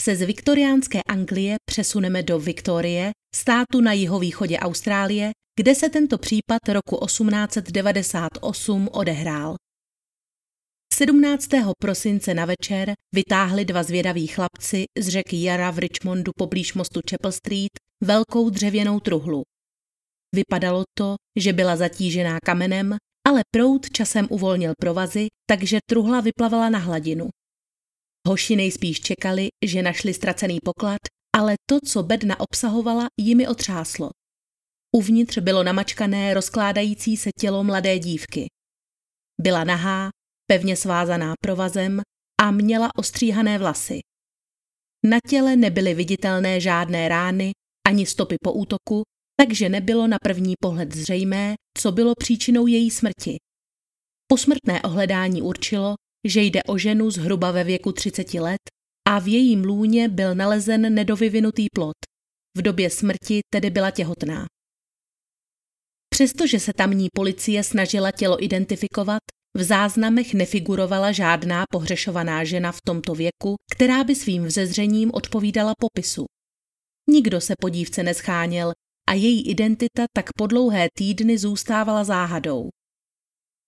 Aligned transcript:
se 0.00 0.16
z 0.16 0.22
viktoriánské 0.22 1.00
Anglie 1.08 1.56
přesuneme 1.70 2.22
do 2.22 2.38
Viktorie, 2.38 3.10
státu 3.34 3.80
na 3.80 3.92
jihovýchodě 3.92 4.58
Austrálie, 4.58 5.30
kde 5.60 5.74
se 5.74 5.88
tento 5.88 6.18
případ 6.18 6.68
roku 6.68 7.06
1898 7.06 8.88
odehrál. 8.92 9.54
17. 10.94 11.48
prosince 11.80 12.34
na 12.34 12.44
večer 12.44 12.92
vytáhli 13.14 13.64
dva 13.64 13.82
zvědaví 13.82 14.26
chlapci 14.26 14.84
z 14.98 15.08
řeky 15.08 15.42
Jara 15.42 15.70
v 15.70 15.78
Richmondu 15.78 16.32
poblíž 16.36 16.74
mostu 16.74 17.00
Chapel 17.10 17.32
Street 17.32 17.70
velkou 18.04 18.50
dřevěnou 18.50 19.00
truhlu. 19.00 19.42
Vypadalo 20.34 20.82
to, 20.98 21.14
že 21.38 21.52
byla 21.52 21.76
zatížená 21.76 22.38
kamenem, 22.44 22.96
ale 23.28 23.42
proud 23.50 23.90
časem 23.90 24.26
uvolnil 24.30 24.72
provazy, 24.80 25.26
takže 25.50 25.78
truhla 25.90 26.20
vyplavala 26.20 26.68
na 26.68 26.78
hladinu. 26.78 27.28
Hoši 28.28 28.56
nejspíš 28.56 29.00
čekali, 29.00 29.48
že 29.64 29.82
našli 29.82 30.14
ztracený 30.14 30.58
poklad, 30.64 31.00
ale 31.36 31.54
to, 31.70 31.78
co 31.80 32.02
bedna 32.02 32.40
obsahovala, 32.40 33.06
jimi 33.20 33.48
otřáslo. 33.48 34.10
Uvnitř 34.96 35.38
bylo 35.38 35.62
namačkané 35.62 36.34
rozkládající 36.34 37.16
se 37.16 37.30
tělo 37.40 37.64
mladé 37.64 37.98
dívky. 37.98 38.46
Byla 39.40 39.64
nahá, 39.64 40.10
pevně 40.50 40.76
svázaná 40.76 41.34
provazem 41.40 42.00
a 42.40 42.50
měla 42.50 42.90
ostříhané 42.98 43.58
vlasy. 43.58 44.00
Na 45.04 45.18
těle 45.28 45.56
nebyly 45.56 45.94
viditelné 45.94 46.60
žádné 46.60 47.08
rány 47.08 47.52
ani 47.86 48.06
stopy 48.06 48.36
po 48.42 48.52
útoku, 48.52 49.02
takže 49.40 49.68
nebylo 49.68 50.06
na 50.06 50.16
první 50.22 50.54
pohled 50.60 50.94
zřejmé, 50.94 51.54
co 51.78 51.92
bylo 51.92 52.12
příčinou 52.18 52.66
její 52.66 52.90
smrti. 52.90 53.36
Posmrtné 54.26 54.82
ohledání 54.82 55.42
určilo, 55.42 55.94
že 56.24 56.40
jde 56.40 56.62
o 56.62 56.78
ženu 56.78 57.10
zhruba 57.10 57.50
ve 57.50 57.64
věku 57.64 57.92
30 57.92 58.34
let 58.34 58.60
a 59.08 59.18
v 59.18 59.28
jejím 59.28 59.64
lůně 59.64 60.08
byl 60.08 60.34
nalezen 60.34 60.94
nedovyvinutý 60.94 61.66
plod. 61.74 61.96
V 62.56 62.62
době 62.62 62.90
smrti 62.90 63.40
tedy 63.52 63.70
byla 63.70 63.90
těhotná. 63.90 64.46
Přestože 66.14 66.60
se 66.60 66.72
tamní 66.76 67.08
policie 67.14 67.64
snažila 67.64 68.10
tělo 68.10 68.44
identifikovat, 68.44 69.20
v 69.56 69.62
záznamech 69.62 70.34
nefigurovala 70.34 71.12
žádná 71.12 71.64
pohřešovaná 71.70 72.44
žena 72.44 72.72
v 72.72 72.80
tomto 72.86 73.14
věku, 73.14 73.56
která 73.72 74.04
by 74.04 74.14
svým 74.14 74.44
vzezřením 74.44 75.10
odpovídala 75.14 75.72
popisu. 75.78 76.24
Nikdo 77.10 77.40
se 77.40 77.54
po 77.60 77.68
dívce 77.68 78.02
nescháněl 78.02 78.72
a 79.08 79.12
její 79.12 79.50
identita 79.50 80.04
tak 80.16 80.26
po 80.36 80.46
dlouhé 80.46 80.88
týdny 80.98 81.38
zůstávala 81.38 82.04
záhadou. 82.04 82.68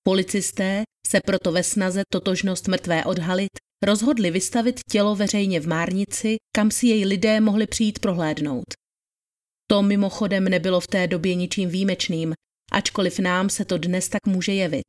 Policisté 0.07 0.83
se 1.07 1.21
proto 1.21 1.53
ve 1.53 1.63
snaze 1.63 2.03
totožnost 2.13 2.69
mrtvé 2.69 3.05
odhalit 3.05 3.51
rozhodli 3.85 4.31
vystavit 4.31 4.81
tělo 4.91 5.17
veřejně 5.17 5.61
v 5.61 5.67
Márnici, 5.67 6.37
kam 6.57 6.71
si 6.71 6.87
jej 6.87 7.05
lidé 7.05 7.41
mohli 7.41 7.67
přijít 7.67 7.99
prohlédnout. 7.99 8.65
To 9.71 9.83
mimochodem 9.83 10.45
nebylo 10.45 10.81
v 10.81 10.87
té 10.87 11.07
době 11.07 11.35
ničím 11.35 11.69
výjimečným, 11.69 12.35
ačkoliv 12.73 13.19
nám 13.19 13.51
se 13.51 13.65
to 13.65 13.79
dnes 13.79 14.09
tak 14.09 14.27
může 14.27 14.53
jevit. 14.53 14.85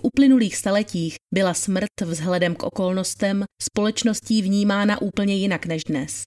V 0.00 0.04
uplynulých 0.04 0.56
staletích 0.56 1.14
byla 1.34 1.54
smrt 1.54 2.00
vzhledem 2.04 2.54
k 2.54 2.62
okolnostem 2.62 3.44
společností 3.62 4.42
vnímána 4.42 5.02
úplně 5.02 5.34
jinak 5.34 5.66
než 5.66 5.84
dnes. 5.84 6.22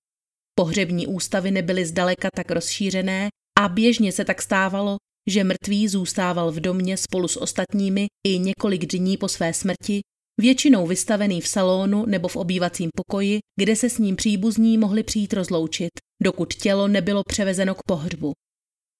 Pohřební 0.55 1.07
ústavy 1.07 1.51
nebyly 1.51 1.85
zdaleka 1.85 2.29
tak 2.35 2.51
rozšířené 2.51 3.29
a 3.59 3.69
běžně 3.69 4.11
se 4.11 4.25
tak 4.25 4.41
stávalo, 4.41 4.97
že 5.29 5.43
mrtvý 5.43 5.87
zůstával 5.87 6.51
v 6.51 6.59
domě 6.59 6.97
spolu 6.97 7.27
s 7.27 7.41
ostatními 7.41 8.07
i 8.27 8.39
několik 8.39 8.85
dní 8.85 9.17
po 9.17 9.27
své 9.27 9.53
smrti, 9.53 10.01
většinou 10.41 10.87
vystavený 10.87 11.41
v 11.41 11.47
salonu 11.47 12.05
nebo 12.05 12.27
v 12.27 12.35
obývacím 12.35 12.89
pokoji, 12.95 13.39
kde 13.59 13.75
se 13.75 13.89
s 13.89 13.97
ním 13.97 14.15
příbuzní 14.15 14.77
mohli 14.77 15.03
přijít 15.03 15.33
rozloučit, 15.33 15.91
dokud 16.23 16.53
tělo 16.53 16.87
nebylo 16.87 17.23
převezeno 17.27 17.75
k 17.75 17.83
pohřbu. 17.87 18.33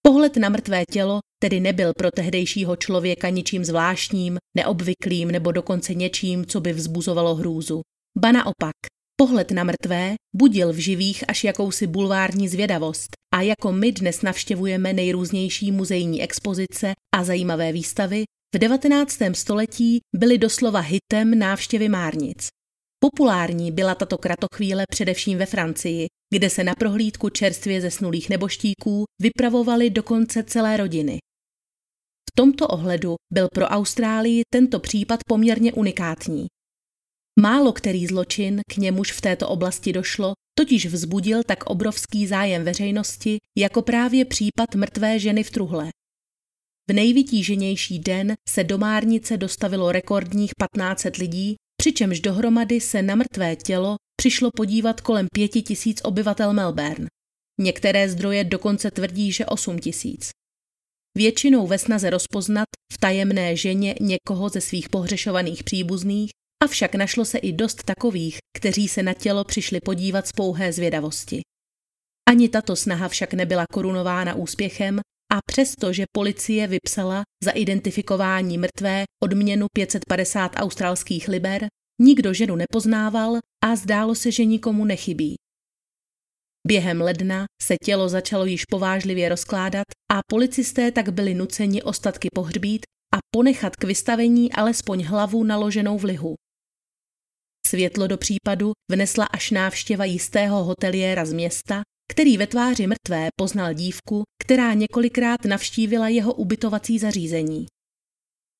Pohled 0.07 0.38
na 0.38 0.50
mrtvé 0.50 0.83
tělo 0.91 1.19
tedy 1.41 1.59
nebyl 1.59 1.91
pro 1.97 2.12
tehdejšího 2.12 2.75
člověka 2.75 3.29
ničím 3.29 3.66
zvláštním, 3.66 4.38
neobvyklým 4.57 5.31
nebo 5.31 5.51
dokonce 5.51 5.94
něčím, 5.94 6.45
co 6.45 6.62
by 6.62 6.73
vzbuzovalo 6.73 7.35
hrůzu. 7.35 7.81
Ba 8.19 8.31
naopak, 8.31 8.73
Pohled 9.16 9.51
na 9.51 9.63
mrtvé 9.63 10.16
budil 10.35 10.73
v 10.73 10.78
živých 10.78 11.23
až 11.28 11.44
jakousi 11.44 11.88
bulvární 11.88 12.47
zvědavost 12.47 13.09
a 13.33 13.41
jako 13.41 13.71
my 13.71 13.91
dnes 13.91 14.21
navštěvujeme 14.21 14.94
nejrůznější 14.94 15.71
muzejní 15.71 16.21
expozice 16.21 16.94
a 17.16 17.23
zajímavé 17.23 17.71
výstavy, 17.71 18.23
v 18.55 18.59
19. 18.59 19.17
století 19.33 19.99
byly 20.16 20.38
doslova 20.38 20.79
hitem 20.79 21.39
návštěvy 21.39 21.89
márnic. 21.89 22.47
Populární 22.99 23.71
byla 23.71 23.95
tato 23.95 24.17
kratochvíle 24.17 24.83
především 24.89 25.38
ve 25.38 25.45
Francii, 25.45 26.07
kde 26.33 26.49
se 26.49 26.63
na 26.63 26.73
prohlídku 26.75 27.29
čerstvě 27.29 27.81
zesnulých 27.81 28.29
neboštíků 28.29 29.03
vypravovaly 29.21 29.89
dokonce 29.89 30.44
celé 30.44 30.77
rodiny. 30.77 31.17
V 32.29 32.35
tomto 32.35 32.67
ohledu 32.67 33.15
byl 33.33 33.47
pro 33.53 33.65
Austrálii 33.65 34.41
tento 34.53 34.79
případ 34.79 35.19
poměrně 35.27 35.73
unikátní. 35.73 36.47
Málo 37.39 37.73
který 37.73 38.07
zločin, 38.07 38.61
k 38.73 38.77
němuž 38.77 39.11
v 39.11 39.21
této 39.21 39.50
oblasti 39.50 39.94
došlo, 39.94 40.33
totiž 40.59 40.86
vzbudil 40.86 41.44
tak 41.44 41.64
obrovský 41.64 42.28
zájem 42.28 42.64
veřejnosti 42.64 43.38
jako 43.58 43.81
právě 43.81 44.25
případ 44.25 44.75
mrtvé 44.75 45.19
ženy 45.19 45.44
v 45.44 45.52
truhle. 45.52 45.90
V 46.90 46.94
nejvytíženější 46.94 48.00
den 48.00 48.34
se 48.50 48.63
do 48.63 48.78
Márnice 48.78 49.38
dostavilo 49.38 49.92
rekordních 49.92 50.52
1500 50.72 51.16
lidí, 51.16 51.56
přičemž 51.78 52.19
dohromady 52.19 52.81
se 52.81 53.02
na 53.02 53.16
mrtvé 53.16 53.56
tělo 53.56 53.96
přišlo 54.16 54.50
podívat 54.56 55.02
kolem 55.02 55.28
pěti 55.34 55.62
tisíc 55.62 56.02
obyvatel 56.03 56.53
Melbourne. 56.53 57.08
Některé 57.59 58.09
zdroje 58.09 58.44
dokonce 58.44 58.92
tvrdí, 58.92 59.31
že 59.31 59.46
8 59.46 59.80
tisíc. 59.80 60.30
Většinou 61.18 61.68
ve 61.68 61.78
snaze 61.78 62.09
rozpoznat 62.09 62.68
v 62.94 62.97
tajemné 62.97 63.56
ženě 63.56 63.96
někoho 64.02 64.50
ze 64.50 64.62
svých 64.62 64.90
pohřešovaných 64.90 65.63
příbuzných 65.63 66.31
Avšak 66.63 66.96
našlo 66.96 67.25
se 67.25 67.38
i 67.38 67.53
dost 67.53 67.84
takových, 67.84 68.38
kteří 68.57 68.88
se 68.88 69.03
na 69.03 69.13
tělo 69.13 69.44
přišli 69.44 69.79
podívat 69.79 70.28
z 70.28 70.31
pouhé 70.31 70.74
zvědavosti. 70.74 71.41
Ani 72.29 72.50
tato 72.50 72.75
snaha 72.75 73.07
však 73.07 73.34
nebyla 73.34 73.66
korunována 73.74 74.35
úspěchem 74.35 75.00
a 75.34 75.38
přesto, 75.46 75.94
že 75.94 76.06
policie 76.12 76.68
vypsala 76.68 77.24
za 77.44 77.51
identifikování 77.51 78.57
mrtvé 78.57 79.03
odměnu 79.24 79.66
550 79.74 80.51
australských 80.56 81.28
liber, 81.28 81.68
nikdo 82.01 82.34
ženu 82.34 82.56
nepoznával 82.56 83.40
a 83.63 83.75
zdálo 83.75 84.16
se, 84.16 84.31
že 84.31 84.45
nikomu 84.45 84.85
nechybí. 84.85 85.35
Během 86.68 87.01
ledna 87.01 87.45
se 87.62 87.75
tělo 87.84 88.09
začalo 88.09 88.45
již 88.45 88.66
povážlivě 88.66 89.30
rozkládat 89.30 89.85
a 90.12 90.19
policisté 90.30 90.91
tak 90.91 91.13
byli 91.13 91.34
nuceni 91.34 91.84
ostatky 91.84 92.28
pohřbít 92.35 92.85
a 93.16 93.18
ponechat 93.35 93.75
k 93.75 93.84
vystavení 93.84 94.53
alespoň 94.53 95.03
hlavu 95.03 95.44
naloženou 95.44 95.97
v 95.97 96.03
lihu. 96.03 96.35
Světlo 97.73 98.07
do 98.07 98.17
případu 98.17 98.72
vnesla 98.91 99.25
až 99.25 99.51
návštěva 99.51 100.06
jistého 100.06 100.63
hoteliéra 100.63 101.25
z 101.25 101.34
města, 101.34 101.81
který 102.11 102.38
ve 102.38 102.47
tváři 102.47 102.88
mrtvé 102.88 103.28
poznal 103.35 103.73
dívku, 103.73 104.24
která 104.44 104.74
několikrát 104.74 105.45
navštívila 105.45 106.07
jeho 106.07 106.33
ubytovací 106.33 107.00
zařízení. 107.00 107.65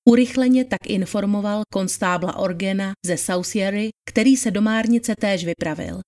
Urychleně 0.10 0.66
tak 0.66 0.88
informoval 0.88 1.62
konstábla 1.74 2.38
Orgena 2.38 2.92
ze 3.06 3.18
Sausieri, 3.18 3.90
který 4.10 4.38
se 4.38 4.52
do 4.52 4.62
Márnice 4.62 5.16
též 5.20 5.46
vypravil. 5.46 6.00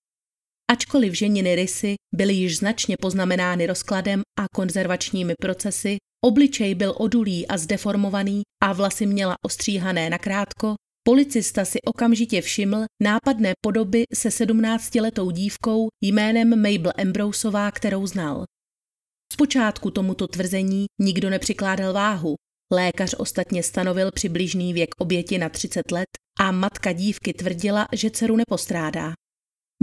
Ačkoliv 0.71 1.13
ženiny 1.13 1.55
rysy 1.55 1.95
byly 2.15 2.33
již 2.33 2.57
značně 2.57 2.97
poznamenány 3.01 3.67
rozkladem 3.67 4.21
a 4.39 4.45
konzervačními 4.55 5.33
procesy, 5.41 5.97
obličej 6.25 6.75
byl 6.75 6.95
odulý 6.97 7.47
a 7.47 7.57
zdeformovaný 7.57 8.41
a 8.63 8.73
vlasy 8.73 9.05
měla 9.05 9.35
ostříhané 9.45 10.09
nakrátko, 10.09 10.75
Policista 11.07 11.65
si 11.65 11.81
okamžitě 11.81 12.41
všiml 12.41 12.85
nápadné 13.03 13.53
podoby 13.61 14.03
se 14.13 14.31
sedmnáctiletou 14.31 15.31
dívkou 15.31 15.87
jménem 16.03 16.49
Mabel 16.49 16.91
Ambroseová, 16.97 17.71
kterou 17.71 18.07
znal. 18.07 18.45
Zpočátku 19.33 19.91
tomuto 19.91 20.27
tvrzení 20.27 20.85
nikdo 21.01 21.29
nepřikládal 21.29 21.93
váhu. 21.93 22.35
Lékař 22.73 23.15
ostatně 23.17 23.63
stanovil 23.63 24.11
přibližný 24.11 24.73
věk 24.73 24.89
oběti 24.97 25.37
na 25.37 25.49
30 25.49 25.91
let 25.91 26.07
a 26.39 26.51
matka 26.51 26.91
dívky 26.91 27.33
tvrdila, 27.33 27.87
že 27.93 28.11
dceru 28.11 28.35
nepostrádá. 28.35 29.13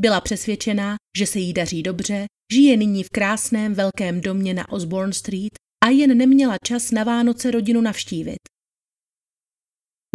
Byla 0.01 0.21
přesvědčená, 0.21 0.97
že 1.19 1.27
se 1.27 1.39
jí 1.39 1.53
daří 1.53 1.83
dobře, 1.83 2.27
žije 2.53 2.77
nyní 2.77 3.05
v 3.05 3.11
krásném 3.11 3.75
velkém 3.75 4.21
domě 4.21 4.55
na 4.55 4.73
Osborne 4.73 5.13
Street 5.13 5.53
a 5.85 5.89
jen 5.89 6.19
neměla 6.19 6.57
čas 6.65 6.91
na 6.91 7.05
Vánoce 7.05 7.51
rodinu 7.51 7.81
navštívit. 7.81 8.39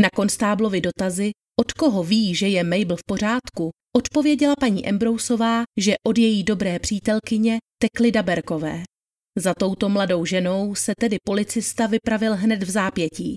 Na 0.02 0.10
konstáblovi 0.16 0.82
dotazy, 0.82 1.32
od 1.60 1.74
koho 1.74 2.04
ví, 2.04 2.36
že 2.36 2.48
je 2.48 2.64
Mabel 2.64 2.98
v 2.98 3.04
pořádku, 3.08 3.70
odpověděla 3.96 4.54
paní 4.60 4.88
Embrousová, 4.88 5.64
že 5.78 5.96
od 6.08 6.18
její 6.18 6.44
dobré 6.44 6.80
přítelkyně 6.80 7.58
Tekly 7.82 8.12
Daberkové. 8.12 8.84
Za 9.38 9.54
touto 9.54 9.90
mladou 9.90 10.26
ženou 10.26 10.76
se 10.76 10.94
tedy 11.00 11.18
policista 11.26 11.88
vypravil 11.88 12.36
hned 12.36 12.64
v 12.64 12.70
zápětí. 12.70 13.36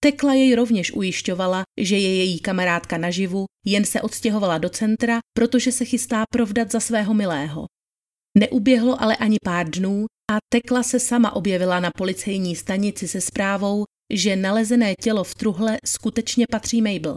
Tekla 0.00 0.34
jej 0.34 0.54
rovněž 0.54 0.92
ujišťovala, 0.92 1.62
že 1.80 1.98
je 1.98 2.16
její 2.16 2.40
kamarádka 2.40 2.98
naživu, 2.98 3.44
jen 3.66 3.84
se 3.84 4.02
odstěhovala 4.02 4.58
do 4.58 4.68
centra, 4.68 5.18
protože 5.38 5.72
se 5.72 5.84
chystá 5.84 6.24
provdat 6.32 6.72
za 6.72 6.80
svého 6.80 7.14
milého. 7.14 7.66
Neuběhlo 8.38 9.02
ale 9.02 9.16
ani 9.16 9.36
pár 9.44 9.70
dnů 9.70 10.06
a 10.32 10.36
Tekla 10.52 10.82
se 10.82 11.00
sama 11.00 11.36
objevila 11.36 11.80
na 11.80 11.90
policejní 11.96 12.56
stanici 12.56 13.08
se 13.08 13.20
zprávou, 13.20 13.84
že 14.14 14.36
nalezené 14.36 14.94
tělo 14.94 15.24
v 15.24 15.34
truhle 15.34 15.78
skutečně 15.84 16.46
patří 16.50 16.82
Mabel. 16.82 17.14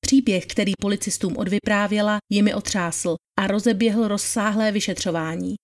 Příběh, 0.00 0.46
který 0.46 0.72
policistům 0.80 1.36
odvyprávěla, 1.36 2.18
jimi 2.32 2.54
otřásl 2.54 3.16
a 3.40 3.46
rozeběhl 3.46 4.08
rozsáhlé 4.08 4.72
vyšetřování. 4.72 5.54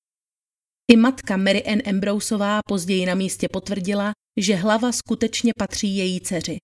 I 0.92 0.96
matka 0.96 1.36
Mary 1.36 1.64
Ann 1.64 1.80
Ambroseová 1.88 2.60
později 2.68 3.06
na 3.06 3.14
místě 3.14 3.48
potvrdila, 3.52 4.12
že 4.40 4.54
hlava 4.54 4.92
skutečně 4.92 5.52
patří 5.58 5.96
její 5.96 6.20
dceři. 6.20 6.56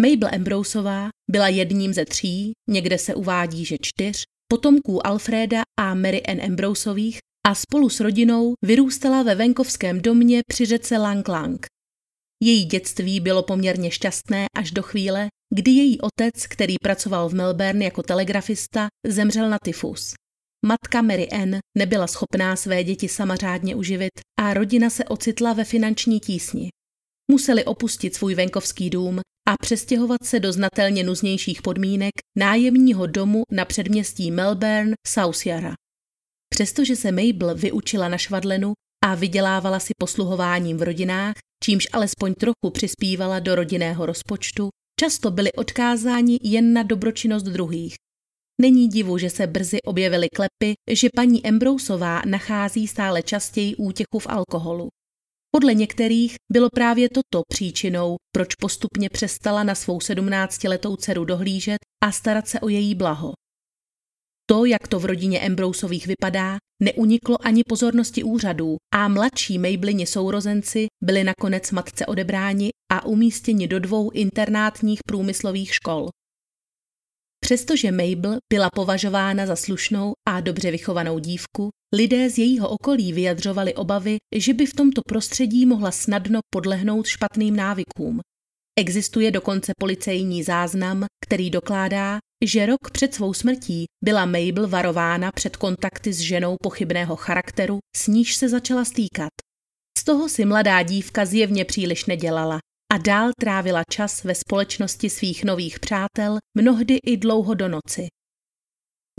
Mabel 0.00 0.30
Ambroseová 0.34 1.08
byla 1.30 1.48
jedním 1.48 1.94
ze 1.94 2.04
tří, 2.04 2.52
někde 2.68 2.98
se 2.98 3.14
uvádí, 3.14 3.64
že 3.64 3.76
čtyř, 3.80 4.22
potomků 4.48 5.06
Alfreda 5.06 5.62
a 5.80 5.94
Mary 5.94 6.22
Ann 6.22 6.40
Ambroseových 6.40 7.18
a 7.46 7.54
spolu 7.54 7.88
s 7.88 8.00
rodinou 8.00 8.54
vyrůstala 8.64 9.22
ve 9.22 9.34
venkovském 9.34 10.00
domě 10.00 10.40
při 10.48 10.66
řece 10.66 10.98
Lang 10.98 11.28
Lang. 11.28 11.66
Její 12.42 12.64
dětství 12.64 13.20
bylo 13.20 13.42
poměrně 13.42 13.90
šťastné 13.90 14.46
až 14.56 14.70
do 14.70 14.82
chvíle, 14.82 15.28
kdy 15.54 15.70
její 15.70 16.00
otec, 16.00 16.46
který 16.46 16.74
pracoval 16.82 17.28
v 17.28 17.34
Melbourne 17.34 17.84
jako 17.84 18.02
telegrafista, 18.02 18.88
zemřel 19.06 19.50
na 19.50 19.58
tyfus. 19.64 20.14
Matka 20.66 21.02
Mary 21.02 21.28
Ann 21.28 21.58
nebyla 21.78 22.06
schopná 22.06 22.56
své 22.56 22.84
děti 22.84 23.08
sama 23.08 23.36
řádně 23.36 23.74
uživit 23.74 24.10
a 24.40 24.54
rodina 24.54 24.90
se 24.90 25.04
ocitla 25.04 25.52
ve 25.52 25.64
finanční 25.64 26.20
tísni. 26.20 26.68
Museli 27.30 27.64
opustit 27.64 28.14
svůj 28.14 28.34
venkovský 28.34 28.90
dům 28.90 29.20
a 29.48 29.54
přestěhovat 29.62 30.24
se 30.24 30.40
do 30.40 30.52
znatelně 30.52 31.04
nuznějších 31.04 31.62
podmínek 31.62 32.12
nájemního 32.38 33.06
domu 33.06 33.42
na 33.52 33.64
předměstí 33.64 34.30
Melbourne 34.30 34.94
South 35.06 35.46
Yara. 35.46 35.74
Přestože 36.48 36.96
se 36.96 37.12
Mabel 37.12 37.54
vyučila 37.54 38.08
na 38.08 38.18
švadlenu 38.18 38.72
a 39.04 39.14
vydělávala 39.14 39.80
si 39.80 39.92
posluhováním 39.98 40.76
v 40.76 40.82
rodinách, 40.82 41.34
čímž 41.64 41.86
alespoň 41.92 42.34
trochu 42.34 42.70
přispívala 42.72 43.38
do 43.38 43.54
rodinného 43.54 44.06
rozpočtu, 44.06 44.68
často 45.00 45.30
byli 45.30 45.52
odkázáni 45.52 46.38
jen 46.42 46.72
na 46.72 46.82
dobročinnost 46.82 47.42
druhých. 47.42 47.94
Není 48.60 48.88
divu, 48.88 49.18
že 49.18 49.30
se 49.30 49.46
brzy 49.46 49.82
objevily 49.82 50.28
klepy, 50.28 50.74
že 50.90 51.08
paní 51.16 51.46
Embrousová 51.46 52.22
nachází 52.26 52.86
stále 52.86 53.22
častěji 53.22 53.76
útěchu 53.76 54.18
v 54.18 54.26
alkoholu. 54.26 54.88
Podle 55.50 55.74
některých 55.74 56.34
bylo 56.52 56.68
právě 56.74 57.08
toto 57.08 57.42
příčinou, 57.48 58.16
proč 58.34 58.54
postupně 58.54 59.08
přestala 59.10 59.62
na 59.62 59.74
svou 59.74 60.00
sedmnáctiletou 60.00 60.96
dceru 60.96 61.24
dohlížet 61.24 61.78
a 62.04 62.12
starat 62.12 62.48
se 62.48 62.60
o 62.60 62.68
její 62.68 62.94
blaho. 62.94 63.32
To, 64.48 64.64
jak 64.64 64.88
to 64.88 65.00
v 65.00 65.04
rodině 65.04 65.40
Embrousových 65.40 66.06
vypadá, 66.06 66.56
neuniklo 66.82 67.46
ani 67.46 67.62
pozornosti 67.68 68.22
úřadů 68.22 68.76
a 68.94 69.08
mladší 69.08 69.58
Mablini 69.58 70.06
sourozenci 70.06 70.86
byli 71.04 71.24
nakonec 71.24 71.70
matce 71.70 72.06
odebráni 72.06 72.70
a 72.92 73.06
umístěni 73.06 73.68
do 73.68 73.80
dvou 73.80 74.10
internátních 74.10 75.00
průmyslových 75.06 75.74
škol. 75.74 76.08
Přestože 77.40 77.92
Mabel 77.92 78.38
byla 78.52 78.68
považována 78.74 79.46
za 79.46 79.56
slušnou 79.56 80.12
a 80.28 80.40
dobře 80.40 80.70
vychovanou 80.70 81.18
dívku, 81.18 81.68
lidé 81.94 82.30
z 82.30 82.38
jejího 82.38 82.68
okolí 82.68 83.12
vyjadřovali 83.12 83.74
obavy, 83.74 84.16
že 84.36 84.54
by 84.54 84.66
v 84.66 84.74
tomto 84.74 85.00
prostředí 85.08 85.66
mohla 85.66 85.90
snadno 85.90 86.40
podlehnout 86.54 87.06
špatným 87.06 87.56
návykům. 87.56 88.20
Existuje 88.78 89.30
dokonce 89.30 89.72
policejní 89.78 90.42
záznam, 90.42 91.04
který 91.24 91.50
dokládá, 91.50 92.18
že 92.44 92.66
rok 92.66 92.90
před 92.92 93.14
svou 93.14 93.34
smrtí 93.34 93.84
byla 94.04 94.26
Mabel 94.26 94.68
varována 94.68 95.32
před 95.32 95.56
kontakty 95.56 96.12
s 96.12 96.18
ženou 96.18 96.56
pochybného 96.62 97.16
charakteru, 97.16 97.78
s 97.96 98.06
níž 98.06 98.36
se 98.36 98.48
začala 98.48 98.84
stýkat. 98.84 99.28
Z 99.98 100.04
toho 100.04 100.28
si 100.28 100.44
mladá 100.44 100.82
dívka 100.82 101.24
zjevně 101.24 101.64
příliš 101.64 102.06
nedělala 102.06 102.58
a 102.92 102.98
dál 102.98 103.30
trávila 103.40 103.82
čas 103.90 104.24
ve 104.24 104.34
společnosti 104.34 105.10
svých 105.10 105.44
nových 105.44 105.80
přátel, 105.80 106.38
mnohdy 106.58 106.98
i 107.06 107.16
dlouho 107.16 107.54
do 107.54 107.68
noci. 107.68 108.06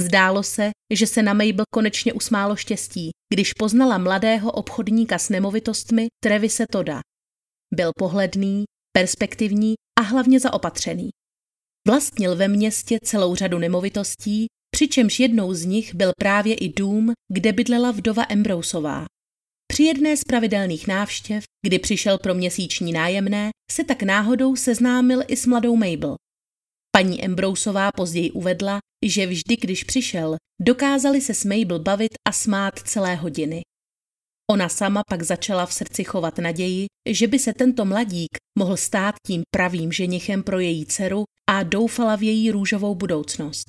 Zdálo 0.02 0.44
se, 0.44 0.70
že 0.94 1.08
se 1.08 1.24
na 1.24 1.34
Mabel 1.34 1.66
konečně 1.74 2.14
usmálo 2.14 2.56
štěstí, 2.56 3.10
když 3.34 3.54
poznala 3.54 3.98
mladého 3.98 4.52
obchodníka 4.52 5.18
s 5.18 5.30
nemovitostmi 5.30 6.08
Trevise 6.24 6.66
Toda. 6.72 7.00
Byl 7.74 7.92
pohledný, 7.98 8.64
perspektivní 8.92 9.76
a 10.00 10.02
hlavně 10.02 10.40
zaopatřený. 10.40 11.10
Vlastnil 11.88 12.36
ve 12.36 12.48
městě 12.48 12.98
celou 13.04 13.36
řadu 13.36 13.60
nemovitostí, 13.60 14.46
přičemž 14.76 15.20
jednou 15.20 15.54
z 15.54 15.66
nich 15.66 15.96
byl 15.96 16.12
právě 16.20 16.56
i 16.56 16.74
dům, 16.74 17.14
kde 17.34 17.54
bydlela 17.54 17.92
vdova 17.92 18.26
Embrousová. 18.30 19.06
Při 19.68 19.84
jedné 19.84 20.18
z 20.18 20.24
pravidelných 20.24 20.88
návštěv, 20.88 21.44
kdy 21.66 21.80
přišel 21.80 22.18
pro 22.18 22.34
měsíční 22.34 22.92
nájemné, 22.92 23.50
se 23.72 23.84
tak 23.84 24.04
náhodou 24.04 24.56
seznámil 24.56 25.22
i 25.28 25.38
s 25.38 25.46
mladou 25.46 25.76
Mabel. 25.76 26.16
Paní 26.92 27.26
Embrousová 27.26 27.92
později 27.92 28.32
uvedla, 28.32 28.80
že 29.06 29.28
vždy, 29.28 29.58
když 29.58 29.84
přišel, 29.84 30.36
dokázali 30.62 31.22
se 31.22 31.34
s 31.34 31.46
Mabel 31.46 31.80
bavit 31.80 32.12
a 32.28 32.32
smát 32.32 32.80
celé 32.80 33.16
hodiny. 33.16 33.62
Ona 34.52 34.70
sama 34.70 35.02
pak 35.10 35.24
začala 35.24 35.66
v 35.66 35.74
srdci 35.74 36.04
chovat 36.04 36.38
naději, 36.38 36.86
že 37.10 37.28
by 37.28 37.40
se 37.40 37.54
tento 37.54 37.86
mladík 37.86 38.30
mohl 38.60 38.78
stát 38.78 39.16
tím 39.28 39.44
pravým 39.56 39.92
ženichem 39.92 40.44
pro 40.44 40.60
její 40.60 40.86
dceru 40.86 41.24
a 41.50 41.64
doufala 41.64 42.16
v 42.16 42.24
její 42.24 42.52
růžovou 42.52 42.96
budoucnost. 42.96 43.68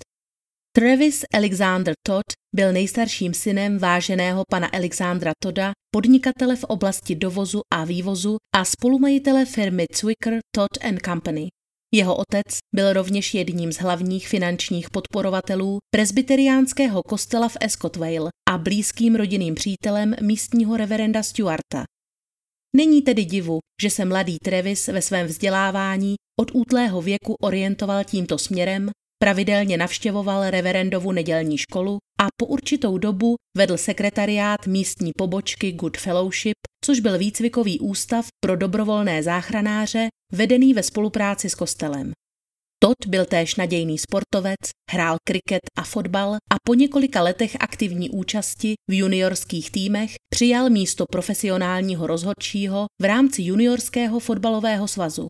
Travis 0.77 1.25
Alexander 1.35 1.95
Todd 2.07 2.25
byl 2.55 2.73
nejstarším 2.73 3.35
synem 3.35 3.79
váženého 3.79 4.43
pana 4.51 4.69
Alexandra 4.69 5.33
Toda, 5.43 5.73
podnikatele 5.91 6.57
v 6.57 6.65
oblasti 6.65 7.15
dovozu 7.15 7.61
a 7.75 7.85
vývozu 7.85 8.37
a 8.55 8.65
spolumajitele 8.65 9.45
firmy 9.45 9.87
Zwicker 9.95 10.39
Todd 10.55 10.85
and 10.85 10.99
Company. 11.05 11.49
Jeho 11.95 12.17
otec 12.17 12.47
byl 12.75 12.93
rovněž 12.93 13.35
jedním 13.35 13.73
z 13.73 13.77
hlavních 13.77 14.29
finančních 14.29 14.91
podporovatelů 14.91 15.79
presbyteriánského 15.95 17.03
kostela 17.03 17.49
v 17.49 17.57
Escotvale 17.61 18.31
a 18.51 18.59
blízkým 18.59 19.15
rodinným 19.15 19.55
přítelem 19.55 20.15
místního 20.23 20.77
reverenda 20.77 21.23
Stuarta. 21.23 21.85
Není 22.77 23.03
tedy 23.03 23.25
divu, 23.25 23.59
že 23.83 23.91
se 23.91 24.05
mladý 24.05 24.37
Travis 24.45 24.87
ve 24.89 25.03
svém 25.03 25.27
vzdělávání 25.27 26.15
od 26.41 26.51
útlého 26.55 27.03
věku 27.03 27.35
orientoval 27.43 28.05
tímto 28.05 28.39
směrem, 28.39 28.91
pravidelně 29.23 29.77
navštěvoval 29.77 30.51
reverendovu 30.51 31.13
nedělní 31.13 31.59
školu 31.59 31.99
a 32.21 32.27
po 32.37 32.47
určitou 32.47 32.99
dobu 32.99 33.35
vedl 33.57 33.77
sekretariát 33.77 34.67
místní 34.67 35.13
pobočky 35.19 35.73
Good 35.73 35.97
Fellowship, 35.97 36.57
což 36.85 37.01
byl 37.01 37.19
výcvikový 37.19 37.81
ústav 37.81 38.27
pro 38.45 38.57
dobrovolné 38.57 39.23
záchranáře, 39.23 40.09
vedený 40.33 40.75
ve 40.75 40.83
spolupráci 40.83 41.51
s 41.51 41.55
kostelem. 41.55 42.13
Todd 42.83 43.07
byl 43.07 43.25
též 43.27 43.57
nadějný 43.57 43.99
sportovec, 43.99 44.59
hrál 44.91 45.17
kriket 45.29 45.63
a 45.79 45.83
fotbal 45.83 46.35
a 46.35 46.57
po 46.65 46.75
několika 46.75 47.23
letech 47.23 47.57
aktivní 47.61 48.11
účasti 48.11 48.75
v 48.91 48.99
juniorských 48.99 49.71
týmech 49.71 50.11
přijal 50.35 50.71
místo 50.71 51.05
profesionálního 51.11 52.07
rozhodčího 52.07 52.87
v 53.03 53.05
rámci 53.05 53.43
juniorského 53.43 54.21
fotbalového 54.21 54.89
svazu. 54.89 55.27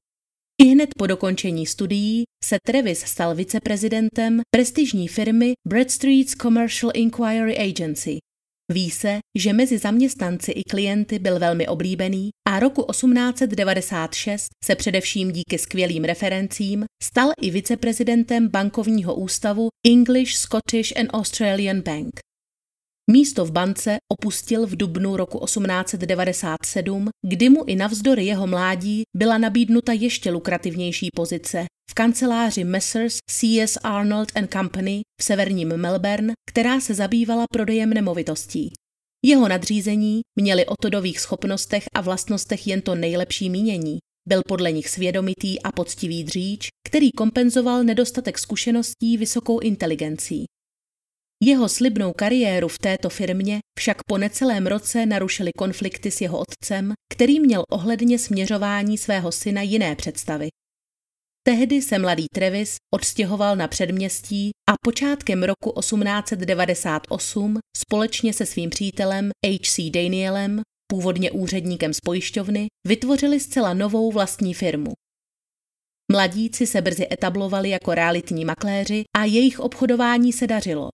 I 0.63 0.65
hned 0.65 0.91
po 0.99 1.07
dokončení 1.07 1.67
studií 1.67 2.25
se 2.45 2.59
Travis 2.67 3.01
stal 3.01 3.35
viceprezidentem 3.35 4.41
prestižní 4.55 5.09
firmy 5.09 5.53
Bradstreet's 5.69 6.35
Commercial 6.35 6.93
Inquiry 6.95 7.59
Agency. 7.59 8.19
Ví 8.73 8.91
se, 8.91 9.19
že 9.39 9.53
mezi 9.53 9.79
zaměstnanci 9.79 10.53
i 10.53 10.63
klienty 10.65 11.19
byl 11.19 11.39
velmi 11.39 11.69
oblíbený 11.69 12.31
a 12.49 12.61
roku 12.61 12.85
1896 12.91 14.49
se 14.65 14.75
především 14.75 15.33
díky 15.33 15.59
skvělým 15.59 16.05
referencím 16.05 16.85
stal 17.03 17.31
i 17.43 17.51
viceprezidentem 17.51 18.49
bankovního 18.49 19.15
ústavu 19.15 19.69
English, 19.87 20.35
Scottish 20.35 20.97
and 20.97 21.09
Australian 21.13 21.81
Bank. 21.81 22.21
Místo 23.11 23.45
v 23.45 23.53
bance 23.53 23.97
opustil 24.13 24.67
v 24.67 24.77
dubnu 24.77 25.17
roku 25.17 25.45
1897, 25.45 27.09
kdy 27.27 27.49
mu 27.49 27.65
i 27.65 27.77
navzdory 27.77 28.25
jeho 28.25 28.47
mládí 28.47 29.03
byla 29.17 29.39
nabídnuta 29.39 29.93
ještě 29.93 30.31
lukrativnější 30.31 31.09
pozice 31.17 31.67
v 31.91 31.95
kanceláři 31.95 32.65
Messrs. 32.65 33.19
C.S. 33.31 33.79
Arnold 33.83 34.33
and 34.35 34.53
Company 34.53 35.01
v 35.21 35.25
severním 35.25 35.77
Melbourne, 35.77 36.33
která 36.51 36.81
se 36.81 36.95
zabývala 36.95 37.45
prodejem 37.53 37.91
nemovitostí. 37.91 38.73
Jeho 39.25 39.49
nadřízení 39.49 40.21
měli 40.39 40.67
o 40.67 40.75
Todových 40.83 41.21
schopnostech 41.21 41.85
a 41.95 42.01
vlastnostech 42.01 42.67
jen 42.67 42.81
to 42.81 42.95
nejlepší 42.95 43.51
mínění. 43.51 43.99
Byl 44.29 44.43
podle 44.49 44.73
nich 44.73 44.89
svědomitý 44.89 45.63
a 45.63 45.73
poctivý 45.73 46.25
dříč, 46.25 46.69
který 46.89 47.13
kompenzoval 47.13 47.85
nedostatek 47.85 48.39
zkušeností 48.39 49.17
vysokou 49.17 49.59
inteligencí. 49.59 50.45
Jeho 51.43 51.69
slibnou 51.69 52.13
kariéru 52.13 52.69
v 52.69 52.79
této 52.79 53.09
firmě 53.09 53.59
však 53.79 53.97
po 54.07 54.19
necelém 54.19 54.67
roce 54.67 55.07
narušily 55.07 55.51
konflikty 55.59 56.11
s 56.11 56.21
jeho 56.21 56.39
otcem, 56.39 56.93
který 57.13 57.41
měl 57.41 57.63
ohledně 57.71 58.19
směřování 58.19 58.99
svého 58.99 59.33
syna 59.33 59.63
jiné 59.63 59.97
představy. 59.97 60.49
Tehdy 61.49 61.83
se 61.83 61.99
mladý 61.99 62.27
Travis 62.35 62.77
odstěhoval 62.95 63.57
na 63.57 63.69
předměstí 63.69 64.51
a 64.71 64.73
počátkem 64.85 65.43
roku 65.43 65.81
1898 65.81 67.59
společně 67.77 68.33
se 68.33 68.47
svým 68.47 68.71
přítelem 68.71 69.31
H.C. 69.47 69.91
Danielem, 69.91 70.63
původně 70.87 71.31
úředníkem 71.31 71.95
z 71.95 72.01
pojišťovny, 72.01 72.67
vytvořili 72.87 73.41
zcela 73.41 73.75
novou 73.75 74.13
vlastní 74.13 74.55
firmu. 74.55 74.93
Mladíci 76.13 76.67
se 76.67 76.83
brzy 76.83 77.07
etablovali 77.13 77.71
jako 77.71 77.95
realitní 77.95 78.45
makléři 78.45 79.05
a 79.17 79.25
jejich 79.25 79.61
obchodování 79.61 80.33
se 80.33 80.47
dařilo. 80.47 80.89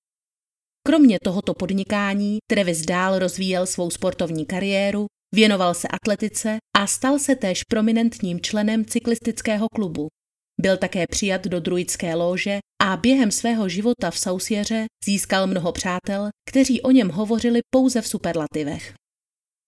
Kromě 0.86 1.18
tohoto 1.24 1.54
podnikání 1.54 2.38
Travis 2.50 2.82
dál 2.82 3.18
rozvíjel 3.18 3.66
svou 3.66 3.90
sportovní 3.90 4.46
kariéru, 4.46 5.06
věnoval 5.34 5.74
se 5.74 5.88
atletice 5.88 6.56
a 6.76 6.86
stal 6.86 7.18
se 7.18 7.36
též 7.36 7.64
prominentním 7.64 8.40
členem 8.40 8.84
cyklistického 8.84 9.66
klubu. 9.74 10.08
Byl 10.60 10.76
také 10.76 11.06
přijat 11.06 11.44
do 11.44 11.60
druidské 11.60 12.14
lože 12.14 12.58
a 12.82 12.96
během 12.96 13.30
svého 13.30 13.68
života 13.68 14.10
v 14.10 14.18
Sausieře 14.18 14.86
získal 15.04 15.46
mnoho 15.46 15.72
přátel, 15.72 16.28
kteří 16.50 16.82
o 16.82 16.90
něm 16.90 17.08
hovořili 17.08 17.60
pouze 17.70 18.00
v 18.00 18.06
superlativech. 18.06 18.94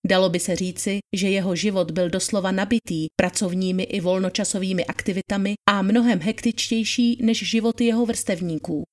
Dalo 0.07 0.28
by 0.28 0.40
se 0.40 0.57
říci, 0.57 0.99
že 1.16 1.28
jeho 1.28 1.57
život 1.57 1.90
byl 1.90 2.11
doslova 2.11 2.52
nabitý 2.52 3.07
pracovními 3.21 3.83
i 3.83 4.00
volnočasovými 4.00 4.85
aktivitami 4.85 5.55
a 5.71 5.83
mnohem 5.83 6.21
hektičtější 6.21 7.19
než 7.23 7.49
životy 7.49 7.85
jeho 7.85 8.07
vrstevníků. 8.07 8.85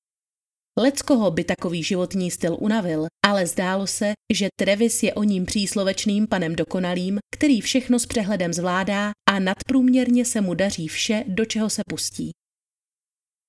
Leckoho 0.78 1.30
by 1.30 1.44
takový 1.44 1.82
životní 1.82 2.30
styl 2.30 2.56
unavil, 2.60 3.06
ale 3.26 3.46
zdálo 3.46 3.86
se, 3.86 4.12
že 4.32 4.48
Travis 4.60 5.02
je 5.02 5.14
o 5.14 5.22
ním 5.22 5.46
příslovečným 5.46 6.26
panem 6.26 6.56
dokonalým, 6.56 7.18
který 7.34 7.60
všechno 7.60 7.98
s 7.98 8.06
přehledem 8.06 8.52
zvládá 8.52 9.12
a 9.30 9.38
nadprůměrně 9.38 10.24
se 10.24 10.40
mu 10.40 10.54
daří 10.54 10.88
vše, 10.88 11.24
do 11.26 11.44
čeho 11.44 11.70
se 11.70 11.82
pustí. 11.88 12.30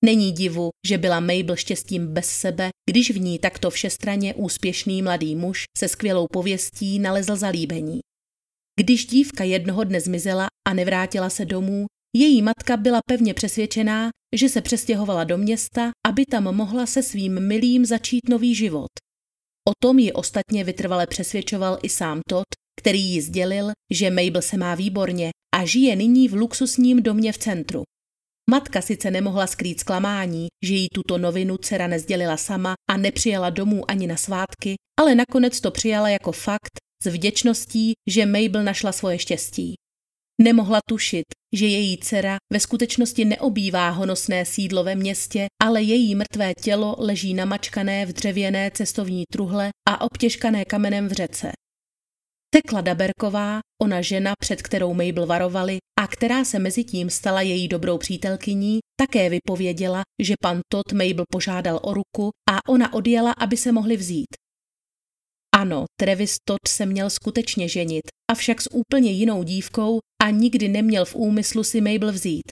Není 0.06 0.32
divu, 0.32 0.70
že 0.88 0.98
byla 0.98 1.20
Mabel 1.20 1.56
štěstím 1.56 2.14
bez 2.14 2.30
sebe, 2.30 2.70
když 2.90 3.12
v 3.12 3.20
ní 3.20 3.40
takto 3.40 3.70
všestraně 3.70 4.34
úspěšný 4.34 5.02
mladý 5.02 5.36
muž 5.36 5.64
se 5.78 5.88
skvělou 5.88 6.28
pověstí 6.32 7.00
nalezl 7.00 7.36
zalíbení. 7.36 8.00
Když 8.80 9.06
dívka 9.06 9.44
jednoho 9.44 9.84
dne 9.84 10.02
zmizela 10.02 10.48
a 10.68 10.74
nevrátila 10.74 11.30
se 11.30 11.46
domů, 11.46 11.86
její 12.16 12.42
matka 12.42 12.78
byla 12.78 13.00
pevně 13.08 13.34
přesvědčená, 13.34 14.10
že 14.36 14.50
se 14.50 14.62
přestěhovala 14.62 15.24
do 15.24 15.38
města, 15.38 15.92
aby 16.08 16.26
tam 16.26 16.44
mohla 16.44 16.86
se 16.86 17.04
svým 17.04 17.48
milým 17.48 17.86
začít 17.86 18.30
nový 18.30 18.56
život. 18.56 18.90
O 19.70 19.72
tom 19.84 20.00
ji 20.00 20.14
ostatně 20.14 20.64
vytrvale 20.64 21.08
přesvědčoval 21.08 21.80
i 21.84 21.90
sám 21.90 22.20
Todd, 22.30 22.46
který 22.80 23.02
jí 23.02 23.22
sdělil, 23.22 23.72
že 23.94 24.10
Mabel 24.10 24.42
se 24.42 24.58
má 24.58 24.76
výborně 24.76 25.30
a 25.56 25.66
žije 25.66 25.96
nyní 25.96 26.28
v 26.28 26.34
luxusním 26.34 27.04
domě 27.04 27.32
v 27.32 27.38
centru. 27.38 27.84
Matka 28.50 28.82
sice 28.82 29.12
nemohla 29.12 29.48
skrýt 29.48 29.80
zklamání, 29.80 30.48
že 30.66 30.74
jí 30.74 30.88
tuto 30.94 31.18
novinu 31.18 31.58
dcera 31.58 31.88
nezdělila 31.88 32.38
sama 32.38 32.74
a 32.90 32.98
nepřijela 32.98 33.50
domů 33.50 33.92
ani 33.92 34.08
na 34.08 34.18
svátky, 34.18 34.76
ale 35.00 35.16
nakonec 35.16 35.62
to 35.62 35.72
přijala 35.72 36.10
jako 36.10 36.32
fakt 36.32 36.80
s 37.04 37.06
vděčností, 37.06 37.94
že 38.10 38.26
Mabel 38.26 38.64
našla 38.64 38.92
svoje 38.92 39.20
štěstí. 39.20 39.74
Nemohla 40.42 40.80
tušit, 40.90 41.26
že 41.56 41.66
její 41.66 41.98
dcera 41.98 42.38
ve 42.54 42.60
skutečnosti 42.60 43.26
neobývá 43.26 43.90
honosné 43.90 44.46
sídlo 44.46 44.84
ve 44.84 44.96
městě, 44.96 45.46
ale 45.64 45.82
její 45.82 46.16
mrtvé 46.16 46.54
tělo 46.54 46.96
leží 47.00 47.34
namačkané 47.34 48.06
v 48.06 48.14
dřevěné 48.14 48.72
cestovní 48.74 49.24
truhle 49.32 49.70
a 49.90 50.02
obtěžkané 50.02 50.66
kamenem 50.66 51.08
v 51.08 51.12
řece. 51.12 51.52
Tekla 52.56 52.82
Daberková, 52.82 53.60
ona 53.82 54.02
žena, 54.02 54.34
před 54.40 54.62
kterou 54.62 54.94
Mabel 54.94 55.26
varovali 55.26 55.78
a 56.00 56.08
která 56.08 56.46
se 56.46 56.60
mezi 56.60 56.84
tím 56.84 57.10
stala 57.10 57.42
její 57.42 57.68
dobrou 57.68 57.98
přítelkyní, 57.98 58.80
také 59.00 59.30
vypověděla, 59.30 60.02
že 60.22 60.34
pan 60.42 60.60
Todd 60.72 60.94
Mabel 60.94 61.26
požádal 61.32 61.80
o 61.84 61.94
ruku 61.94 62.30
a 62.50 62.70
ona 62.70 62.94
odjela, 62.94 63.34
aby 63.38 63.58
se 63.58 63.72
mohli 63.72 63.98
vzít. 63.98 64.45
Ano, 65.58 65.86
Travis 66.00 66.36
Todd 66.48 66.68
se 66.68 66.86
měl 66.86 67.10
skutečně 67.10 67.70
ženit, 67.70 68.02
avšak 68.32 68.62
s 68.62 68.74
úplně 68.74 69.12
jinou 69.12 69.44
dívkou 69.44 70.00
a 70.24 70.30
nikdy 70.30 70.68
neměl 70.68 71.06
v 71.06 71.16
úmyslu 71.16 71.64
si 71.64 71.82
Mabel 71.82 72.12
vzít. 72.12 72.44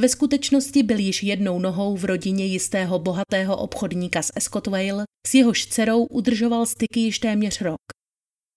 Ve 0.00 0.08
skutečnosti 0.08 0.82
byl 0.82 0.98
již 0.98 1.22
jednou 1.22 1.58
nohou 1.58 1.96
v 1.96 2.04
rodině 2.04 2.44
jistého 2.44 2.98
bohatého 2.98 3.56
obchodníka 3.56 4.22
z 4.22 4.30
Escotvale, 4.36 5.04
s 5.26 5.34
jehož 5.34 5.66
dcerou 5.66 6.04
udržoval 6.04 6.66
styky 6.66 7.00
již 7.00 7.18
téměř 7.18 7.60
rok. 7.60 7.80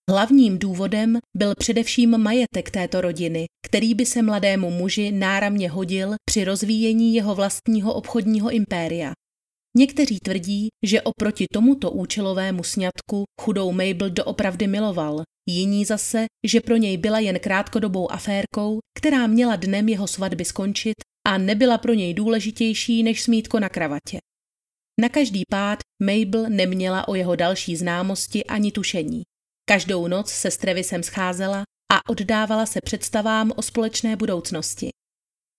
Hlavním 0.10 0.60
důvodem 0.60 1.18
byl 1.38 1.56
především 1.56 2.18
majetek 2.18 2.72
této 2.72 3.02
rodiny, 3.02 3.46
který 3.66 3.94
by 3.94 4.06
se 4.06 4.22
mladému 4.22 4.72
muži 4.72 5.12
náramně 5.12 5.70
hodil 5.70 6.16
při 6.30 6.44
rozvíjení 6.44 7.16
jeho 7.16 7.36
vlastního 7.36 7.94
obchodního 7.94 8.52
impéria. 8.52 9.14
Někteří 9.78 10.20
tvrdí, 10.20 10.68
že 10.86 11.02
oproti 11.02 11.46
tomuto 11.54 11.92
účelovému 11.92 12.64
sňatku 12.64 13.24
chudou 13.42 13.72
Mabel 13.72 14.10
doopravdy 14.10 14.68
miloval, 14.68 15.24
jiní 15.50 15.86
zase, 15.86 16.26
že 16.48 16.62
pro 16.62 16.78
něj 16.78 16.98
byla 16.98 17.20
jen 17.20 17.40
krátkodobou 17.40 18.12
aférkou, 18.12 18.80
která 18.98 19.28
měla 19.28 19.56
dnem 19.56 19.90
jeho 19.90 20.08
svatby 20.08 20.46
skončit 20.46 20.96
a 21.28 21.38
nebyla 21.38 21.78
pro 21.78 21.94
něj 21.94 22.14
důležitější 22.14 23.04
než 23.04 23.24
smítko 23.24 23.60
na 23.60 23.70
kravatě. 23.70 24.20
Na 25.02 25.10
každý 25.10 25.44
pád 25.50 25.80
Mabel 26.04 26.50
neměla 26.50 27.08
o 27.08 27.16
jeho 27.16 27.36
další 27.36 27.76
známosti 27.76 28.44
ani 28.46 28.72
tušení. 28.72 29.22
Každou 29.70 30.08
noc 30.08 30.30
se 30.30 30.52
s 30.52 30.58
Trevisem 30.58 31.04
scházela 31.04 31.64
a 31.94 32.10
oddávala 32.10 32.66
se 32.66 32.80
představám 32.86 33.52
o 33.56 33.62
společné 33.62 34.16
budoucnosti. 34.16 34.90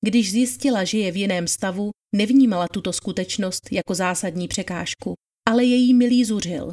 Když 0.07 0.31
zjistila, 0.31 0.85
že 0.85 0.99
je 0.99 1.13
v 1.13 1.17
jiném 1.17 1.49
stavu, 1.49 1.91
nevnímala 2.17 2.67
tuto 2.73 2.93
skutečnost 2.93 3.73
jako 3.73 3.95
zásadní 3.95 4.49
překážku, 4.49 5.15
ale 5.49 5.65
její 5.65 5.95
milý 5.95 6.25
zuřil. 6.25 6.71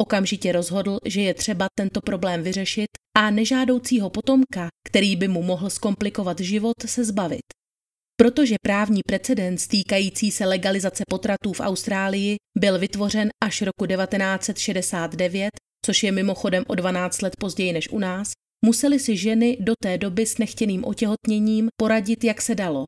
Okamžitě 0.00 0.52
rozhodl, 0.52 0.98
že 1.04 1.22
je 1.22 1.34
třeba 1.34 1.66
tento 1.78 2.00
problém 2.00 2.42
vyřešit 2.42 2.88
a 3.16 3.30
nežádoucího 3.30 4.10
potomka, 4.10 4.68
který 4.88 5.16
by 5.16 5.28
mu 5.28 5.42
mohl 5.42 5.70
zkomplikovat 5.70 6.40
život, 6.40 6.74
se 6.86 7.04
zbavit. 7.04 7.46
Protože 8.16 8.56
právní 8.62 9.00
precedens 9.08 9.66
týkající 9.66 10.30
se 10.30 10.46
legalizace 10.46 11.04
potratů 11.10 11.52
v 11.52 11.60
Austrálii 11.60 12.36
byl 12.58 12.78
vytvořen 12.78 13.28
až 13.44 13.62
roku 13.62 13.86
1969, 13.86 15.50
což 15.86 16.02
je 16.02 16.12
mimochodem 16.12 16.64
o 16.68 16.74
12 16.74 17.22
let 17.22 17.32
později 17.40 17.72
než 17.72 17.88
u 17.88 17.98
nás, 17.98 18.32
museli 18.64 18.98
si 18.98 19.16
ženy 19.16 19.56
do 19.60 19.72
té 19.82 19.98
doby 19.98 20.26
s 20.26 20.38
nechtěným 20.38 20.84
otěhotněním 20.84 21.68
poradit, 21.76 22.24
jak 22.24 22.42
se 22.42 22.54
dalo. 22.54 22.84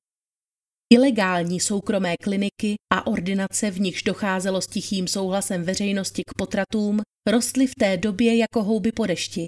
Ilegální 0.93 1.61
soukromé 1.61 2.15
kliniky 2.17 2.75
a 2.93 3.07
ordinace, 3.07 3.71
v 3.71 3.81
nichž 3.81 4.03
docházelo 4.03 4.61
s 4.61 4.67
tichým 4.67 5.09
souhlasem 5.09 5.63
veřejnosti 5.63 6.23
k 6.27 6.35
potratům, 6.39 7.01
rostly 7.29 7.67
v 7.67 7.75
té 7.79 7.97
době 7.97 8.37
jako 8.37 8.63
houby 8.63 8.93
po 8.93 9.07
dešti. 9.07 9.47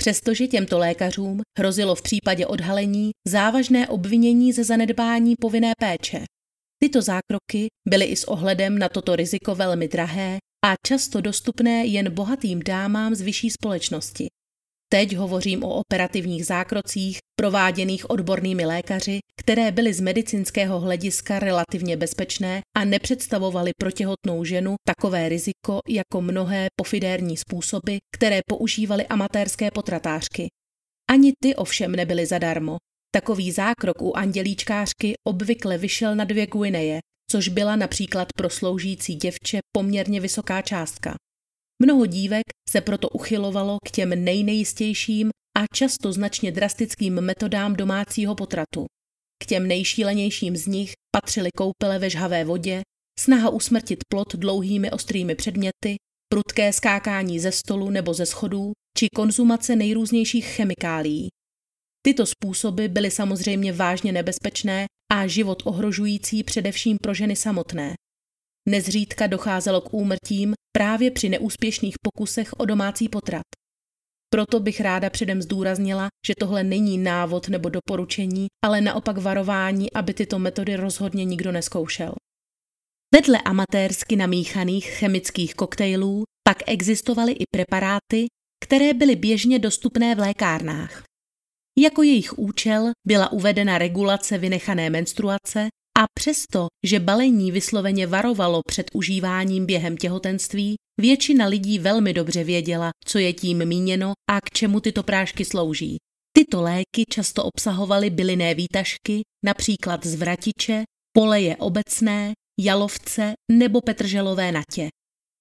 Přestože 0.00 0.46
těmto 0.46 0.78
lékařům 0.78 1.40
hrozilo 1.58 1.94
v 1.94 2.02
případě 2.02 2.46
odhalení 2.46 3.10
závažné 3.28 3.88
obvinění 3.88 4.52
ze 4.52 4.64
zanedbání 4.64 5.34
povinné 5.40 5.72
péče. 5.78 6.24
Tyto 6.82 7.02
zákroky 7.02 7.66
byly 7.88 8.04
i 8.04 8.16
s 8.16 8.24
ohledem 8.24 8.78
na 8.78 8.88
toto 8.88 9.16
riziko 9.16 9.54
velmi 9.54 9.88
drahé 9.88 10.38
a 10.66 10.74
často 10.86 11.20
dostupné 11.20 11.86
jen 11.86 12.14
bohatým 12.14 12.62
dámám 12.62 13.14
z 13.14 13.20
vyšší 13.20 13.50
společnosti. 13.50 14.26
Teď 14.90 15.16
hovořím 15.16 15.64
o 15.64 15.74
operativních 15.74 16.46
zákrocích 16.46 17.18
prováděných 17.38 18.10
odbornými 18.10 18.66
lékaři, 18.66 19.18
které 19.36 19.72
byly 19.72 19.94
z 19.94 20.00
medicínského 20.00 20.80
hlediska 20.80 21.38
relativně 21.38 21.96
bezpečné 21.96 22.60
a 22.76 22.84
nepředstavovaly 22.84 23.70
pro 23.80 23.90
těhotnou 23.90 24.44
ženu 24.44 24.74
takové 24.86 25.28
riziko 25.28 25.80
jako 25.88 26.20
mnohé 26.20 26.66
pofidérní 26.76 27.36
způsoby, 27.36 27.96
které 28.14 28.40
používaly 28.46 29.06
amatérské 29.06 29.70
potratářky. 29.70 30.48
Ani 31.10 31.32
ty 31.42 31.54
ovšem 31.54 31.92
nebyly 31.92 32.26
zadarmo. 32.26 32.76
Takový 33.14 33.52
zákrok 33.52 34.02
u 34.02 34.16
andělíčkářky 34.16 35.14
obvykle 35.26 35.78
vyšel 35.78 36.16
na 36.16 36.24
dvě 36.24 36.46
guineje, 36.46 37.00
což 37.30 37.48
byla 37.48 37.76
například 37.76 38.28
pro 38.36 38.50
sloužící 38.50 39.14
děvče 39.14 39.58
poměrně 39.72 40.20
vysoká 40.20 40.62
částka. 40.62 41.14
Mnoho 41.82 42.06
dívek 42.06 42.42
se 42.70 42.80
proto 42.80 43.08
uchylovalo 43.08 43.78
k 43.86 43.90
těm 43.90 44.24
nejnejistějším 44.24 45.30
a 45.58 45.64
často 45.74 46.12
značně 46.12 46.52
drastickým 46.52 47.14
metodám 47.20 47.76
domácího 47.76 48.34
potratu. 48.34 48.86
K 49.42 49.46
těm 49.46 49.68
nejšílenějším 49.68 50.56
z 50.56 50.66
nich 50.66 50.92
patřily 51.16 51.50
koupele 51.56 51.98
ve 51.98 52.10
žhavé 52.10 52.44
vodě, 52.44 52.82
snaha 53.18 53.50
usmrtit 53.50 53.98
plot 54.08 54.34
dlouhými 54.34 54.90
ostrými 54.90 55.34
předměty, 55.34 55.96
prudké 56.32 56.72
skákání 56.72 57.40
ze 57.40 57.52
stolu 57.52 57.90
nebo 57.90 58.14
ze 58.14 58.26
schodů 58.26 58.72
či 58.98 59.06
konzumace 59.14 59.76
nejrůznějších 59.76 60.46
chemikálií. 60.46 61.28
Tyto 62.02 62.26
způsoby 62.26 62.86
byly 62.86 63.10
samozřejmě 63.10 63.72
vážně 63.72 64.12
nebezpečné 64.12 64.86
a 65.12 65.26
život 65.26 65.62
ohrožující 65.64 66.44
především 66.44 66.96
pro 67.02 67.14
ženy 67.14 67.36
samotné. 67.36 67.94
Nezřídka 68.68 69.26
docházelo 69.26 69.80
k 69.80 69.94
úmrtím 69.94 70.54
právě 70.76 71.10
při 71.10 71.28
neúspěšných 71.28 71.94
pokusech 72.02 72.52
o 72.52 72.64
domácí 72.64 73.08
potrat. 73.08 73.42
Proto 74.30 74.60
bych 74.60 74.80
ráda 74.80 75.10
předem 75.10 75.42
zdůraznila, 75.42 76.08
že 76.26 76.34
tohle 76.38 76.64
není 76.64 76.98
návod 76.98 77.48
nebo 77.48 77.68
doporučení, 77.68 78.46
ale 78.64 78.80
naopak 78.80 79.18
varování, 79.18 79.92
aby 79.92 80.14
tyto 80.14 80.38
metody 80.38 80.76
rozhodně 80.76 81.24
nikdo 81.24 81.52
neskoušel. 81.52 82.14
Vedle 83.14 83.40
amatérsky 83.42 84.16
namíchaných 84.16 84.86
chemických 84.86 85.54
koktejlů 85.54 86.24
pak 86.48 86.58
existovaly 86.66 87.32
i 87.32 87.44
preparáty, 87.52 88.26
které 88.64 88.94
byly 88.94 89.16
běžně 89.16 89.58
dostupné 89.58 90.14
v 90.14 90.18
lékárnách. 90.18 91.02
Jako 91.78 92.02
jejich 92.02 92.38
účel 92.38 92.90
byla 93.06 93.32
uvedena 93.32 93.78
regulace 93.78 94.38
vynechané 94.38 94.90
menstruace 94.90 95.68
a 95.98 96.04
přesto, 96.14 96.66
že 96.86 97.00
balení 97.00 97.52
vysloveně 97.52 98.06
varovalo 98.06 98.60
před 98.66 98.90
užíváním 98.94 99.66
během 99.66 99.96
těhotenství, 99.96 100.74
většina 101.00 101.46
lidí 101.46 101.78
velmi 101.78 102.12
dobře 102.12 102.44
věděla, 102.44 102.90
co 103.04 103.18
je 103.18 103.32
tím 103.32 103.64
míněno 103.64 104.12
a 104.30 104.40
k 104.40 104.50
čemu 104.50 104.80
tyto 104.80 105.02
prášky 105.02 105.44
slouží. 105.44 105.96
Tyto 106.36 106.62
léky 106.62 107.04
často 107.10 107.44
obsahovaly 107.44 108.10
bylinné 108.10 108.54
výtažky, 108.54 109.22
například 109.44 110.06
zvratiče, 110.06 110.82
poleje 111.16 111.56
obecné, 111.56 112.32
jalovce 112.60 113.32
nebo 113.52 113.80
petrželové 113.80 114.52
natě. 114.52 114.88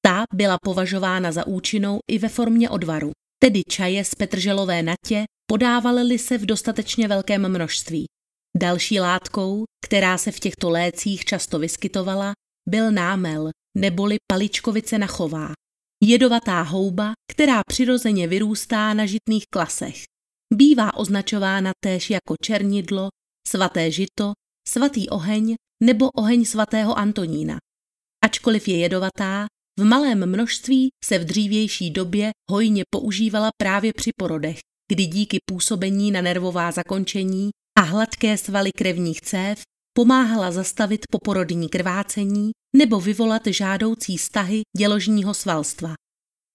Ta 0.05 0.23
byla 0.33 0.57
považována 0.63 1.31
za 1.31 1.47
účinnou 1.47 1.99
i 2.11 2.17
ve 2.17 2.29
formě 2.29 2.69
odvaru, 2.69 3.11
tedy 3.43 3.61
čaje 3.69 4.03
z 4.03 4.15
petrželové 4.15 4.83
natě 4.83 5.23
podávaly 5.49 6.19
se 6.19 6.37
v 6.37 6.45
dostatečně 6.45 7.07
velkém 7.07 7.49
množství. 7.49 8.05
Další 8.57 8.99
látkou, 8.99 9.65
která 9.85 10.17
se 10.17 10.31
v 10.31 10.39
těchto 10.39 10.69
lécích 10.69 11.25
často 11.25 11.59
vyskytovala, 11.59 12.33
byl 12.69 12.91
námel, 12.91 13.51
neboli 13.77 14.17
paličkovice 14.31 14.97
nachová. 14.97 15.51
Jedovatá 16.03 16.61
houba, 16.61 17.13
která 17.31 17.61
přirozeně 17.67 18.27
vyrůstá 18.27 18.93
na 18.93 19.05
žitných 19.05 19.43
klasech. 19.53 20.03
Bývá 20.53 20.97
označována 20.97 21.71
též 21.83 22.09
jako 22.09 22.35
černidlo, 22.41 23.09
svaté 23.47 23.91
žito, 23.91 24.33
svatý 24.67 25.09
oheň 25.09 25.55
nebo 25.83 26.09
oheň 26.09 26.45
svatého 26.45 26.97
Antonína. 26.97 27.57
Ačkoliv 28.25 28.67
je 28.67 28.77
jedovatá, 28.77 29.45
v 29.79 29.83
malém 29.83 30.29
množství 30.31 30.89
se 31.03 31.19
v 31.19 31.25
dřívější 31.25 31.91
době 31.91 32.31
hojně 32.51 32.83
používala 32.89 33.49
právě 33.57 33.93
při 33.93 34.11
porodech, 34.19 34.59
kdy 34.91 35.05
díky 35.05 35.37
působení 35.45 36.11
na 36.11 36.21
nervová 36.21 36.71
zakončení 36.71 37.49
hladké 37.87 38.37
svaly 38.37 38.71
krevních 38.71 39.21
cév 39.21 39.61
pomáhala 39.93 40.51
zastavit 40.51 41.01
poporodní 41.11 41.69
krvácení 41.69 42.51
nebo 42.75 42.99
vyvolat 42.99 43.41
žádoucí 43.47 44.17
stahy 44.17 44.61
děložního 44.77 45.33
svalstva. 45.33 45.89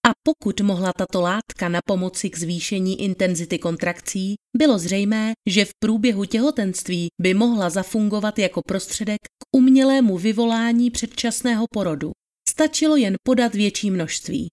A 0.06 0.10
pokud 0.22 0.60
mohla 0.60 0.92
tato 0.98 1.20
látka 1.20 1.68
na 1.68 1.80
pomoci 1.86 2.30
k 2.30 2.38
zvýšení 2.38 3.02
intenzity 3.02 3.58
kontrakcí, 3.58 4.34
bylo 4.56 4.78
zřejmé, 4.78 5.32
že 5.48 5.64
v 5.64 5.70
průběhu 5.82 6.24
těhotenství 6.24 7.08
by 7.20 7.34
mohla 7.34 7.70
zafungovat 7.70 8.38
jako 8.38 8.60
prostředek 8.68 9.18
k 9.22 9.56
umělému 9.56 10.18
vyvolání 10.18 10.90
předčasného 10.90 11.66
porodu. 11.70 12.12
Stačilo 12.48 12.96
jen 12.96 13.14
podat 13.22 13.54
větší 13.54 13.90
množství. 13.90 14.48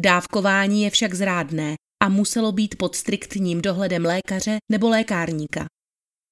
Dávkování 0.00 0.82
je 0.82 0.90
však 0.90 1.14
zrádné 1.14 1.74
a 2.02 2.08
muselo 2.08 2.52
být 2.52 2.74
pod 2.78 2.94
striktním 2.94 3.62
dohledem 3.62 4.04
lékaře 4.04 4.58
nebo 4.72 4.88
lékárníka. 4.88 5.66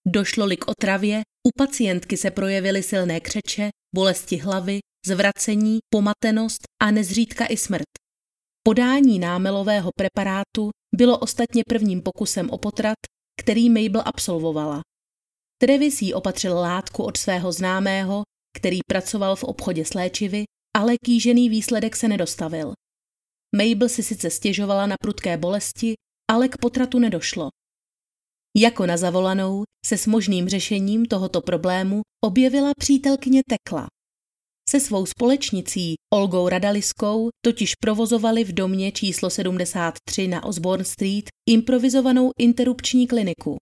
Došlo-li 0.07 0.57
k 0.57 0.69
otravě, 0.69 1.23
u 1.47 1.51
pacientky 1.59 2.17
se 2.17 2.31
projevily 2.31 2.83
silné 2.83 3.21
křeče, 3.21 3.71
bolesti 3.95 4.37
hlavy, 4.37 4.79
zvracení, 5.07 5.79
pomatenost 5.93 6.63
a 6.83 6.91
nezřídka 6.91 7.47
i 7.47 7.57
smrt. 7.57 7.89
Podání 8.63 9.19
námelového 9.19 9.91
preparátu 9.97 10.71
bylo 10.95 11.19
ostatně 11.19 11.63
prvním 11.69 12.03
pokusem 12.03 12.51
o 12.51 12.59
potrat, 12.59 12.97
který 13.41 13.71
Mabel 13.71 14.03
absolvovala. 14.05 14.81
Travis 15.63 16.03
jí 16.03 16.15
opatřil 16.15 16.59
látku 16.59 17.03
od 17.03 17.17
svého 17.17 17.53
známého, 17.53 18.23
který 18.59 18.79
pracoval 18.89 19.37
v 19.37 19.45
obchodě 19.45 19.85
s 19.85 19.95
léčivy, 19.95 20.45
ale 20.77 20.97
kýžený 21.05 21.49
výsledek 21.49 21.97
se 21.97 22.09
nedostavil. 22.09 22.73
Mabel 23.57 23.89
si 23.89 24.03
sice 24.03 24.31
stěžovala 24.31 24.87
na 24.87 24.97
prudké 25.01 25.37
bolesti, 25.37 25.95
ale 26.31 26.49
k 26.49 26.59
potratu 26.59 26.99
nedošlo. 26.99 27.49
Jako 28.57 28.87
na 28.87 28.97
zavolanou 28.97 29.63
se 29.87 29.99
s 29.99 30.07
možným 30.07 30.49
řešením 30.49 31.07
tohoto 31.07 31.41
problému 31.41 32.01
objevila 32.25 32.73
přítelkyně 32.79 33.43
Tekla. 33.49 33.87
Se 34.71 34.81
svou 34.81 35.07
společnicí 35.07 35.95
Olgou 36.15 36.49
Radaliskou 36.49 37.29
totiž 37.45 37.75
provozovali 37.75 38.45
v 38.45 38.53
domě 38.53 38.93
číslo 38.93 39.31
73 39.31 40.29
na 40.29 40.45
Osborne 40.45 40.85
Street 40.85 41.25
improvizovanou 41.51 42.31
interrupční 42.39 43.07
kliniku. 43.07 43.57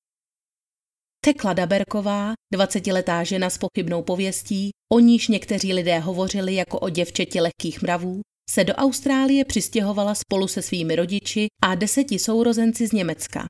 Tekla 1.24 1.52
Daberková, 1.52 2.32
20-letá 2.54 3.22
žena 3.22 3.50
s 3.50 3.58
pochybnou 3.58 4.02
pověstí, 4.02 4.70
o 4.92 4.98
níž 4.98 5.28
někteří 5.28 5.74
lidé 5.74 5.98
hovořili 5.98 6.54
jako 6.54 6.78
o 6.78 6.88
děvčeti 6.88 7.40
lehkých 7.40 7.82
mravů, 7.82 8.20
se 8.50 8.64
do 8.64 8.74
Austrálie 8.74 9.44
přistěhovala 9.44 10.14
spolu 10.14 10.48
se 10.48 10.62
svými 10.62 10.96
rodiči 10.96 11.46
a 11.62 11.74
deseti 11.74 12.18
sourozenci 12.18 12.86
z 12.86 12.92
Německa. 12.92 13.46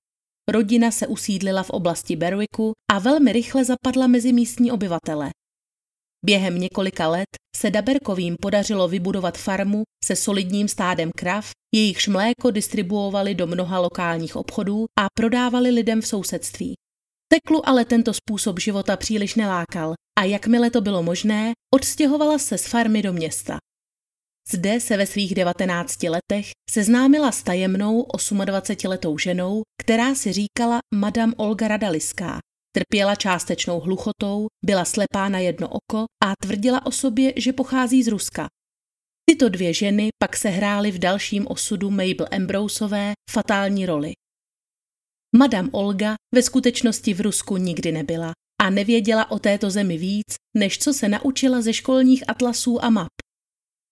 Rodina 0.51 0.91
se 0.91 1.07
usídlila 1.07 1.63
v 1.63 1.71
oblasti 1.71 2.17
Berwicku 2.17 2.73
a 2.93 2.99
velmi 2.99 3.33
rychle 3.33 3.65
zapadla 3.65 4.07
mezi 4.07 4.33
místní 4.33 4.73
obyvatele. 4.73 5.31
Během 6.27 6.59
několika 6.59 7.09
let 7.09 7.27
se 7.57 7.71
Daberkovým 7.71 8.37
podařilo 8.41 8.89
vybudovat 8.89 9.39
farmu 9.39 9.83
se 10.05 10.17
solidním 10.17 10.69
stádem 10.69 11.11
krav, 11.17 11.51
jejichž 11.75 12.09
mléko 12.09 12.51
distribuovali 12.51 13.35
do 13.35 13.47
mnoha 13.47 13.79
lokálních 13.79 14.37
obchodů 14.37 14.87
a 15.01 15.07
prodávali 15.15 15.71
lidem 15.71 16.01
v 16.01 16.07
sousedství. 16.07 16.75
Teklu 17.29 17.69
ale 17.69 17.85
tento 17.85 18.13
způsob 18.15 18.61
života 18.61 18.97
příliš 18.97 19.35
nelákal 19.35 19.95
a 20.19 20.25
jakmile 20.25 20.71
to 20.71 20.81
bylo 20.81 21.03
možné, 21.03 21.53
odstěhovala 21.75 22.39
se 22.39 22.59
z 22.59 22.67
farmy 22.67 23.03
do 23.03 23.13
města. 23.13 23.59
Zde 24.53 24.81
se 24.81 24.97
ve 24.97 25.07
svých 25.07 25.35
19 25.35 26.03
letech 26.03 26.51
seznámila 26.71 27.33
s 27.33 27.43
tajemnou 27.43 28.03
28-letou 28.03 29.19
ženou, 29.19 29.63
která 29.83 30.15
si 30.15 30.33
říkala 30.33 30.79
Madame 30.95 31.35
Olga 31.37 31.69
Radaliská. 31.69 32.39
Trpěla 32.77 33.15
částečnou 33.15 33.81
hluchotou, 33.81 34.47
byla 34.65 34.85
slepá 34.85 35.29
na 35.29 35.39
jedno 35.39 35.69
oko 35.69 36.05
a 36.25 36.33
tvrdila 36.43 36.87
o 36.87 36.91
sobě, 36.91 37.33
že 37.37 37.53
pochází 37.53 38.03
z 38.03 38.09
Ruska. 38.09 38.49
Tyto 39.31 39.49
dvě 39.49 39.75
ženy 39.75 40.09
pak 40.23 40.37
sehrály 40.37 40.91
v 40.91 40.99
dalším 40.99 41.47
osudu 41.49 41.91
Mabel 41.91 42.27
Ambroseové 42.31 43.13
fatální 43.31 43.87
roli. 43.87 44.13
Madame 45.37 45.69
Olga 45.73 46.15
ve 46.35 46.43
skutečnosti 46.43 47.15
v 47.15 47.21
Rusku 47.21 47.57
nikdy 47.57 47.93
nebyla 47.93 48.33
a 48.63 48.71
nevěděla 48.71 49.31
o 49.31 49.39
této 49.39 49.71
zemi 49.71 49.99
víc, 49.99 50.35
než 50.57 50.79
co 50.79 50.95
se 50.95 51.09
naučila 51.09 51.63
ze 51.63 51.73
školních 51.73 52.31
atlasů 52.31 52.85
a 52.85 52.91
map. 52.91 53.09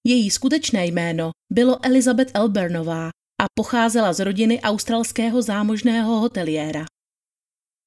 Její 0.07 0.31
skutečné 0.31 0.87
jméno 0.87 1.31
bylo 1.53 1.87
Elizabeth 1.87 2.31
Elbernová 2.35 3.11
a 3.43 3.45
pocházela 3.55 4.13
z 4.13 4.21
rodiny 4.21 4.61
australského 4.61 5.43
zámožného 5.43 6.21
hoteliéra. 6.21 6.85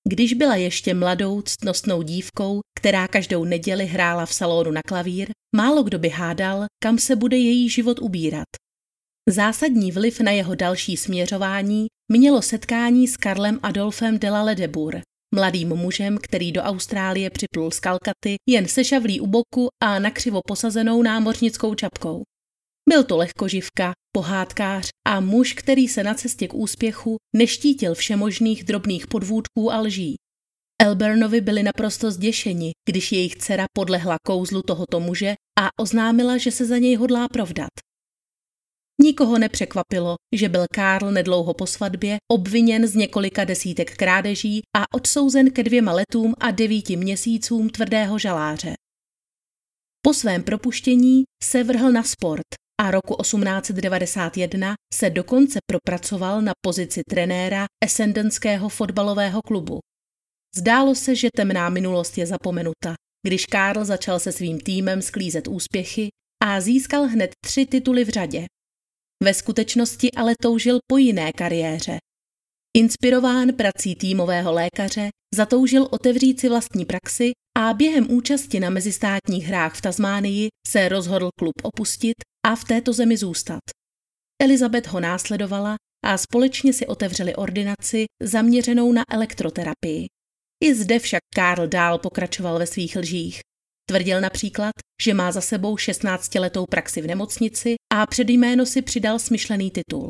Když 0.08 0.34
byla 0.34 0.56
ještě 0.56 0.94
mladou, 0.94 1.42
ctnostnou 1.42 2.02
dívkou, 2.02 2.60
která 2.80 3.08
každou 3.08 3.46
neděli 3.46 3.86
hrála 3.86 4.26
v 4.26 4.34
salonu 4.34 4.72
na 4.72 4.82
klavír, 4.88 5.30
málo 5.56 5.84
kdo 5.84 6.00
by 6.00 6.10
hádal, 6.10 6.66
kam 6.84 6.98
se 6.98 7.16
bude 7.16 7.38
její 7.38 7.70
život 7.70 8.00
ubírat. 8.00 8.48
Zásadní 9.30 9.92
vliv 9.92 10.20
na 10.20 10.32
jeho 10.32 10.56
další 10.56 10.98
směřování 10.98 11.88
mělo 12.12 12.42
setkání 12.42 13.08
s 13.08 13.18
Karlem 13.18 13.60
Adolfem 13.64 14.20
de 14.20 14.30
la 14.30 14.44
Ledebour, 14.44 15.02
mladým 15.36 15.70
mužem, 15.70 16.18
který 16.18 16.52
do 16.52 16.62
Austrálie 16.62 17.30
připlul 17.30 17.72
z 17.72 17.80
Kalkaty 17.80 18.36
jen 18.50 18.68
se 18.68 18.84
šavlí 18.84 19.20
u 19.20 19.28
boku 19.28 19.68
a 19.84 20.00
nakřivo 20.00 20.42
posazenou 20.48 21.04
námořnickou 21.04 21.76
čapkou. 21.76 22.24
Byl 22.90 23.04
to 23.04 23.18
lehkoživka, 23.18 23.94
pohádkář 24.16 24.90
a 25.08 25.20
muž, 25.20 25.54
který 25.54 25.88
se 25.88 26.04
na 26.04 26.14
cestě 26.14 26.48
k 26.48 26.54
úspěchu 26.54 27.18
neštítil 27.36 27.96
všemožných 27.96 28.64
drobných 28.64 29.08
podvůdků 29.08 29.72
a 29.72 29.80
lží. 29.80 30.16
Elbernovi 30.82 31.42
byli 31.42 31.64
naprosto 31.64 32.12
zděšeni, 32.12 32.72
když 32.90 33.12
jejich 33.12 33.36
dcera 33.36 33.66
podlehla 33.74 34.16
kouzlu 34.28 34.62
tohoto 34.62 35.00
muže 35.00 35.36
a 35.60 35.70
oznámila, 35.80 36.38
že 36.38 36.52
se 36.52 36.66
za 36.66 36.78
něj 36.78 36.96
hodlá 36.96 37.28
provdat. 37.28 37.70
Nikoho 39.02 39.38
nepřekvapilo, 39.38 40.16
že 40.36 40.50
byl 40.50 40.66
Karl 40.74 41.12
nedlouho 41.12 41.54
po 41.54 41.68
svatbě 41.68 42.18
obviněn 42.32 42.88
z 42.88 42.96
několika 42.96 43.44
desítek 43.44 43.98
krádeží 43.98 44.62
a 44.78 44.86
odsouzen 44.96 45.52
ke 45.52 45.64
dvěma 45.64 45.92
letům 45.92 46.34
a 46.40 46.52
devíti 46.52 46.98
měsícům 46.98 47.70
tvrdého 47.70 48.20
žaláře. 48.20 48.74
Po 50.06 50.14
svém 50.14 50.44
propuštění 50.44 51.24
se 51.44 51.64
vrhl 51.64 51.92
na 51.92 52.04
sport 52.04 52.46
a 52.82 52.92
roku 52.92 53.16
1891 53.22 54.74
se 54.94 55.10
dokonce 55.10 55.60
propracoval 55.66 56.42
na 56.42 56.52
pozici 56.66 57.02
trenéra 57.10 57.66
Essendonského 57.84 58.70
fotbalového 58.70 59.42
klubu. 59.42 59.80
Zdálo 60.56 60.96
se, 60.96 61.16
že 61.16 61.28
temná 61.36 61.70
minulost 61.70 62.18
je 62.18 62.26
zapomenuta, 62.26 62.94
když 63.28 63.46
Karl 63.46 63.86
začal 63.86 64.20
se 64.20 64.32
svým 64.32 64.60
týmem 64.60 65.02
sklízet 65.02 65.48
úspěchy 65.48 66.10
a 66.44 66.62
získal 66.62 67.08
hned 67.08 67.32
tři 67.46 67.66
tituly 67.66 68.06
v 68.06 68.10
řadě. 68.10 68.46
Ve 69.24 69.34
skutečnosti 69.34 70.12
ale 70.12 70.34
toužil 70.42 70.80
po 70.88 70.98
jiné 70.98 71.32
kariéře. 71.34 71.98
Inspirován 72.78 73.54
prací 73.54 73.96
týmového 73.96 74.54
lékaře, 74.54 75.10
zatoužil 75.36 75.88
otevřít 75.92 76.40
si 76.40 76.50
vlastní 76.50 76.86
praxi 76.86 77.32
a 77.58 77.74
během 77.74 78.12
účasti 78.12 78.60
na 78.60 78.70
mezistátních 78.70 79.46
hrách 79.46 79.76
v 79.76 79.82
Tasmánii 79.82 80.50
se 80.68 80.90
rozhodl 80.90 81.30
klub 81.40 81.54
opustit 81.64 82.16
a 82.46 82.56
v 82.56 82.64
této 82.64 82.94
zemi 82.94 83.18
zůstat. 83.18 83.60
Elizabeth 84.42 84.88
ho 84.88 85.00
následovala 85.00 85.76
a 86.06 86.18
společně 86.18 86.74
si 86.74 86.88
otevřeli 86.88 87.36
ordinaci 87.36 88.06
zaměřenou 88.24 88.94
na 88.94 89.04
elektroterapii. 89.12 90.06
I 90.64 90.76
zde 90.76 91.00
však 91.00 91.22
Karl 91.36 91.68
dál 91.68 92.00
pokračoval 92.00 92.60
ve 92.60 92.68
svých 92.68 92.96
lžích. 92.96 93.40
Tvrdil 93.90 94.22
například, 94.22 94.72
že 95.02 95.14
má 95.14 95.32
za 95.32 95.42
sebou 95.42 95.76
16-letou 95.76 96.66
praxi 96.66 97.02
v 97.02 97.08
nemocnici 97.08 97.76
a 97.94 98.06
před 98.06 98.30
jméno 98.30 98.66
si 98.66 98.82
přidal 98.82 99.20
smyšlený 99.20 99.72
titul. 99.72 100.10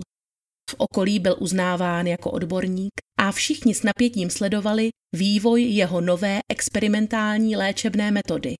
V 0.69 0.75
okolí 0.77 1.19
byl 1.19 1.35
uznáván 1.39 2.07
jako 2.07 2.31
odborník 2.31 2.91
a 3.19 3.31
všichni 3.31 3.75
s 3.75 3.83
napětím 3.83 4.29
sledovali 4.29 4.89
vývoj 5.15 5.63
jeho 5.63 6.01
nové 6.01 6.39
experimentální 6.51 7.55
léčebné 7.55 8.11
metody. 8.11 8.53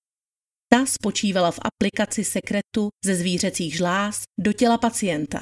Ta 0.73 0.85
spočívala 0.85 1.51
v 1.51 1.59
aplikaci 1.61 2.23
sekretu 2.23 2.89
ze 3.05 3.15
zvířecích 3.15 3.77
žláz 3.77 4.21
do 4.39 4.53
těla 4.53 4.77
pacienta. 4.77 5.39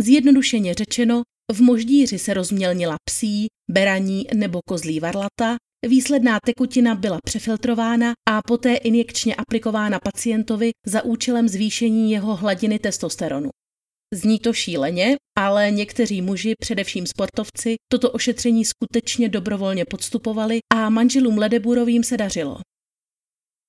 Zjednodušeně 0.00 0.74
řečeno, 0.74 1.22
v 1.52 1.60
moždíři 1.60 2.18
se 2.18 2.34
rozmělnila 2.34 2.96
psí, 3.08 3.46
beraní 3.70 4.26
nebo 4.34 4.60
kozlí 4.68 5.00
varlata, 5.00 5.56
výsledná 5.88 6.38
tekutina 6.46 6.94
byla 6.94 7.18
přefiltrována 7.24 8.12
a 8.28 8.42
poté 8.42 8.74
injekčně 8.74 9.34
aplikována 9.34 9.98
pacientovi 9.98 10.70
za 10.86 11.04
účelem 11.04 11.48
zvýšení 11.48 12.12
jeho 12.12 12.36
hladiny 12.36 12.78
testosteronu. 12.78 13.50
Zní 14.14 14.38
to 14.38 14.52
šíleně, 14.52 15.16
ale 15.38 15.70
někteří 15.70 16.22
muži, 16.22 16.54
především 16.60 17.06
sportovci, 17.06 17.74
toto 17.92 18.10
ošetření 18.10 18.64
skutečně 18.64 19.28
dobrovolně 19.28 19.84
podstupovali 19.84 20.58
a 20.74 20.90
manželům 20.90 21.38
Ledeburovým 21.38 22.04
se 22.04 22.16
dařilo. 22.16 22.58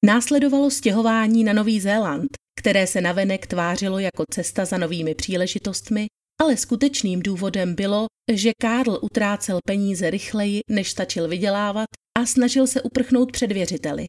Následovalo 0.06 0.72
stěhování 0.72 1.44
na 1.44 1.54
Nový 1.54 1.80
Zéland, 1.80 2.30
které 2.60 2.88
se 2.88 3.02
navenek 3.02 3.48
tvářilo 3.48 4.00
jako 4.00 4.24
cesta 4.32 4.66
za 4.66 4.78
novými 4.78 5.16
příležitostmi, 5.16 6.08
ale 6.42 6.58
skutečným 6.58 7.22
důvodem 7.22 7.76
bylo, 7.76 8.06
že 8.34 8.52
Karl 8.62 9.00
utrácel 9.02 9.60
peníze 9.68 10.10
rychleji, 10.10 10.60
než 10.70 10.92
stačil 10.92 11.28
vydělávat 11.28 11.86
a 12.18 12.26
snažil 12.26 12.68
se 12.68 12.82
uprchnout 12.82 13.32
před 13.32 13.52
věřiteli. 13.52 14.06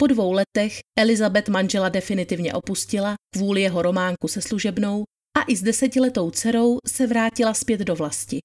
Po 0.00 0.06
dvou 0.06 0.32
letech 0.32 0.78
Elizabeth 0.98 1.48
manžela 1.48 1.88
definitivně 1.88 2.52
opustila 2.52 3.14
kvůli 3.34 3.60
jeho 3.60 3.82
románku 3.82 4.28
se 4.28 4.42
služebnou 4.42 5.04
a 5.38 5.42
i 5.48 5.56
s 5.56 5.62
desetiletou 5.62 6.30
dcerou 6.30 6.78
se 6.86 7.06
vrátila 7.06 7.54
zpět 7.54 7.80
do 7.80 7.94
vlasti. 7.94 8.38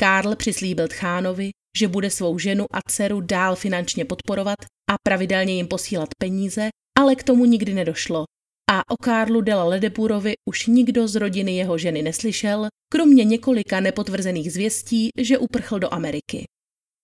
Karl 0.00 0.36
přislíbil 0.36 0.88
Tchánovi, 0.88 1.50
že 1.78 1.88
bude 1.88 2.10
svou 2.10 2.38
ženu 2.38 2.66
a 2.72 2.78
dceru 2.88 3.20
dál 3.20 3.56
finančně 3.56 4.04
podporovat 4.04 4.58
a 4.90 4.94
pravidelně 5.02 5.54
jim 5.54 5.68
posílat 5.68 6.08
peníze, 6.18 6.68
ale 6.98 7.16
k 7.16 7.22
tomu 7.22 7.44
nikdy 7.44 7.74
nedošlo. 7.74 8.24
A 8.70 8.82
o 8.90 8.96
Karlu 8.96 9.40
Dela 9.40 9.64
Ledeburovi 9.64 10.34
už 10.48 10.66
nikdo 10.66 11.08
z 11.08 11.14
rodiny 11.14 11.56
jeho 11.56 11.78
ženy 11.78 12.02
neslyšel, 12.02 12.66
kromě 12.92 13.24
několika 13.24 13.80
nepotvrzených 13.80 14.52
zvěstí, 14.52 15.08
že 15.18 15.38
uprchl 15.38 15.78
do 15.78 15.94
Ameriky. 15.94 16.44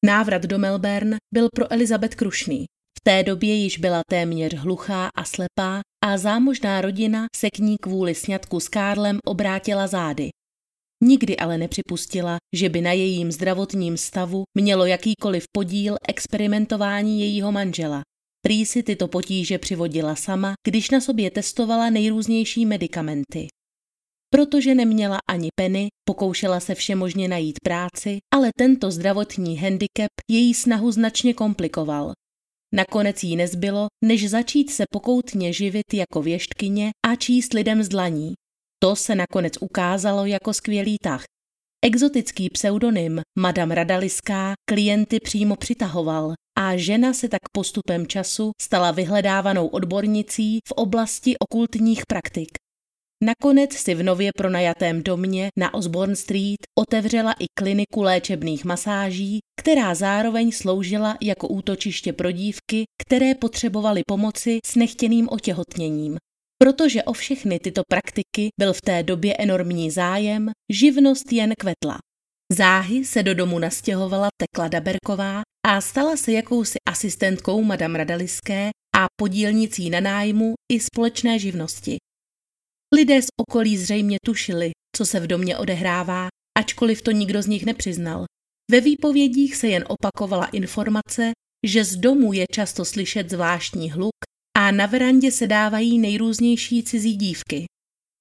Návrat 0.04 0.42
do 0.42 0.58
Melbourne 0.58 1.16
byl 1.34 1.48
pro 1.54 1.72
Elizabeth 1.72 2.14
krušný. 2.14 2.64
V 2.98 3.00
té 3.04 3.22
době 3.22 3.54
již 3.54 3.78
byla 3.78 4.00
téměř 4.10 4.54
hluchá 4.54 5.08
a 5.14 5.24
slepá 5.24 5.80
a 6.04 6.18
zámožná 6.18 6.80
rodina 6.80 7.26
se 7.36 7.50
k 7.50 7.58
ní 7.58 7.76
kvůli 7.78 8.14
sňatku 8.14 8.60
s 8.60 8.68
Karlem 8.68 9.18
obrátila 9.26 9.86
zády. 9.86 10.28
Nikdy 11.04 11.36
ale 11.36 11.58
nepřipustila, 11.58 12.36
že 12.56 12.68
by 12.68 12.80
na 12.80 12.92
jejím 12.92 13.32
zdravotním 13.32 13.96
stavu 13.96 14.44
mělo 14.58 14.86
jakýkoliv 14.86 15.44
podíl 15.52 15.96
experimentování 16.08 17.20
jejího 17.20 17.52
manžela. 17.52 18.02
Prý 18.46 18.66
si 18.66 18.82
tyto 18.82 19.08
potíže 19.08 19.58
přivodila 19.58 20.16
sama, 20.16 20.54
když 20.66 20.90
na 20.90 21.00
sobě 21.00 21.30
testovala 21.30 21.90
nejrůznější 21.90 22.66
medicamenty. 22.66 23.46
Protože 24.30 24.74
neměla 24.74 25.18
ani 25.30 25.48
peny, 25.54 25.88
pokoušela 26.08 26.60
se 26.60 26.74
všemožně 26.74 27.28
najít 27.28 27.56
práci, 27.64 28.18
ale 28.34 28.50
tento 28.58 28.90
zdravotní 28.90 29.58
handicap 29.58 30.10
její 30.30 30.54
snahu 30.54 30.90
značně 30.90 31.34
komplikoval. 31.34 32.12
Nakonec 32.74 33.22
jí 33.22 33.36
nezbylo, 33.36 33.86
než 34.04 34.30
začít 34.30 34.70
se 34.70 34.84
pokoutně 34.92 35.52
živit 35.52 35.94
jako 35.94 36.22
věštkyně 36.22 36.90
a 37.06 37.16
číst 37.16 37.52
lidem 37.52 37.82
z 37.82 37.88
dlaní. 37.88 38.34
To 38.82 38.96
se 38.96 39.14
nakonec 39.14 39.52
ukázalo 39.60 40.26
jako 40.26 40.54
skvělý 40.54 40.96
tah. 41.02 41.24
Exotický 41.84 42.50
pseudonym 42.50 43.20
Madame 43.38 43.74
Radaliská 43.74 44.52
klienty 44.68 45.20
přímo 45.20 45.56
přitahoval 45.56 46.32
a 46.58 46.76
žena 46.76 47.12
se 47.12 47.28
tak 47.28 47.40
postupem 47.52 48.06
času 48.06 48.50
stala 48.60 48.90
vyhledávanou 48.90 49.66
odbornicí 49.66 50.58
v 50.68 50.72
oblasti 50.72 51.34
okultních 51.38 52.02
praktik. 52.08 52.48
Nakonec 53.22 53.72
si 53.72 53.94
v 53.94 54.02
nově 54.02 54.30
pronajatém 54.36 55.02
domě 55.02 55.48
na 55.58 55.74
Osborne 55.74 56.16
Street 56.16 56.58
otevřela 56.78 57.32
i 57.32 57.44
kliniku 57.58 58.02
léčebných 58.02 58.64
masáží, 58.64 59.38
která 59.60 59.94
zároveň 59.94 60.52
sloužila 60.52 61.16
jako 61.22 61.48
útočiště 61.48 62.12
pro 62.12 62.30
dívky, 62.30 62.84
které 63.06 63.34
potřebovaly 63.34 64.02
pomoci 64.06 64.58
s 64.66 64.74
nechtěným 64.76 65.28
otěhotněním. 65.28 66.16
Protože 66.62 67.02
o 67.02 67.12
všechny 67.12 67.58
tyto 67.58 67.82
praktiky 67.88 68.48
byl 68.60 68.72
v 68.72 68.80
té 68.80 69.02
době 69.02 69.36
enormní 69.38 69.90
zájem, 69.90 70.50
živnost 70.72 71.32
jen 71.32 71.52
kvetla. 71.58 71.98
Záhy 72.52 73.04
se 73.04 73.22
do 73.22 73.34
domu 73.34 73.58
nastěhovala 73.58 74.28
Tekla 74.36 74.68
Daberková 74.68 75.42
a 75.66 75.80
stala 75.80 76.16
se 76.16 76.32
jakousi 76.32 76.78
asistentkou 76.88 77.62
Madame 77.62 77.98
Radaliské 77.98 78.70
a 78.96 79.06
podílnicí 79.20 79.90
na 79.90 80.00
nájmu 80.00 80.54
i 80.72 80.80
společné 80.80 81.38
živnosti. 81.38 81.96
Lidé 82.94 83.22
z 83.22 83.26
okolí 83.40 83.76
zřejmě 83.76 84.16
tušili, 84.24 84.70
co 84.96 85.06
se 85.06 85.20
v 85.20 85.26
domě 85.26 85.58
odehrává, 85.58 86.28
ačkoliv 86.58 87.02
to 87.02 87.10
nikdo 87.10 87.42
z 87.42 87.46
nich 87.46 87.66
nepřiznal. 87.66 88.24
Ve 88.70 88.80
výpovědích 88.80 89.56
se 89.56 89.68
jen 89.68 89.84
opakovala 89.88 90.46
informace, 90.46 91.32
že 91.66 91.84
z 91.84 91.96
domu 91.96 92.32
je 92.32 92.46
často 92.52 92.84
slyšet 92.84 93.30
zvláštní 93.30 93.90
hluk 93.90 94.31
a 94.62 94.70
na 94.70 94.86
verandě 94.86 95.32
se 95.32 95.46
dávají 95.46 95.98
nejrůznější 95.98 96.82
cizí 96.82 97.16
dívky. 97.16 97.64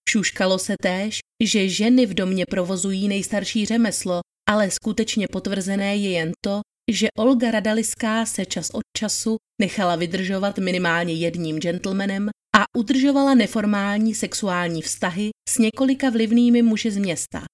Šuškalo 0.09 0.59
se 0.59 0.75
též, 0.81 1.19
že 1.43 1.69
ženy 1.69 2.05
v 2.05 2.13
domě 2.13 2.45
provozují 2.45 3.07
nejstarší 3.07 3.65
řemeslo, 3.65 4.21
ale 4.49 4.71
skutečně 4.71 5.27
potvrzené 5.27 5.95
je 5.95 6.11
jen 6.11 6.31
to, 6.43 6.61
že 6.91 7.07
Olga 7.17 7.51
Radaliská 7.51 8.25
se 8.25 8.45
čas 8.45 8.69
od 8.69 8.81
času 8.97 9.35
nechala 9.61 9.95
vydržovat 9.95 10.57
minimálně 10.57 11.13
jedním 11.13 11.59
gentlemanem 11.59 12.29
a 12.55 12.63
udržovala 12.77 13.33
neformální 13.33 14.15
sexuální 14.15 14.81
vztahy 14.81 15.29
s 15.49 15.57
několika 15.57 16.09
vlivnými 16.09 16.61
muži 16.61 16.91
z 16.91 16.97
města. 16.97 17.45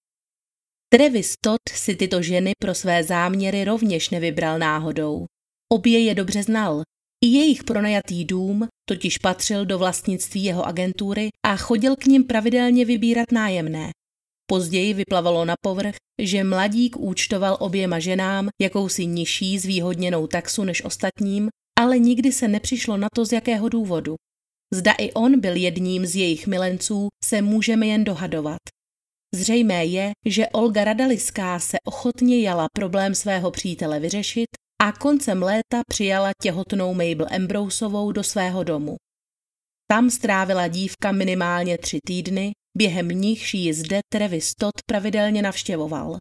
Travis 0.93 1.34
Todd 1.43 1.62
si 1.73 1.95
tyto 1.95 2.21
ženy 2.21 2.52
pro 2.62 2.76
své 2.76 3.04
záměry 3.04 3.63
rovněž 3.63 4.10
nevybral 4.10 4.60
náhodou. 4.60 5.26
Obě 5.73 6.00
je 6.00 6.15
dobře 6.15 6.43
znal. 6.43 6.82
I 7.26 7.28
jejich 7.28 7.63
pronajatý 7.63 8.26
dům 8.26 8.67
totiž 8.89 9.17
patřil 9.17 9.65
do 9.65 9.78
vlastnictví 9.78 10.43
jeho 10.43 10.65
agentury 10.65 11.30
a 11.45 11.58
chodil 11.58 11.95
k 11.95 12.06
ním 12.06 12.23
pravidelně 12.23 12.86
vybírat 12.86 13.32
nájemné. 13.32 13.89
Později 14.50 14.93
vyplavalo 14.93 15.45
na 15.45 15.56
povrch, 15.62 15.95
že 16.21 16.43
mladík 16.43 16.97
účtoval 16.97 17.58
oběma 17.60 18.00
ženám 18.00 18.50
jakousi 18.62 19.06
nižší 19.06 19.60
zvýhodněnou 19.60 20.28
taxu 20.28 20.63
než 20.63 20.84
ostatním, 20.84 21.50
ale 21.80 22.00
nikdy 22.00 22.32
se 22.32 22.47
nepřišlo 22.47 22.97
na 22.97 23.08
to, 23.15 23.26
z 23.26 23.32
jakého 23.32 23.69
důvodu. 23.69 24.15
Zda 24.73 24.91
i 24.91 25.12
on 25.12 25.39
byl 25.39 25.56
jedním 25.56 26.06
z 26.06 26.15
jejich 26.15 26.47
milenců, 26.47 27.08
se 27.23 27.41
můžeme 27.41 27.88
jen 27.88 28.04
dohadovat. 28.04 28.60
Zřejmé 29.36 29.86
je, 29.86 30.12
že 30.26 30.47
Olga 30.47 30.84
Radaliská 30.84 31.60
se 31.60 31.78
ochotně 31.86 32.41
jala 32.41 32.67
problém 32.73 33.15
svého 33.15 33.52
přítele 33.52 34.00
vyřešit 34.00 34.47
a 34.81 34.91
koncem 34.91 35.43
léta 35.43 35.81
přijala 35.89 36.31
těhotnou 36.41 36.93
Mabel 36.93 37.27
Ambroseovou 37.35 38.11
do 38.11 38.23
svého 38.23 38.63
domu. 38.63 38.95
Tam 39.89 40.09
strávila 40.09 40.67
dívka 40.67 41.11
minimálně 41.11 41.77
tři 41.77 41.99
týdny, 42.07 42.51
během 42.77 43.07
nichž 43.07 43.53
ji 43.53 43.73
zde 43.73 43.99
Travis 44.13 44.53
Todd 44.55 44.81
pravidelně 44.85 45.41
navštěvoval. 45.41 46.17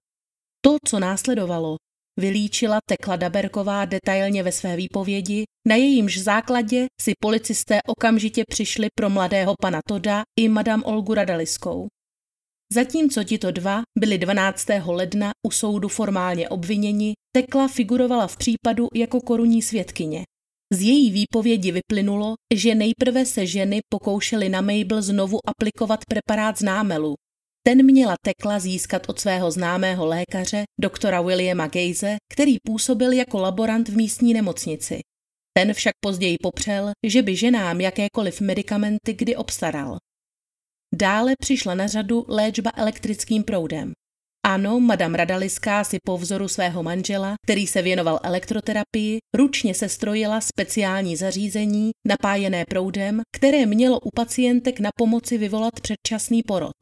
To, 0.64 0.76
co 0.86 0.98
následovalo, 0.98 1.76
vylíčila 2.20 2.78
Tekla 2.88 3.16
Daberková 3.16 3.84
detailně 3.84 4.42
ve 4.42 4.52
své 4.52 4.76
výpovědi, 4.76 5.44
na 5.68 5.74
jejímž 5.74 6.18
základě 6.18 6.86
si 7.00 7.12
policisté 7.20 7.80
okamžitě 7.86 8.44
přišli 8.48 8.88
pro 8.94 9.10
mladého 9.10 9.54
pana 9.60 9.80
Toda 9.88 10.22
i 10.38 10.48
madam 10.48 10.82
Olgu 10.84 11.14
Radaliskou. 11.14 11.88
Zatímco 12.72 13.24
tito 13.24 13.50
dva 13.50 13.82
byli 13.98 14.18
12. 14.18 14.66
ledna 14.86 15.30
u 15.46 15.50
soudu 15.50 15.88
formálně 15.88 16.48
obviněni, 16.48 17.14
Tekla 17.36 17.68
figurovala 17.68 18.26
v 18.26 18.36
případu 18.36 18.88
jako 18.94 19.20
korunní 19.20 19.62
svědkyně. 19.62 20.24
Z 20.72 20.82
její 20.82 21.10
výpovědi 21.10 21.72
vyplynulo, 21.72 22.34
že 22.54 22.74
nejprve 22.74 23.26
se 23.26 23.46
ženy 23.46 23.80
pokoušely 23.88 24.48
na 24.48 24.60
Mabel 24.60 25.02
znovu 25.02 25.38
aplikovat 25.48 26.00
preparát 26.08 26.58
z 26.58 26.62
námelu. 26.62 27.14
Ten 27.66 27.84
měla 27.84 28.14
Tekla 28.24 28.58
získat 28.58 29.08
od 29.08 29.20
svého 29.20 29.50
známého 29.50 30.06
lékaře, 30.06 30.64
doktora 30.80 31.22
Williama 31.22 31.66
Gejze, 31.66 32.16
který 32.32 32.56
působil 32.66 33.12
jako 33.12 33.38
laborant 33.38 33.88
v 33.88 33.96
místní 33.96 34.34
nemocnici. 34.34 35.00
Ten 35.56 35.72
však 35.72 35.94
později 36.00 36.36
popřel, 36.42 36.92
že 37.06 37.22
by 37.22 37.36
ženám 37.36 37.80
jakékoliv 37.80 38.40
medicamenty 38.40 39.14
kdy 39.14 39.36
obstaral. 39.36 39.96
Dále 40.94 41.34
přišla 41.38 41.74
na 41.74 41.86
řadu 41.86 42.24
léčba 42.28 42.70
elektrickým 42.76 43.42
proudem. 43.44 43.92
Ano, 44.48 44.80
madam 44.80 45.14
Radaliská 45.14 45.84
si 45.84 45.98
po 46.04 46.18
vzoru 46.18 46.48
svého 46.48 46.82
manžela, 46.82 47.34
který 47.44 47.66
se 47.66 47.82
věnoval 47.82 48.20
elektroterapii, 48.22 49.18
ručně 49.34 49.74
sestrojila 49.74 50.40
speciální 50.40 51.16
zařízení 51.16 51.90
napájené 52.08 52.64
proudem, 52.68 53.22
které 53.36 53.66
mělo 53.66 54.00
u 54.00 54.10
pacientek 54.10 54.80
na 54.80 54.90
pomoci 54.98 55.38
vyvolat 55.38 55.80
předčasný 55.82 56.42
porod. 56.42 56.72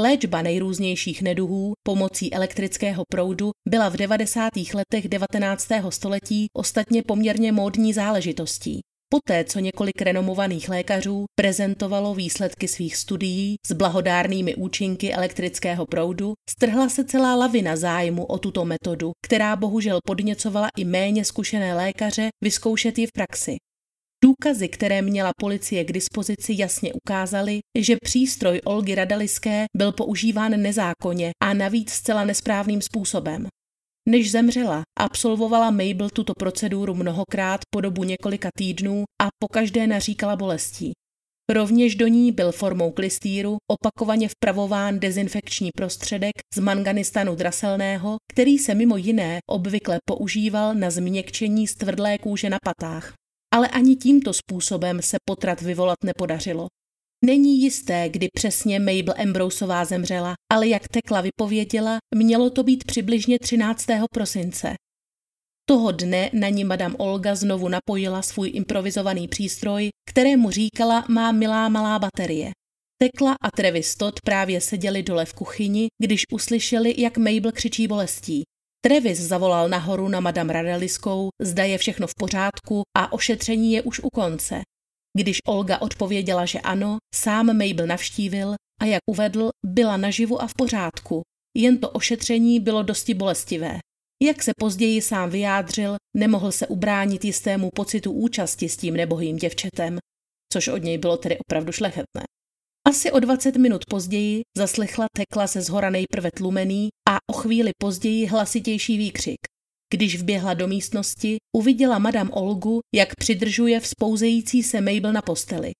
Léčba 0.00 0.42
nejrůznějších 0.42 1.22
neduhů 1.22 1.72
pomocí 1.86 2.34
elektrického 2.34 3.02
proudu 3.08 3.50
byla 3.68 3.88
v 3.88 3.96
90. 3.96 4.50
letech 4.74 5.08
19. 5.08 5.68
století 5.88 6.46
ostatně 6.52 7.02
poměrně 7.02 7.52
módní 7.52 7.92
záležitostí. 7.92 8.80
Poté, 9.08 9.44
co 9.44 9.58
několik 9.58 10.02
renomovaných 10.02 10.68
lékařů 10.68 11.24
prezentovalo 11.34 12.14
výsledky 12.14 12.68
svých 12.68 12.96
studií 12.96 13.56
s 13.66 13.72
blahodárnými 13.72 14.54
účinky 14.54 15.12
elektrického 15.12 15.86
proudu, 15.86 16.34
strhla 16.50 16.88
se 16.88 17.04
celá 17.04 17.34
lavina 17.34 17.76
zájmu 17.76 18.24
o 18.24 18.38
tuto 18.38 18.64
metodu, 18.64 19.12
která 19.26 19.56
bohužel 19.56 19.98
podněcovala 20.06 20.68
i 20.76 20.84
méně 20.84 21.24
zkušené 21.24 21.74
lékaře 21.74 22.28
vyzkoušet 22.44 22.98
ji 22.98 23.06
v 23.06 23.12
praxi. 23.12 23.56
Důkazy, 24.24 24.68
které 24.68 25.02
měla 25.02 25.30
policie 25.40 25.84
k 25.84 25.92
dispozici, 25.92 26.54
jasně 26.56 26.92
ukázaly, 26.92 27.58
že 27.78 27.96
přístroj 28.02 28.60
Olgy 28.64 28.94
Radaliské 28.94 29.64
byl 29.76 29.92
používán 29.92 30.62
nezákonně 30.62 31.30
a 31.42 31.54
navíc 31.54 31.90
zcela 31.90 32.24
nesprávným 32.24 32.82
způsobem. 32.82 33.46
Než 34.08 34.30
zemřela, 34.30 34.82
absolvovala 34.98 35.70
Mabel 35.70 36.10
tuto 36.10 36.32
proceduru 36.38 36.94
mnohokrát 36.94 37.60
po 37.70 37.80
dobu 37.80 38.04
několika 38.04 38.48
týdnů 38.58 39.04
a 39.22 39.28
pokaždé 39.38 39.86
naříkala 39.86 40.36
bolestí. 40.36 40.92
Rovněž 41.52 41.94
do 41.94 42.06
ní 42.06 42.32
byl 42.32 42.52
formou 42.52 42.90
klistýru 42.90 43.56
opakovaně 43.70 44.28
vpravován 44.28 45.00
dezinfekční 45.00 45.70
prostředek 45.76 46.32
z 46.54 46.58
manganistanu 46.58 47.34
draselného, 47.34 48.16
který 48.32 48.58
se 48.58 48.74
mimo 48.74 48.96
jiné 48.96 49.38
obvykle 49.50 49.98
používal 50.04 50.74
na 50.74 50.90
změkčení 50.90 51.66
stvrdlé 51.66 52.18
kůže 52.18 52.50
na 52.50 52.58
patách. 52.64 53.12
Ale 53.54 53.68
ani 53.68 53.96
tímto 53.96 54.32
způsobem 54.32 55.02
se 55.02 55.16
potrat 55.28 55.60
vyvolat 55.62 55.96
nepodařilo. 56.04 56.66
Není 57.24 57.60
jisté, 57.62 58.08
kdy 58.08 58.28
přesně 58.34 58.78
Mabel 58.78 59.14
Ambroseová 59.18 59.84
zemřela, 59.84 60.34
ale 60.52 60.68
jak 60.68 60.88
Tekla 60.88 61.20
vypověděla, 61.20 61.98
mělo 62.14 62.50
to 62.50 62.62
být 62.62 62.84
přibližně 62.84 63.38
13. 63.38 63.86
prosince. 64.14 64.74
Toho 65.68 65.92
dne 65.92 66.30
na 66.32 66.48
ní 66.48 66.64
madam 66.64 66.94
Olga 66.98 67.34
znovu 67.34 67.68
napojila 67.68 68.22
svůj 68.22 68.50
improvizovaný 68.54 69.28
přístroj, 69.28 69.88
kterému 70.10 70.50
říkala 70.50 71.04
má 71.08 71.32
milá 71.32 71.68
malá 71.68 71.98
baterie. 71.98 72.50
Tekla 73.02 73.36
a 73.40 73.50
Travis 73.50 73.96
Todd 73.96 74.20
právě 74.20 74.60
seděli 74.60 75.02
dole 75.02 75.24
v 75.24 75.34
kuchyni, 75.34 75.88
když 76.02 76.22
uslyšeli, 76.32 76.94
jak 76.98 77.18
Mabel 77.18 77.52
křičí 77.52 77.88
bolestí. 77.88 78.42
Travis 78.84 79.18
zavolal 79.18 79.68
nahoru 79.68 80.08
na 80.08 80.20
madam 80.20 80.50
Radeliskou, 80.50 81.28
zda 81.42 81.64
je 81.64 81.78
všechno 81.78 82.06
v 82.06 82.14
pořádku 82.18 82.82
a 82.96 83.12
ošetření 83.12 83.72
je 83.72 83.82
už 83.82 84.00
u 84.00 84.08
konce. 84.10 84.62
Když 85.16 85.38
Olga 85.46 85.78
odpověděla, 85.78 86.46
že 86.46 86.60
ano, 86.60 86.98
sám 87.14 87.46
Mabel 87.46 87.86
navštívil 87.86 88.54
a 88.80 88.84
jak 88.84 89.00
uvedl, 89.10 89.50
byla 89.66 89.96
naživu 89.96 90.42
a 90.42 90.46
v 90.46 90.54
pořádku. 90.54 91.22
Jen 91.56 91.78
to 91.78 91.90
ošetření 91.90 92.60
bylo 92.60 92.82
dosti 92.82 93.14
bolestivé. 93.14 93.78
Jak 94.22 94.42
se 94.42 94.52
později 94.58 95.02
sám 95.02 95.30
vyjádřil, 95.30 95.96
nemohl 96.16 96.52
se 96.52 96.66
ubránit 96.66 97.24
jistému 97.24 97.70
pocitu 97.70 98.12
účasti 98.12 98.68
s 98.68 98.76
tím 98.76 98.94
nebohým 98.94 99.36
děvčetem, 99.36 99.98
což 100.52 100.68
od 100.68 100.82
něj 100.82 100.98
bylo 100.98 101.16
tedy 101.16 101.38
opravdu 101.38 101.72
šlechetné. 101.72 102.22
Asi 102.88 103.12
o 103.12 103.20
20 103.20 103.56
minut 103.56 103.82
později 103.90 104.42
zaslechla 104.56 105.06
Tekla 105.16 105.46
se 105.46 105.60
zhora 105.60 105.90
nejprve 105.90 106.30
tlumený 106.30 106.88
a 107.08 107.16
o 107.30 107.32
chvíli 107.32 107.70
později 107.78 108.26
hlasitější 108.26 108.98
výkřik. 108.98 109.38
Když 109.94 110.20
vběhla 110.20 110.54
do 110.54 110.68
místnosti, 110.68 111.36
uviděla 111.56 111.98
madam 111.98 112.30
Olgu, 112.32 112.80
jak 112.94 113.16
přidržuje 113.16 113.80
vzpouzející 113.80 114.62
se 114.62 114.80
Mabel 114.80 115.12
na 115.12 115.22
posteli. 115.22 115.72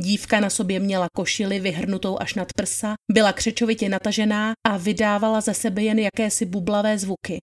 Dívka 0.00 0.40
na 0.40 0.50
sobě 0.50 0.80
měla 0.80 1.06
košili 1.16 1.60
vyhrnutou 1.60 2.18
až 2.20 2.34
nad 2.34 2.48
prsa, 2.56 2.94
byla 3.12 3.32
křečovitě 3.32 3.88
natažená 3.88 4.52
a 4.66 4.76
vydávala 4.76 5.40
ze 5.40 5.54
sebe 5.54 5.82
jen 5.82 5.98
jakési 5.98 6.46
bublavé 6.46 6.98
zvuky. 6.98 7.38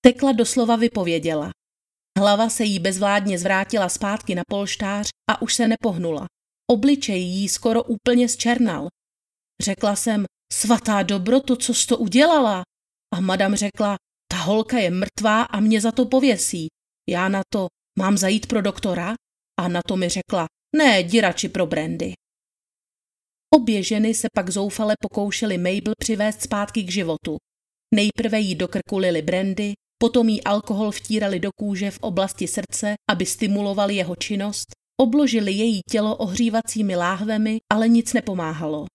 Tekla 0.00 0.32
doslova 0.32 0.76
vypověděla. 0.76 1.50
Hlava 2.18 2.48
se 2.48 2.64
jí 2.64 2.78
bezvládně 2.78 3.38
zvrátila 3.38 3.88
zpátky 3.88 4.34
na 4.34 4.42
polštář 4.50 5.08
a 5.30 5.42
už 5.42 5.54
se 5.54 5.68
nepohnula. 5.68 6.26
Obličej 6.70 7.22
jí 7.22 7.48
skoro 7.48 7.82
úplně 7.82 8.28
zčernal. 8.28 8.88
Řekla 9.62 9.96
jsem, 9.96 10.24
svatá 10.52 11.02
dobroto, 11.02 11.56
co 11.56 11.74
jsi 11.74 11.86
to 11.86 11.98
udělala? 11.98 12.62
A 13.14 13.20
madam 13.20 13.54
řekla, 13.54 13.96
ta 14.28 14.36
holka 14.36 14.78
je 14.78 14.90
mrtvá 14.90 15.42
a 15.42 15.60
mě 15.60 15.80
za 15.80 15.92
to 15.92 16.06
pověsí. 16.06 16.68
Já 17.08 17.28
na 17.28 17.42
to, 17.52 17.66
mám 17.98 18.18
zajít 18.18 18.46
pro 18.46 18.62
doktora? 18.62 19.14
A 19.60 19.68
na 19.68 19.80
to 19.88 19.96
mi 19.96 20.08
řekla, 20.08 20.46
ne, 20.76 21.00
jdi 21.00 21.20
radši 21.20 21.48
pro 21.48 21.66
Brandy. 21.66 22.12
Obě 23.54 23.82
ženy 23.82 24.14
se 24.14 24.28
pak 24.34 24.50
zoufale 24.50 24.94
pokoušely 25.00 25.58
Mabel 25.58 25.94
přivést 25.98 26.42
zpátky 26.42 26.82
k 26.82 26.92
životu. 26.92 27.36
Nejprve 27.94 28.40
jí 28.40 28.54
do 28.54 28.68
krku 28.68 28.98
lili 28.98 29.22
brandy, 29.22 29.72
potom 29.98 30.28
jí 30.28 30.44
alkohol 30.44 30.90
vtírali 30.90 31.40
do 31.40 31.50
kůže 31.58 31.90
v 31.90 31.98
oblasti 31.98 32.48
srdce, 32.48 32.94
aby 33.10 33.26
stimulovali 33.26 33.94
jeho 33.94 34.16
činnost, 34.16 34.66
obložili 35.00 35.52
její 35.52 35.80
tělo 35.90 36.16
ohřívacími 36.16 36.96
láhvemi, 36.96 37.58
ale 37.72 37.88
nic 37.88 38.12
nepomáhalo. 38.12 38.86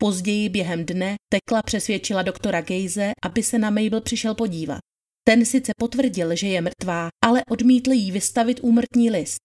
Později 0.00 0.48
během 0.48 0.84
dne 0.84 1.16
Tekla 1.32 1.62
přesvědčila 1.62 2.22
doktora 2.22 2.60
Gejze, 2.60 3.12
aby 3.24 3.42
se 3.42 3.58
na 3.58 3.70
Mabel 3.70 4.00
přišel 4.00 4.34
podívat. 4.34 4.78
Ten 5.24 5.44
sice 5.44 5.72
potvrdil, 5.78 6.36
že 6.36 6.46
je 6.46 6.60
mrtvá, 6.60 7.08
ale 7.24 7.42
odmítl 7.50 7.92
jí 7.92 8.12
vystavit 8.12 8.60
úmrtní 8.62 9.10
list. 9.10 9.36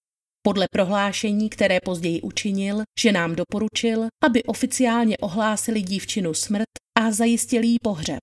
Podle 0.46 0.66
prohlášení, 0.72 1.50
které 1.50 1.78
později 1.80 2.22
učinil, 2.22 2.82
že 3.00 3.12
nám 3.12 3.34
doporučil, 3.36 4.08
aby 4.24 4.42
oficiálně 4.42 5.18
ohlásili 5.18 5.82
dívčinu 5.82 6.34
smrt 6.34 6.68
a 6.98 7.10
zajistili 7.10 7.66
jí 7.66 7.76
pohřeb. 7.82 8.20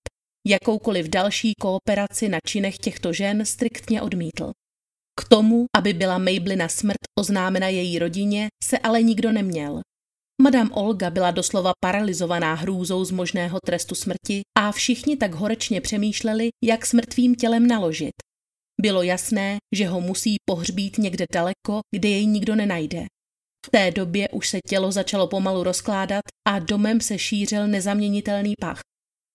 Jakoukoliv 0.47 1.07
další 1.07 1.53
kooperaci 1.61 2.29
na 2.29 2.37
činech 2.47 2.77
těchto 2.77 3.13
žen 3.13 3.45
striktně 3.45 4.01
odmítl. 4.01 4.51
K 5.19 5.29
tomu, 5.29 5.65
aby 5.77 5.93
byla 5.93 6.17
Mablina 6.17 6.67
smrt 6.67 6.97
oznámena 7.19 7.67
její 7.67 7.99
rodině, 7.99 8.47
se 8.63 8.79
ale 8.79 9.03
nikdo 9.03 9.31
neměl. 9.31 9.81
Madame 10.41 10.69
Olga 10.73 11.09
byla 11.09 11.31
doslova 11.31 11.71
paralizovaná 11.79 12.53
hrůzou 12.53 13.05
z 13.05 13.11
možného 13.11 13.59
trestu 13.65 13.95
smrti 13.95 14.41
a 14.57 14.71
všichni 14.71 15.17
tak 15.17 15.33
horečně 15.33 15.81
přemýšleli, 15.81 16.49
jak 16.63 16.85
s 16.85 16.93
mrtvým 16.93 17.35
tělem 17.35 17.67
naložit. 17.67 18.11
Bylo 18.81 19.03
jasné, 19.03 19.57
že 19.75 19.87
ho 19.87 20.01
musí 20.01 20.35
pohřbít 20.45 20.97
někde 20.97 21.25
daleko, 21.33 21.79
kde 21.95 22.09
jej 22.09 22.25
nikdo 22.25 22.55
nenajde. 22.55 23.05
V 23.65 23.69
té 23.69 23.91
době 23.91 24.29
už 24.29 24.49
se 24.49 24.59
tělo 24.67 24.91
začalo 24.91 25.27
pomalu 25.27 25.63
rozkládat 25.63 26.21
a 26.47 26.59
domem 26.59 27.01
se 27.01 27.19
šířil 27.19 27.67
nezaměnitelný 27.67 28.53
pach. 28.59 28.79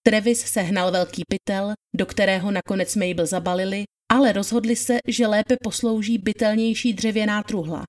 Travis 0.07 0.41
sehnal 0.41 0.93
velký 0.93 1.23
pytel, 1.29 1.73
do 1.97 2.07
kterého 2.07 2.51
nakonec 2.51 2.97
Mabel 2.97 3.27
zabalili, 3.27 3.85
ale 4.13 4.33
rozhodli 4.33 4.77
se, 4.77 4.99
že 5.09 5.27
lépe 5.27 5.57
poslouží 5.65 6.19
bytelnější 6.19 6.93
dřevěná 6.93 7.43
truhla. 7.43 7.85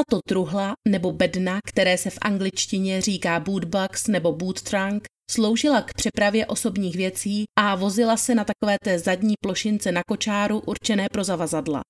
Tato 0.00 0.20
truhla 0.28 0.72
nebo 0.88 1.12
bedna, 1.12 1.60
které 1.66 1.98
se 1.98 2.10
v 2.10 2.18
angličtině 2.20 3.00
říká 3.00 3.40
bootbox 3.40 4.06
nebo 4.06 4.32
boot 4.32 4.62
trunk, 4.62 5.04
sloužila 5.30 5.82
k 5.82 5.94
přepravě 5.94 6.46
osobních 6.46 6.96
věcí 6.96 7.44
a 7.58 7.74
vozila 7.74 8.16
se 8.16 8.34
na 8.34 8.44
takové 8.44 8.76
té 8.84 8.98
zadní 8.98 9.34
plošince 9.42 9.92
na 9.92 10.00
kočáru 10.08 10.60
určené 10.60 11.06
pro 11.12 11.24
zavazadla. 11.24 11.80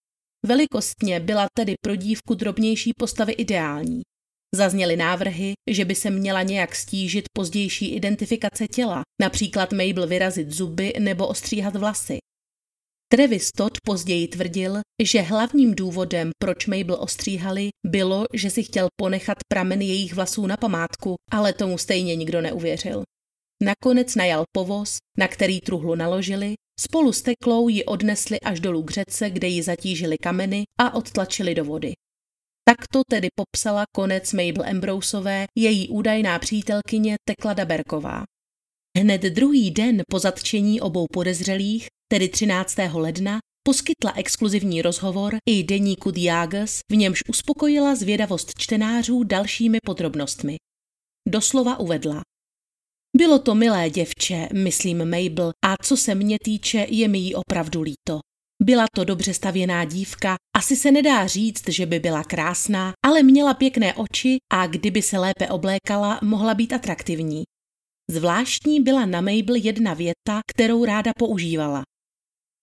Velikostně 0.46 1.20
byla 1.20 1.46
tedy 1.56 1.74
pro 1.84 1.96
dívku 1.96 2.34
drobnější 2.34 2.92
postavy 2.98 3.32
ideální. 3.32 4.02
Zazněly 4.54 4.96
návrhy, 4.96 5.52
že 5.70 5.84
by 5.84 5.94
se 5.94 6.10
měla 6.10 6.42
nějak 6.42 6.74
stížit 6.76 7.24
pozdější 7.36 7.94
identifikace 7.94 8.66
těla, 8.68 9.02
například 9.20 9.72
Mabel 9.72 10.06
vyrazit 10.06 10.50
zuby 10.50 10.92
nebo 10.98 11.26
ostříhat 11.26 11.76
vlasy. 11.76 12.18
Travis 13.12 13.52
Todd 13.52 13.72
později 13.84 14.28
tvrdil, 14.28 14.80
že 15.02 15.20
hlavním 15.20 15.74
důvodem, 15.74 16.30
proč 16.38 16.66
Mabel 16.66 16.96
ostříhali, 17.00 17.68
bylo, 17.86 18.24
že 18.34 18.50
si 18.50 18.62
chtěl 18.62 18.88
ponechat 19.00 19.38
pramen 19.48 19.80
jejich 19.80 20.14
vlasů 20.14 20.46
na 20.46 20.56
památku, 20.56 21.14
ale 21.30 21.52
tomu 21.52 21.78
stejně 21.78 22.16
nikdo 22.16 22.40
neuvěřil. 22.40 23.02
Nakonec 23.62 24.14
najal 24.14 24.44
povoz, 24.52 24.96
na 25.18 25.28
který 25.28 25.60
truhlu 25.60 25.94
naložili, 25.94 26.54
spolu 26.80 27.12
s 27.12 27.22
teklou 27.22 27.68
ji 27.68 27.84
odnesli 27.84 28.40
až 28.40 28.60
dolů 28.60 28.82
k 28.82 28.90
řece, 28.90 29.30
kde 29.30 29.48
ji 29.48 29.62
zatížili 29.62 30.16
kameny 30.18 30.64
a 30.80 30.94
odtlačili 30.94 31.54
do 31.54 31.64
vody. 31.64 31.92
Takto 32.68 33.02
tedy 33.10 33.28
popsala 33.34 33.84
konec 33.94 34.32
Mabel 34.32 34.64
Ambroseové 34.70 35.46
její 35.56 35.88
údajná 35.88 36.38
přítelkyně 36.38 37.16
Tekla 37.28 37.54
Daberková. 37.54 38.24
Hned 38.98 39.22
druhý 39.22 39.70
den 39.70 40.02
po 40.10 40.18
zatčení 40.18 40.80
obou 40.80 41.06
podezřelých, 41.12 41.86
tedy 42.12 42.28
13. 42.28 42.76
ledna, 42.92 43.38
poskytla 43.62 44.12
exkluzivní 44.16 44.82
rozhovor 44.82 45.36
i 45.48 45.62
deníku 45.62 46.10
Diagas, 46.10 46.80
v 46.92 46.96
němž 46.96 47.22
uspokojila 47.28 47.94
zvědavost 47.94 48.52
čtenářů 48.58 49.22
dalšími 49.22 49.78
podrobnostmi. 49.86 50.56
Doslova 51.28 51.78
uvedla. 51.78 52.22
Bylo 53.16 53.38
to 53.38 53.54
milé 53.54 53.90
děvče, 53.90 54.48
myslím 54.52 54.98
Mabel, 54.98 55.52
a 55.64 55.74
co 55.82 55.96
se 55.96 56.14
mě 56.14 56.36
týče, 56.44 56.86
je 56.90 57.08
mi 57.08 57.18
jí 57.18 57.34
opravdu 57.34 57.82
líto. 57.82 58.20
Byla 58.62 58.84
to 58.94 59.04
dobře 59.04 59.34
stavěná 59.34 59.84
dívka, 59.84 60.36
asi 60.56 60.76
se 60.76 60.90
nedá 60.90 61.26
říct, 61.26 61.68
že 61.68 61.86
by 61.86 61.98
byla 61.98 62.24
krásná, 62.24 62.92
ale 63.06 63.22
měla 63.22 63.54
pěkné 63.54 63.94
oči 63.94 64.36
a 64.52 64.66
kdyby 64.66 65.02
se 65.02 65.18
lépe 65.18 65.48
oblékala, 65.48 66.20
mohla 66.22 66.54
být 66.54 66.72
atraktivní. 66.72 67.42
Zvláštní 68.10 68.80
byla 68.80 69.06
na 69.06 69.20
Mabel 69.20 69.54
jedna 69.54 69.94
věta, 69.94 70.40
kterou 70.46 70.84
ráda 70.84 71.12
používala. 71.18 71.82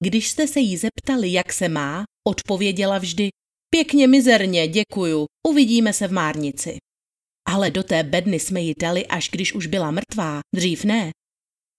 Když 0.03 0.29
jste 0.29 0.47
se 0.47 0.60
jí 0.60 0.77
zeptali, 0.77 1.31
jak 1.31 1.53
se 1.53 1.69
má, 1.69 2.03
odpověděla 2.27 2.97
vždy 2.97 3.29
Pěkně 3.69 4.07
mizerně, 4.07 4.67
děkuju, 4.67 5.25
uvidíme 5.47 5.93
se 5.93 6.07
v 6.07 6.12
Márnici. 6.12 6.77
Ale 7.47 7.71
do 7.71 7.83
té 7.83 8.03
bedny 8.03 8.39
jsme 8.39 8.62
ji 8.62 8.73
dali, 8.81 9.07
až 9.07 9.29
když 9.29 9.53
už 9.53 9.67
byla 9.67 9.91
mrtvá, 9.91 10.39
dřív 10.55 10.83
ne. 10.83 11.12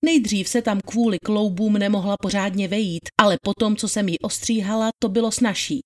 Nejdřív 0.05 0.49
se 0.49 0.63
tam 0.63 0.81
kvůli 0.81 1.19
kloubům 1.25 1.73
nemohla 1.73 2.17
pořádně 2.23 2.69
vejít, 2.69 3.03
ale 3.21 3.37
potom, 3.43 3.77
co 3.77 3.89
jsem 3.89 4.09
ji 4.09 4.19
ostříhala, 4.19 4.89
to 5.03 5.09
bylo 5.09 5.33
snažší. 5.33 5.81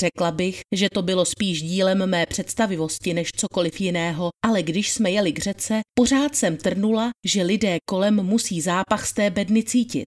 Řekla 0.00 0.30
bych, 0.30 0.60
že 0.74 0.88
to 0.94 1.02
bylo 1.02 1.24
spíš 1.24 1.62
dílem 1.62 2.06
mé 2.06 2.26
představivosti 2.26 3.14
než 3.14 3.28
cokoliv 3.36 3.80
jiného, 3.80 4.30
ale 4.44 4.62
když 4.62 4.92
jsme 4.92 5.10
jeli 5.10 5.32
k 5.32 5.38
řece, 5.38 5.80
pořád 5.94 6.36
jsem 6.36 6.56
trnula, 6.56 7.10
že 7.26 7.42
lidé 7.42 7.78
kolem 7.88 8.22
musí 8.22 8.60
zápach 8.60 9.06
z 9.06 9.12
té 9.12 9.30
bedny 9.30 9.62
cítit. 9.62 10.06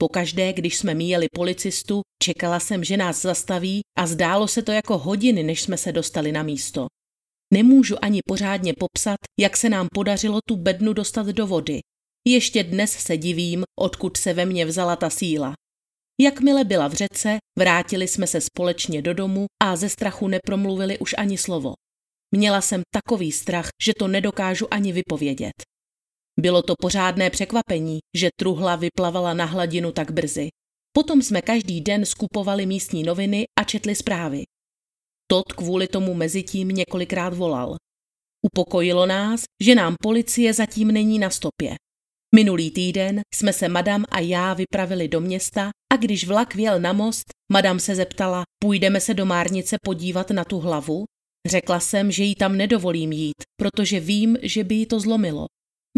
Pokaždé, 0.00 0.52
když 0.52 0.76
jsme 0.76 0.94
míjeli 0.94 1.26
policistu, 1.34 2.00
čekala 2.22 2.60
jsem, 2.60 2.84
že 2.84 2.96
nás 2.96 3.22
zastaví 3.22 3.80
a 3.98 4.06
zdálo 4.06 4.48
se 4.48 4.62
to 4.62 4.72
jako 4.72 4.98
hodiny, 4.98 5.42
než 5.42 5.62
jsme 5.62 5.76
se 5.76 5.92
dostali 5.92 6.32
na 6.32 6.42
místo. 6.42 6.86
Nemůžu 7.54 7.96
ani 8.02 8.20
pořádně 8.26 8.72
popsat, 8.78 9.16
jak 9.40 9.56
se 9.56 9.68
nám 9.68 9.88
podařilo 9.94 10.38
tu 10.48 10.56
bednu 10.56 10.92
dostat 10.92 11.26
do 11.26 11.46
vody. 11.46 11.80
Ještě 12.26 12.64
dnes 12.64 12.92
se 12.92 13.16
divím, 13.16 13.64
odkud 13.78 14.16
se 14.16 14.34
ve 14.34 14.46
mně 14.46 14.66
vzala 14.66 14.96
ta 14.96 15.10
síla. 15.10 15.52
Jakmile 16.20 16.64
byla 16.64 16.88
v 16.88 16.94
řece, 16.94 17.38
vrátili 17.58 18.08
jsme 18.08 18.26
se 18.26 18.40
společně 18.40 19.02
do 19.02 19.14
domu 19.14 19.46
a 19.62 19.76
ze 19.76 19.88
strachu 19.88 20.28
nepromluvili 20.28 20.98
už 20.98 21.14
ani 21.18 21.38
slovo. 21.38 21.72
Měla 22.34 22.60
jsem 22.60 22.82
takový 22.94 23.32
strach, 23.32 23.68
že 23.82 23.92
to 23.98 24.08
nedokážu 24.08 24.74
ani 24.74 24.92
vypovědět. 24.92 25.52
Bylo 26.40 26.62
to 26.62 26.74
pořádné 26.80 27.30
překvapení, 27.30 27.98
že 28.16 28.28
truhla 28.40 28.76
vyplavala 28.76 29.34
na 29.34 29.44
hladinu 29.44 29.92
tak 29.92 30.10
brzy. 30.10 30.48
Potom 30.92 31.22
jsme 31.22 31.42
každý 31.42 31.80
den 31.80 32.04
skupovali 32.04 32.66
místní 32.66 33.02
noviny 33.02 33.44
a 33.60 33.64
četli 33.64 33.94
zprávy. 33.94 34.42
Tot 35.30 35.52
kvůli 35.52 35.88
tomu 35.88 36.14
mezitím 36.14 36.68
několikrát 36.68 37.34
volal. 37.34 37.76
Upokojilo 38.52 39.06
nás, 39.06 39.42
že 39.62 39.74
nám 39.74 39.94
policie 40.02 40.54
zatím 40.54 40.88
není 40.88 41.18
na 41.18 41.30
stopě. 41.30 41.74
Minulý 42.34 42.70
týden 42.70 43.20
jsme 43.34 43.52
se 43.52 43.68
madam 43.68 44.04
a 44.08 44.20
já 44.20 44.54
vypravili 44.54 45.08
do 45.08 45.20
města 45.20 45.70
a 45.92 45.96
když 45.96 46.26
vlak 46.26 46.54
vjel 46.54 46.80
na 46.80 46.92
most, 46.92 47.24
madam 47.52 47.80
se 47.80 47.94
zeptala, 47.94 48.42
půjdeme 48.62 49.00
se 49.00 49.14
do 49.14 49.26
Márnice 49.26 49.76
podívat 49.84 50.30
na 50.30 50.44
tu 50.44 50.58
hlavu? 50.58 51.04
Řekla 51.46 51.80
jsem, 51.80 52.12
že 52.12 52.24
jí 52.24 52.34
tam 52.34 52.56
nedovolím 52.56 53.12
jít, 53.12 53.42
protože 53.56 54.00
vím, 54.00 54.36
že 54.42 54.64
by 54.64 54.74
jí 54.74 54.86
to 54.86 55.00
zlomilo. 55.00 55.46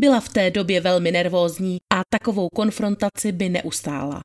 Byla 0.01 0.21
v 0.21 0.29
té 0.29 0.51
době 0.51 0.81
velmi 0.81 1.13
nervózní 1.13 1.79
a 1.95 2.03
takovou 2.13 2.49
konfrontaci 2.49 3.33
by 3.33 3.49
neustála. 3.49 4.21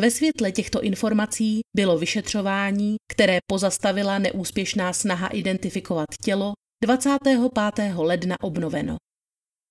Ve 0.00 0.10
světle 0.10 0.52
těchto 0.52 0.82
informací 0.82 1.60
bylo 1.76 1.98
vyšetřování, 1.98 2.96
které 3.12 3.38
pozastavila 3.46 4.18
neúspěšná 4.18 4.92
snaha 4.92 5.28
identifikovat 5.28 6.06
tělo, 6.24 6.52
25. 6.82 7.38
ledna 7.96 8.36
obnoveno. 8.42 8.96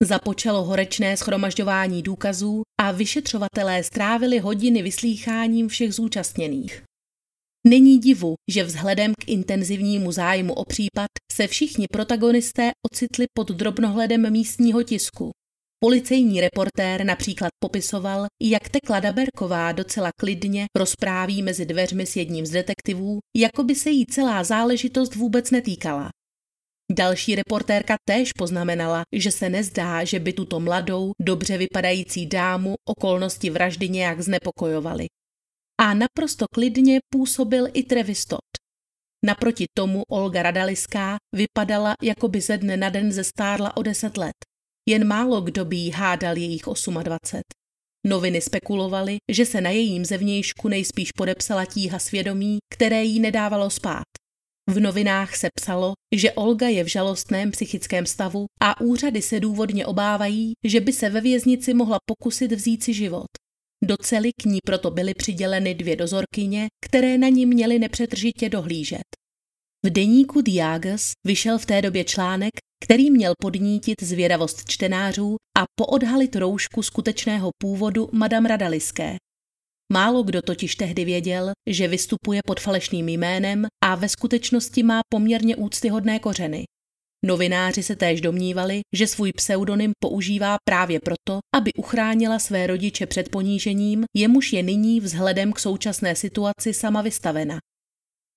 Započalo 0.03 0.63
horečné 0.63 1.17
schromažďování 1.17 2.03
důkazů 2.03 2.61
a 2.81 2.91
vyšetřovatelé 2.91 3.83
strávili 3.83 4.39
hodiny 4.39 4.81
vyslýcháním 4.81 5.67
všech 5.67 5.93
zúčastněných. 5.93 6.83
Není 7.67 7.99
divu, 7.99 8.35
že 8.51 8.63
vzhledem 8.63 9.13
k 9.13 9.29
intenzivnímu 9.29 10.11
zájmu 10.11 10.53
o 10.53 10.65
případ 10.65 11.07
se 11.31 11.47
všichni 11.47 11.85
protagonisté 11.91 12.71
ocitli 12.91 13.25
pod 13.33 13.51
drobnohledem 13.51 14.31
místního 14.31 14.83
tisku. 14.83 15.31
Policejní 15.83 16.41
reportér 16.41 17.03
například 17.03 17.49
popisoval, 17.63 18.25
jak 18.41 18.69
Tekla 18.69 18.99
Daberková 18.99 19.71
docela 19.71 20.09
klidně 20.19 20.65
rozpráví 20.77 21.43
mezi 21.43 21.65
dveřmi 21.65 22.05
s 22.05 22.15
jedním 22.15 22.45
z 22.45 22.49
detektivů, 22.49 23.19
jako 23.37 23.63
by 23.63 23.75
se 23.75 23.89
jí 23.89 24.05
celá 24.05 24.43
záležitost 24.43 25.15
vůbec 25.15 25.51
netýkala. 25.51 26.09
Další 26.91 27.35
reportérka 27.35 27.95
též 28.07 28.33
poznamenala, 28.33 29.01
že 29.15 29.31
se 29.31 29.49
nezdá, 29.49 30.03
že 30.03 30.19
by 30.19 30.33
tuto 30.33 30.59
mladou, 30.59 31.11
dobře 31.21 31.57
vypadající 31.57 32.25
dámu 32.25 32.75
okolnosti 32.87 33.49
vraždy 33.49 33.89
nějak 33.89 34.21
znepokojovaly. 34.21 35.07
A 35.81 35.93
naprosto 35.93 36.45
klidně 36.53 36.99
působil 37.13 37.67
i 37.73 37.83
Travis 37.83 38.25
Todd. 38.25 38.49
Naproti 39.25 39.65
tomu 39.77 40.03
Olga 40.09 40.43
Radaliská 40.43 41.17
vypadala, 41.35 41.93
jako 42.03 42.27
by 42.27 42.41
ze 42.41 42.57
dne 42.57 42.77
na 42.77 42.89
den 42.89 43.11
zestárla 43.11 43.77
o 43.77 43.83
deset 43.83 44.17
let. 44.17 44.35
Jen 44.89 45.07
málo 45.07 45.41
kdo 45.41 45.65
by 45.65 45.75
jí 45.75 45.91
hádal 45.91 46.37
jejich 46.37 46.61
28. 47.03 47.41
Noviny 48.07 48.41
spekulovaly, 48.41 49.17
že 49.31 49.45
se 49.45 49.61
na 49.61 49.69
jejím 49.69 50.05
zevnějšku 50.05 50.67
nejspíš 50.67 51.11
podepsala 51.11 51.65
tíha 51.65 51.99
svědomí, 51.99 52.57
které 52.73 53.03
jí 53.03 53.19
nedávalo 53.19 53.69
spát. 53.69 54.07
V 54.69 54.79
novinách 54.79 55.35
se 55.35 55.47
psalo, 55.55 55.93
že 56.15 56.31
Olga 56.31 56.67
je 56.67 56.83
v 56.83 56.87
žalostném 56.87 57.51
psychickém 57.51 58.05
stavu 58.05 58.45
a 58.61 58.81
úřady 58.81 59.21
se 59.21 59.39
důvodně 59.39 59.85
obávají, 59.85 60.53
že 60.63 60.81
by 60.81 60.93
se 60.93 61.09
ve 61.09 61.21
věznici 61.21 61.73
mohla 61.73 61.97
pokusit 62.05 62.51
vzít 62.51 62.83
si 62.83 62.93
život. 62.93 63.27
Do 63.83 63.97
cely 63.97 64.31
k 64.41 64.45
ní 64.45 64.59
proto 64.65 64.91
byly 64.91 65.13
přiděleny 65.13 65.75
dvě 65.75 65.95
dozorkyně, 65.95 66.67
které 66.85 67.17
na 67.17 67.29
ní 67.29 67.45
měly 67.45 67.79
nepřetržitě 67.79 68.49
dohlížet. 68.49 69.03
V 69.85 69.89
deníku 69.89 70.41
Diagas 70.41 71.11
vyšel 71.27 71.57
v 71.57 71.65
té 71.65 71.81
době 71.81 72.03
článek, 72.03 72.51
který 72.83 73.11
měl 73.11 73.33
podnítit 73.41 74.03
zvědavost 74.03 74.69
čtenářů 74.69 75.35
a 75.57 75.63
poodhalit 75.79 76.35
roušku 76.35 76.83
skutečného 76.83 77.49
původu 77.61 78.09
Madame 78.11 78.49
Radaliské. 78.49 79.15
Málo 79.93 80.23
kdo 80.23 80.41
totiž 80.41 80.75
tehdy 80.75 81.05
věděl, 81.05 81.51
že 81.69 81.87
vystupuje 81.87 82.41
pod 82.45 82.59
falešným 82.59 83.09
jménem 83.09 83.65
a 83.83 83.95
ve 83.95 84.09
skutečnosti 84.09 84.83
má 84.83 85.01
poměrně 85.09 85.55
úctyhodné 85.55 86.19
kořeny. 86.19 86.63
Novináři 87.25 87.83
se 87.83 87.95
též 87.95 88.21
domnívali, 88.21 88.81
že 88.93 89.07
svůj 89.07 89.33
pseudonym 89.33 89.91
používá 89.99 90.57
právě 90.63 90.99
proto, 90.99 91.39
aby 91.55 91.73
uchránila 91.73 92.39
své 92.39 92.67
rodiče 92.67 93.05
před 93.05 93.29
ponížením, 93.29 94.05
jemuž 94.15 94.53
je 94.53 94.63
nyní 94.63 94.99
vzhledem 94.99 95.53
k 95.53 95.59
současné 95.59 96.15
situaci 96.15 96.73
sama 96.73 97.01
vystavena. 97.01 97.57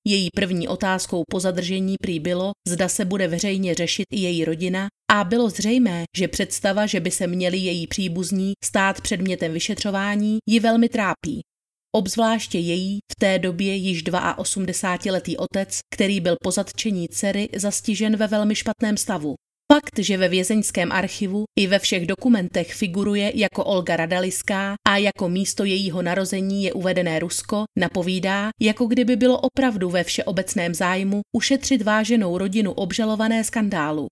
Její 0.06 0.28
první 0.34 0.68
otázkou 0.68 1.22
po 1.30 1.40
zadržení 1.40 1.96
prý 2.02 2.20
bylo, 2.20 2.52
zda 2.68 2.88
se 2.88 3.04
bude 3.04 3.28
veřejně 3.28 3.74
řešit 3.74 4.06
i 4.10 4.20
její 4.20 4.44
rodina 4.44 4.88
a 5.12 5.24
bylo 5.24 5.50
zřejmé, 5.50 6.04
že 6.16 6.28
představa, 6.28 6.86
že 6.86 7.00
by 7.00 7.10
se 7.10 7.26
měli 7.26 7.58
její 7.58 7.86
příbuzní 7.86 8.52
stát 8.64 9.00
předmětem 9.00 9.52
vyšetřování, 9.52 10.38
ji 10.48 10.60
velmi 10.60 10.88
trápí. 10.88 11.40
Obzvláště 11.96 12.58
její 12.58 12.98
v 13.12 13.14
té 13.20 13.38
době 13.38 13.74
již 13.74 14.04
82-letý 14.04 15.36
otec, 15.36 15.78
který 15.94 16.20
byl 16.20 16.36
po 16.42 16.50
zatčení 16.50 17.08
dcery 17.08 17.48
zastižen 17.56 18.16
ve 18.16 18.26
velmi 18.26 18.54
špatném 18.54 18.96
stavu. 18.96 19.34
Fakt, 19.72 19.98
že 19.98 20.16
ve 20.16 20.28
vězeňském 20.28 20.92
archivu 20.92 21.44
i 21.58 21.66
ve 21.66 21.78
všech 21.78 22.06
dokumentech 22.06 22.74
figuruje 22.74 23.32
jako 23.34 23.64
Olga 23.64 23.96
Radaliská 23.96 24.74
a 24.88 24.96
jako 24.96 25.28
místo 25.28 25.64
jejího 25.64 26.02
narození 26.02 26.64
je 26.64 26.72
uvedené 26.72 27.18
Rusko, 27.18 27.64
napovídá, 27.78 28.50
jako 28.60 28.86
kdyby 28.86 29.16
bylo 29.16 29.40
opravdu 29.40 29.90
ve 29.90 30.04
všeobecném 30.04 30.74
zájmu 30.74 31.20
ušetřit 31.36 31.82
váženou 31.82 32.38
rodinu 32.38 32.72
obžalované 32.72 33.44
skandálu. 33.44 34.06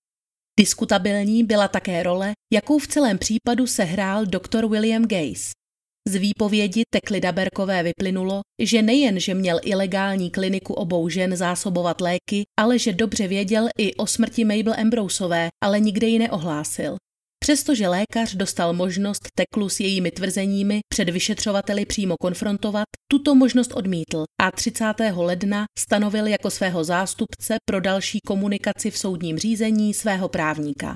Diskutabilní 0.59 1.43
byla 1.43 1.67
také 1.67 2.03
role, 2.03 2.31
jakou 2.53 2.79
v 2.79 2.87
celém 2.87 3.17
případu 3.17 3.67
sehrál 3.67 4.25
doktor 4.25 4.69
William 4.69 5.05
Gaze. 5.05 5.60
Z 6.07 6.15
výpovědi 6.15 6.83
Tekly 6.93 7.21
Daberkové 7.21 7.83
vyplynulo, 7.83 8.41
že 8.61 8.81
nejen, 8.81 9.19
že 9.19 9.33
měl 9.33 9.59
ilegální 9.63 10.31
kliniku 10.31 10.73
obou 10.73 11.09
žen 11.09 11.35
zásobovat 11.35 12.01
léky, 12.01 12.43
ale 12.59 12.79
že 12.79 12.93
dobře 12.93 13.27
věděl 13.27 13.67
i 13.77 13.95
o 13.95 14.07
smrti 14.07 14.45
Mabel 14.45 14.73
Ambroseové, 14.77 15.49
ale 15.63 15.79
nikde 15.79 16.07
ji 16.07 16.19
neohlásil. 16.19 16.95
Přestože 17.43 17.87
lékař 17.87 18.35
dostal 18.35 18.73
možnost 18.73 19.27
Teklu 19.35 19.69
s 19.69 19.79
jejími 19.79 20.11
tvrzeními 20.11 20.79
před 20.93 21.09
vyšetřovateli 21.09 21.85
přímo 21.85 22.15
konfrontovat, 22.21 22.85
tuto 23.11 23.35
možnost 23.35 23.71
odmítl 23.73 24.23
a 24.41 24.51
30. 24.51 24.85
ledna 25.15 25.65
stanovil 25.79 26.27
jako 26.27 26.51
svého 26.51 26.83
zástupce 26.83 27.55
pro 27.65 27.81
další 27.81 28.19
komunikaci 28.27 28.91
v 28.91 28.97
soudním 28.97 29.37
řízení 29.37 29.93
svého 29.93 30.29
právníka. 30.29 30.93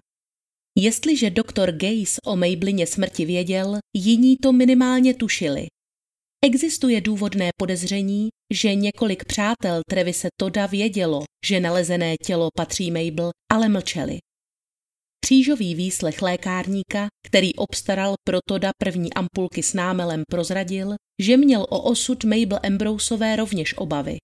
Jestliže 0.77 1.29
doktor 1.29 1.71
Gaze 1.71 2.21
o 2.25 2.35
Maybelině 2.35 2.87
smrti 2.87 3.25
věděl, 3.25 3.77
jiní 3.95 4.37
to 4.37 4.53
minimálně 4.53 5.13
tušili. 5.13 5.67
Existuje 6.45 7.01
důvodné 7.01 7.49
podezření, 7.57 8.29
že 8.53 8.75
několik 8.75 9.25
přátel 9.25 9.81
Trevise 9.89 10.27
Toda 10.39 10.65
vědělo, 10.65 11.23
že 11.45 11.59
nalezené 11.59 12.15
tělo 12.25 12.49
patří 12.55 12.91
Mabel, 12.91 13.31
ale 13.51 13.69
mlčeli. 13.69 14.17
Křížový 15.25 15.75
výslech 15.75 16.21
lékárníka, 16.21 17.07
který 17.27 17.55
obstaral 17.55 18.15
pro 18.23 18.39
Toda 18.47 18.71
první 18.77 19.13
ampulky 19.13 19.63
s 19.63 19.73
námelem, 19.73 20.23
prozradil, 20.29 20.95
že 21.21 21.37
měl 21.37 21.61
o 21.61 21.81
osud 21.81 22.23
Mabel 22.23 22.59
Ambroseové 22.63 23.35
rovněž 23.35 23.73
obavy. 23.77 24.17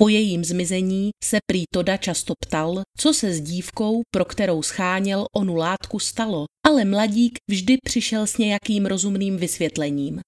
Po 0.00 0.08
jejím 0.08 0.44
zmizení 0.44 1.10
se 1.24 1.38
prý 1.46 1.64
Toda 1.72 1.96
často 1.96 2.34
ptal, 2.44 2.82
co 2.98 3.14
se 3.14 3.32
s 3.32 3.40
dívkou, 3.40 4.02
pro 4.10 4.24
kterou 4.24 4.62
scháněl 4.62 5.26
onu 5.36 5.54
látku, 5.54 5.98
stalo, 5.98 6.44
ale 6.66 6.84
mladík 6.84 7.38
vždy 7.50 7.76
přišel 7.84 8.26
s 8.26 8.38
nějakým 8.38 8.86
rozumným 8.86 9.36
vysvětlením. 9.36 10.20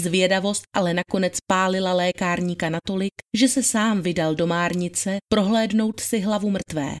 Zvědavost 0.00 0.62
ale 0.76 0.94
nakonec 0.94 1.38
pálila 1.50 1.92
lékárníka 1.92 2.70
natolik, 2.70 3.12
že 3.36 3.48
se 3.48 3.62
sám 3.62 4.02
vydal 4.02 4.34
do 4.34 4.46
márnice 4.46 5.16
prohlédnout 5.32 6.00
si 6.00 6.20
hlavu 6.20 6.50
mrtvé. 6.50 6.96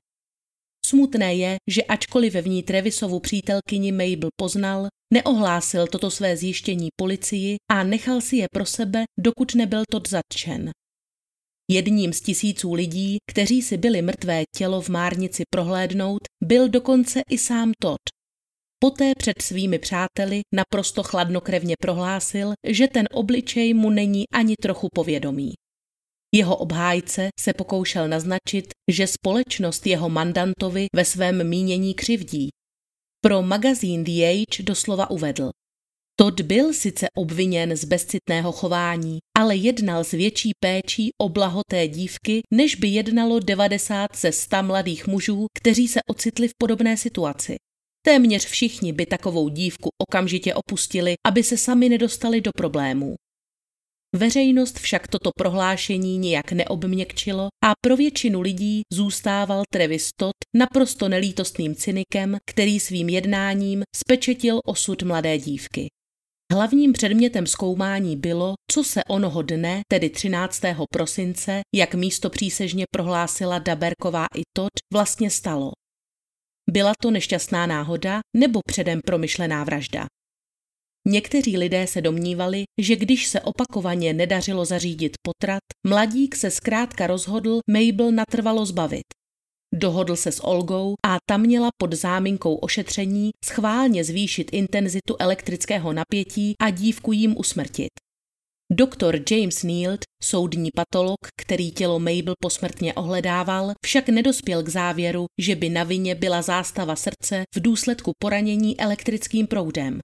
Smutné 0.86 1.34
je, 1.34 1.56
že 1.70 1.82
ačkoliv 1.82 2.34
v 2.34 2.48
ní 2.48 2.62
Trevisovu 2.62 3.20
přítelkyni 3.20 3.92
Mabel 3.92 4.30
poznal, 4.36 4.88
neohlásil 5.14 5.86
toto 5.86 6.10
své 6.10 6.36
zjištění 6.36 6.88
policii 6.96 7.56
a 7.70 7.82
nechal 7.82 8.20
si 8.20 8.36
je 8.36 8.46
pro 8.52 8.66
sebe, 8.66 9.04
dokud 9.20 9.54
nebyl 9.54 9.82
tot 9.90 10.08
zatčen. 10.08 10.70
Jedním 11.70 12.12
z 12.12 12.20
tisíců 12.20 12.74
lidí, 12.74 13.16
kteří 13.30 13.62
si 13.62 13.76
byli 13.76 14.02
mrtvé 14.02 14.42
tělo 14.56 14.80
v 14.80 14.88
márnici 14.88 15.42
prohlédnout, 15.50 16.20
byl 16.44 16.68
dokonce 16.68 17.22
i 17.30 17.38
sám 17.38 17.72
Todd. 17.78 18.00
Poté 18.78 19.12
před 19.18 19.42
svými 19.42 19.78
přáteli 19.78 20.40
naprosto 20.54 21.02
chladnokrevně 21.02 21.74
prohlásil, 21.80 22.52
že 22.66 22.88
ten 22.88 23.06
obličej 23.12 23.74
mu 23.74 23.90
není 23.90 24.24
ani 24.32 24.54
trochu 24.62 24.88
povědomý. 24.94 25.52
Jeho 26.34 26.56
obhájce 26.56 27.28
se 27.40 27.52
pokoušel 27.52 28.08
naznačit, 28.08 28.64
že 28.90 29.06
společnost 29.06 29.86
jeho 29.86 30.08
mandantovi 30.08 30.86
ve 30.96 31.04
svém 31.04 31.48
mínění 31.48 31.94
křivdí. 31.94 32.48
Pro 33.20 33.42
magazín 33.42 34.04
The 34.04 34.24
Age 34.24 34.62
doslova 34.62 35.10
uvedl. 35.10 35.50
Todd 36.16 36.40
byl 36.40 36.72
sice 36.72 37.06
obviněn 37.16 37.76
z 37.76 37.84
bezcitného 37.84 38.52
chování, 38.52 39.18
ale 39.38 39.56
jednal 39.56 40.04
s 40.04 40.10
větší 40.10 40.50
péčí 40.60 41.10
o 41.20 41.28
blaho 41.28 41.60
té 41.70 41.88
dívky, 41.88 42.40
než 42.52 42.74
by 42.74 42.88
jednalo 42.88 43.38
90 43.38 44.16
ze 44.16 44.32
100 44.32 44.62
mladých 44.62 45.06
mužů, 45.06 45.46
kteří 45.58 45.88
se 45.88 46.00
ocitli 46.10 46.48
v 46.48 46.52
podobné 46.58 46.96
situaci. 46.96 47.56
Téměř 48.06 48.46
všichni 48.46 48.92
by 48.92 49.06
takovou 49.06 49.48
dívku 49.48 49.88
okamžitě 50.08 50.54
opustili, 50.54 51.14
aby 51.26 51.42
se 51.42 51.56
sami 51.56 51.88
nedostali 51.88 52.40
do 52.40 52.50
problémů. 52.56 53.14
Veřejnost 54.16 54.78
však 54.78 55.08
toto 55.08 55.30
prohlášení 55.38 56.18
nijak 56.18 56.52
neobměkčilo 56.52 57.48
a 57.64 57.72
pro 57.80 57.96
většinu 57.96 58.40
lidí 58.40 58.82
zůstával 58.92 59.62
Travis 59.72 60.10
Todd 60.16 60.36
naprosto 60.56 61.08
nelítostným 61.08 61.74
cynikem, 61.74 62.38
který 62.46 62.80
svým 62.80 63.08
jednáním 63.08 63.82
spečetil 63.96 64.60
osud 64.64 65.02
mladé 65.02 65.38
dívky. 65.38 65.88
Hlavním 66.52 66.92
předmětem 66.92 67.46
zkoumání 67.46 68.16
bylo, 68.16 68.54
co 68.70 68.84
se 68.84 69.04
onoho 69.04 69.42
dne, 69.42 69.80
tedy 69.88 70.10
13. 70.10 70.60
prosince, 70.92 71.60
jak 71.74 71.94
místo 71.94 72.30
přísežně 72.30 72.84
prohlásila 72.90 73.58
Daberková 73.58 74.26
i 74.36 74.42
Todd, 74.56 74.72
vlastně 74.92 75.30
stalo. 75.30 75.72
Byla 76.70 76.92
to 77.02 77.10
nešťastná 77.10 77.66
náhoda 77.66 78.20
nebo 78.36 78.60
předem 78.66 79.00
promyšlená 79.06 79.64
vražda? 79.64 80.06
Někteří 81.06 81.56
lidé 81.58 81.86
se 81.86 82.00
domnívali, 82.00 82.64
že 82.80 82.96
když 82.96 83.26
se 83.26 83.40
opakovaně 83.40 84.12
nedařilo 84.12 84.64
zařídit 84.64 85.12
potrat, 85.22 85.62
mladík 85.86 86.36
se 86.36 86.50
zkrátka 86.50 87.06
rozhodl 87.06 87.60
Mabel 87.70 88.12
natrvalo 88.12 88.66
zbavit. 88.66 89.04
Dohodl 89.76 90.16
se 90.16 90.32
s 90.32 90.44
Olgou 90.44 90.94
a 91.06 91.16
ta 91.26 91.36
měla 91.36 91.68
pod 91.78 91.92
záminkou 91.92 92.54
ošetření 92.54 93.30
schválně 93.44 94.04
zvýšit 94.04 94.50
intenzitu 94.52 95.16
elektrického 95.18 95.92
napětí 95.92 96.54
a 96.60 96.70
dívku 96.70 97.12
jim 97.12 97.34
usmrtit. 97.38 97.90
Doktor 98.72 99.18
James 99.30 99.62
Neild, 99.62 100.00
soudní 100.22 100.70
patolog, 100.76 101.18
který 101.40 101.70
tělo 101.70 101.98
Mabel 101.98 102.34
posmrtně 102.42 102.94
ohledával, 102.94 103.72
však 103.86 104.08
nedospěl 104.08 104.62
k 104.62 104.68
závěru, 104.68 105.26
že 105.40 105.56
by 105.56 105.68
na 105.68 105.84
vině 105.84 106.14
byla 106.14 106.42
zástava 106.42 106.96
srdce 106.96 107.44
v 107.54 107.60
důsledku 107.60 108.12
poranění 108.18 108.80
elektrickým 108.80 109.46
proudem. 109.46 109.98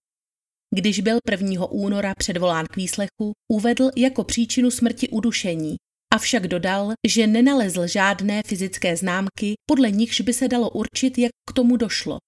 Když 0.75 1.01
byl 1.01 1.19
1. 1.31 1.67
února 1.71 2.15
předvolán 2.19 2.67
k 2.67 2.77
výslechu, 2.77 3.33
uvedl 3.53 3.91
jako 3.97 4.25
příčinu 4.25 4.71
smrti 4.71 5.09
udušení, 5.09 5.77
avšak 6.15 6.47
dodal, 6.47 6.93
že 7.09 7.27
nenalezl 7.27 7.87
žádné 7.87 8.43
fyzické 8.47 8.97
známky, 8.97 9.55
podle 9.67 9.91
nichž 9.91 10.21
by 10.21 10.33
se 10.33 10.49
dalo 10.49 10.71
určit, 10.71 11.19
jak 11.19 11.31
k 11.51 11.53
tomu 11.53 11.77
došlo. 11.77 12.19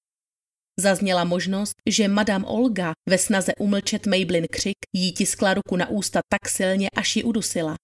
Zazněla 0.81 1.25
možnost, 1.25 1.73
že 1.91 2.09
madame 2.09 2.45
Olga 2.45 2.93
ve 3.09 3.19
snaze 3.19 3.53
umlčet 3.59 4.07
Maybelin 4.07 4.47
křik 4.51 4.77
jí 4.97 5.13
tiskla 5.13 5.55
ruku 5.55 5.77
na 5.77 5.89
ústa 5.89 6.21
tak 6.29 6.49
silně, 6.49 6.89
až 6.97 7.17
ji 7.17 7.23
udusila. 7.25 7.75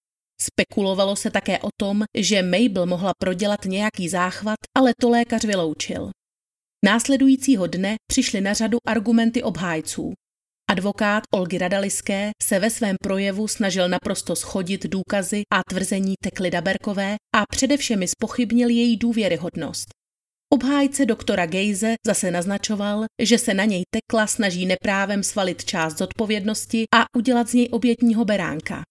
Spekulovalo 0.40 1.16
se 1.16 1.30
také 1.30 1.58
o 1.58 1.68
tom, 1.80 2.04
že 2.18 2.42
Mabel 2.42 2.86
mohla 2.86 3.12
prodělat 3.18 3.64
nějaký 3.64 4.08
záchvat, 4.08 4.56
ale 4.76 4.92
to 5.00 5.10
lékař 5.10 5.44
vyloučil. 5.44 6.10
Následujícího 6.84 7.66
dne 7.66 7.96
přišly 8.10 8.40
na 8.40 8.52
řadu 8.52 8.78
argumenty 8.86 9.42
obhájců. 9.42 10.12
Advokát 10.70 11.22
Olgy 11.34 11.58
Radaliské 11.58 12.30
se 12.42 12.58
ve 12.58 12.70
svém 12.70 12.96
projevu 13.02 13.48
snažil 13.48 13.88
naprosto 13.88 14.36
schodit 14.36 14.86
důkazy 14.86 15.42
a 15.52 15.60
tvrzení 15.70 16.14
Tekly 16.24 16.50
Daberkové 16.50 17.16
a 17.36 17.42
především 17.50 18.06
spochybnil 18.06 18.68
její 18.68 18.96
důvěryhodnost. 18.96 19.88
Obhájce 20.54 21.06
doktora 21.06 21.46
Gejze 21.46 21.94
zase 22.06 22.30
naznačoval, 22.30 23.04
že 23.22 23.38
se 23.38 23.54
na 23.54 23.64
něj 23.64 23.82
Tekla 23.90 24.26
snaží 24.26 24.66
neprávem 24.66 25.22
svalit 25.22 25.64
část 25.64 25.98
zodpovědnosti 25.98 26.84
a 26.94 27.04
udělat 27.16 27.48
z 27.48 27.54
něj 27.54 27.68
obětního 27.70 28.24
beránka. 28.24 28.82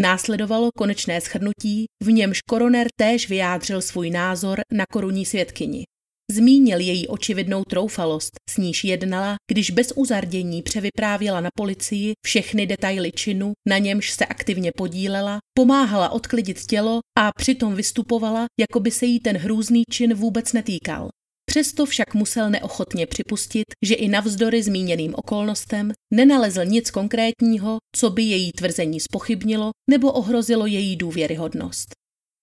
Následovalo 0.00 0.70
konečné 0.78 1.20
shrnutí, 1.20 1.86
v 2.02 2.10
němž 2.10 2.40
koroner 2.48 2.86
též 2.98 3.28
vyjádřil 3.28 3.82
svůj 3.82 4.10
názor 4.10 4.60
na 4.72 4.84
korunní 4.92 5.26
svědkyni. 5.26 5.84
Zmínil 6.32 6.80
její 6.80 7.08
očividnou 7.08 7.64
troufalost, 7.64 8.30
s 8.50 8.56
níž 8.56 8.84
jednala, 8.84 9.36
když 9.50 9.70
bez 9.70 9.92
uzardění 9.96 10.62
převyprávěla 10.62 11.40
na 11.40 11.48
policii 11.56 12.12
všechny 12.26 12.66
detaily 12.66 13.12
činu, 13.12 13.52
na 13.68 13.78
němž 13.78 14.10
se 14.10 14.26
aktivně 14.26 14.72
podílela, 14.76 15.38
pomáhala 15.58 16.08
odklidit 16.08 16.66
tělo 16.66 17.00
a 17.18 17.30
přitom 17.36 17.74
vystupovala, 17.74 18.46
jako 18.60 18.80
by 18.80 18.90
se 18.90 19.06
jí 19.06 19.20
ten 19.20 19.36
hrůzný 19.36 19.82
čin 19.90 20.14
vůbec 20.14 20.52
netýkal. 20.52 21.08
Přesto 21.50 21.86
však 21.86 22.14
musel 22.14 22.50
neochotně 22.50 23.06
připustit, 23.06 23.64
že 23.84 23.94
i 23.94 24.08
navzdory 24.08 24.62
zmíněným 24.62 25.14
okolnostem 25.16 25.92
nenalezl 26.14 26.64
nic 26.64 26.90
konkrétního, 26.90 27.78
co 27.96 28.10
by 28.10 28.22
její 28.22 28.52
tvrzení 28.52 29.00
spochybnilo 29.00 29.70
nebo 29.90 30.12
ohrozilo 30.12 30.66
její 30.66 30.96
důvěryhodnost. 30.96 31.88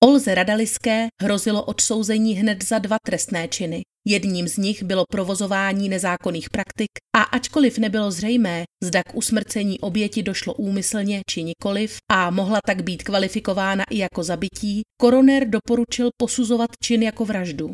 Olze 0.03 0.35
Radaliské 0.35 1.07
hrozilo 1.21 1.63
odsouzení 1.63 2.33
hned 2.33 2.63
za 2.63 2.79
dva 2.79 2.97
trestné 3.05 3.47
činy. 3.47 3.81
Jedním 4.07 4.47
z 4.47 4.57
nich 4.57 4.83
bylo 4.83 5.03
provozování 5.11 5.89
nezákonných 5.89 6.49
praktik 6.49 6.89
a 7.15 7.21
ačkoliv 7.21 7.77
nebylo 7.77 8.11
zřejmé, 8.11 8.63
zda 8.83 9.03
k 9.03 9.15
usmrcení 9.15 9.79
oběti 9.79 10.23
došlo 10.23 10.53
úmyslně 10.53 11.21
či 11.29 11.43
nikoliv 11.43 11.97
a 12.11 12.29
mohla 12.29 12.59
tak 12.65 12.83
být 12.83 13.03
kvalifikována 13.03 13.83
i 13.89 13.97
jako 13.97 14.23
zabití, 14.23 14.81
koroner 15.01 15.49
doporučil 15.49 16.09
posuzovat 16.17 16.69
čin 16.83 17.03
jako 17.03 17.25
vraždu. 17.25 17.71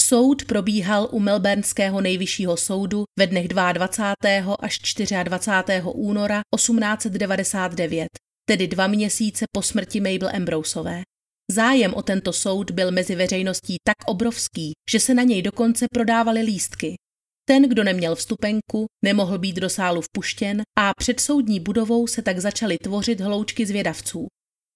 Soud 0.00 0.44
probíhal 0.44 1.08
u 1.12 1.20
Melbourneského 1.20 2.00
nejvyššího 2.00 2.56
soudu 2.56 3.04
ve 3.18 3.26
dnech 3.26 3.48
22. 3.48 4.54
až 4.54 4.78
24. 5.24 5.82
února 5.94 6.40
1899, 6.56 8.08
tedy 8.48 8.68
dva 8.68 8.86
měsíce 8.86 9.44
po 9.52 9.62
smrti 9.62 10.00
Mabel 10.00 10.30
Ambroseové. 10.34 11.02
Zájem 11.50 11.94
o 11.94 12.02
tento 12.02 12.32
soud 12.32 12.70
byl 12.70 12.90
mezi 12.90 13.14
veřejností 13.14 13.76
tak 13.84 13.96
obrovský, 14.06 14.72
že 14.90 15.00
se 15.00 15.14
na 15.14 15.22
něj 15.22 15.42
dokonce 15.42 15.86
prodávaly 15.92 16.40
lístky. 16.40 16.94
Ten, 17.48 17.68
kdo 17.68 17.84
neměl 17.84 18.14
vstupenku, 18.14 18.86
nemohl 19.04 19.38
být 19.38 19.56
do 19.56 19.70
sálu 19.70 20.00
vpuštěn 20.00 20.62
a 20.78 20.92
před 20.98 21.20
soudní 21.20 21.60
budovou 21.60 22.06
se 22.06 22.22
tak 22.22 22.38
začaly 22.38 22.78
tvořit 22.78 23.20
hloučky 23.20 23.66
zvědavců. 23.66 24.26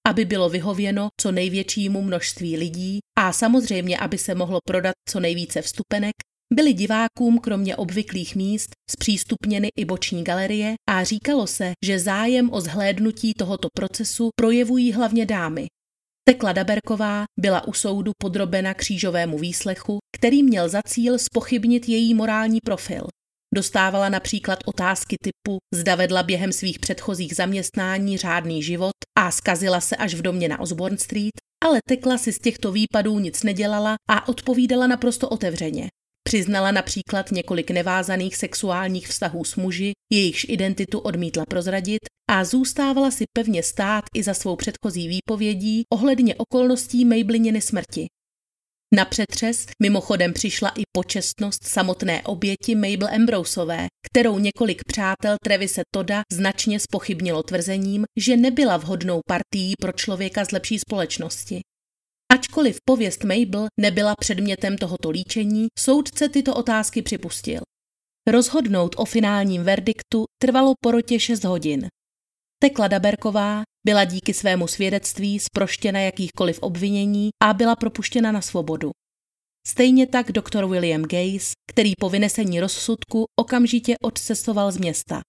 Aby 0.07 0.25
bylo 0.25 0.49
vyhověno 0.49 1.07
co 1.21 1.31
největšímu 1.31 2.01
množství 2.01 2.57
lidí 2.57 2.99
a 3.17 3.33
samozřejmě, 3.33 3.97
aby 3.97 4.17
se 4.17 4.35
mohlo 4.35 4.59
prodat 4.67 4.93
co 5.09 5.19
nejvíce 5.19 5.61
vstupenek, 5.61 6.13
byly 6.53 6.73
divákům 6.73 7.39
kromě 7.39 7.75
obvyklých 7.75 8.35
míst 8.35 8.69
zpřístupněny 8.91 9.69
i 9.77 9.85
boční 9.85 10.23
galerie 10.23 10.73
a 10.89 11.03
říkalo 11.03 11.47
se, 11.47 11.71
že 11.85 11.99
zájem 11.99 12.53
o 12.53 12.61
zhlédnutí 12.61 13.33
tohoto 13.33 13.67
procesu 13.73 14.29
projevují 14.35 14.91
hlavně 14.91 15.25
dámy, 15.25 15.67
Tekla 16.29 16.53
Daberková 16.53 17.23
byla 17.39 17.67
u 17.67 17.73
soudu 17.73 18.11
podrobena 18.17 18.73
křížovému 18.73 19.39
výslechu, 19.39 19.97
který 20.17 20.43
měl 20.43 20.69
za 20.69 20.81
cíl 20.87 21.19
spochybnit 21.19 21.89
její 21.89 22.13
morální 22.13 22.59
profil. 22.65 23.07
Dostávala 23.55 24.09
například 24.09 24.59
otázky 24.65 25.15
typu, 25.23 25.57
zda 25.73 25.95
vedla 25.95 26.23
během 26.23 26.51
svých 26.51 26.79
předchozích 26.79 27.35
zaměstnání 27.35 28.17
řádný 28.17 28.63
život 28.63 28.93
a 29.19 29.31
skazila 29.31 29.81
se 29.81 29.95
až 29.95 30.13
v 30.13 30.21
domě 30.21 30.49
na 30.49 30.59
Osborne 30.59 30.97
Street, 30.97 31.33
ale 31.65 31.79
Tekla 31.87 32.17
si 32.17 32.33
z 32.33 32.39
těchto 32.39 32.71
výpadů 32.71 33.19
nic 33.19 33.43
nedělala 33.43 33.95
a 34.09 34.27
odpovídala 34.27 34.87
naprosto 34.87 35.29
otevřeně. 35.29 35.89
Přiznala 36.27 36.71
například 36.71 37.31
několik 37.31 37.71
nevázaných 37.71 38.35
sexuálních 38.35 39.07
vztahů 39.07 39.43
s 39.43 39.55
muži, 39.55 39.93
jejichž 40.13 40.45
identitu 40.49 40.99
odmítla 40.99 41.43
prozradit 41.49 41.99
a 42.29 42.43
zůstávala 42.45 43.11
si 43.11 43.23
pevně 43.37 43.63
stát 43.63 44.03
i 44.15 44.23
za 44.23 44.33
svou 44.33 44.55
předchozí 44.55 45.07
výpovědí 45.07 45.83
ohledně 45.93 46.35
okolností 46.35 47.05
Mablininy 47.05 47.61
smrti. 47.61 48.07
Na 48.95 49.05
přetřes 49.05 49.65
mimochodem 49.81 50.33
přišla 50.33 50.69
i 50.69 50.81
počestnost 50.95 51.63
samotné 51.63 52.21
oběti 52.23 52.75
Mabel 52.75 53.07
Ambroseové, 53.15 53.87
kterou 54.05 54.39
několik 54.39 54.81
přátel 54.87 55.35
Trevise 55.43 55.81
Toda 55.93 56.21
značně 56.31 56.79
spochybnilo 56.79 57.43
tvrzením, 57.43 58.05
že 58.19 58.37
nebyla 58.37 58.77
vhodnou 58.77 59.19
partií 59.27 59.73
pro 59.81 59.91
člověka 59.91 60.45
z 60.45 60.51
lepší 60.51 60.79
společnosti. 60.79 61.61
Ačkoliv 62.33 62.77
pověst 62.85 63.23
Mabel 63.23 63.67
nebyla 63.79 64.15
předmětem 64.19 64.77
tohoto 64.77 65.09
líčení, 65.09 65.67
soudce 65.79 66.29
tyto 66.29 66.55
otázky 66.55 67.01
připustil. 67.01 67.61
Rozhodnout 68.27 68.95
o 68.97 69.05
finálním 69.05 69.63
verdiktu 69.63 70.25
trvalo 70.41 70.73
porotě 70.83 71.19
6 71.19 71.43
hodin. 71.43 71.87
Tekla 72.59 72.87
Daberková 72.87 73.63
byla 73.85 74.05
díky 74.05 74.33
svému 74.33 74.67
svědectví 74.67 75.39
zproštěna 75.39 75.99
jakýchkoliv 75.99 76.59
obvinění 76.59 77.29
a 77.43 77.53
byla 77.53 77.75
propuštěna 77.75 78.31
na 78.31 78.41
svobodu. 78.41 78.91
Stejně 79.67 80.07
tak 80.07 80.31
doktor 80.31 80.69
William 80.69 81.01
Gaze, 81.01 81.51
který 81.71 81.93
po 81.99 82.09
vynesení 82.09 82.59
rozsudku 82.59 83.25
okamžitě 83.39 83.95
odcestoval 84.03 84.71
z 84.71 84.77
města. 84.77 85.21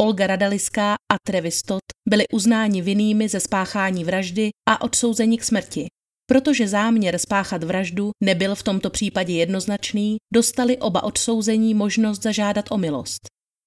Olga 0.00 0.26
Radaliská 0.26 0.92
a 1.12 1.16
Travis 1.26 1.62
byli 2.08 2.24
uznáni 2.32 2.82
vinnými 2.82 3.28
ze 3.28 3.40
spáchání 3.40 4.04
vraždy 4.04 4.50
a 4.68 4.82
odsouzeni 4.82 5.38
k 5.38 5.44
smrti. 5.44 5.86
Protože 6.26 6.68
záměr 6.68 7.18
spáchat 7.18 7.64
vraždu 7.64 8.10
nebyl 8.24 8.54
v 8.54 8.62
tomto 8.62 8.90
případě 8.90 9.32
jednoznačný, 9.32 10.16
dostali 10.34 10.78
oba 10.78 11.02
odsouzení 11.02 11.74
možnost 11.74 12.22
zažádat 12.22 12.64
o 12.70 12.78
milost. 12.78 13.20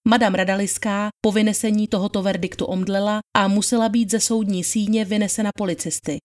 Madame 0.07 0.38
Radaliská 0.38 1.10
po 1.22 1.32
vynesení 1.32 1.88
tohoto 1.88 2.22
verdiktu 2.22 2.66
omdlela 2.66 3.20
a 3.38 3.47
musela 3.47 3.89
být 3.89 4.12
ze 4.12 4.20
soudní 4.20 4.64
síně 4.64 5.05
vynesena 5.05 5.49
policisty. 5.57 6.18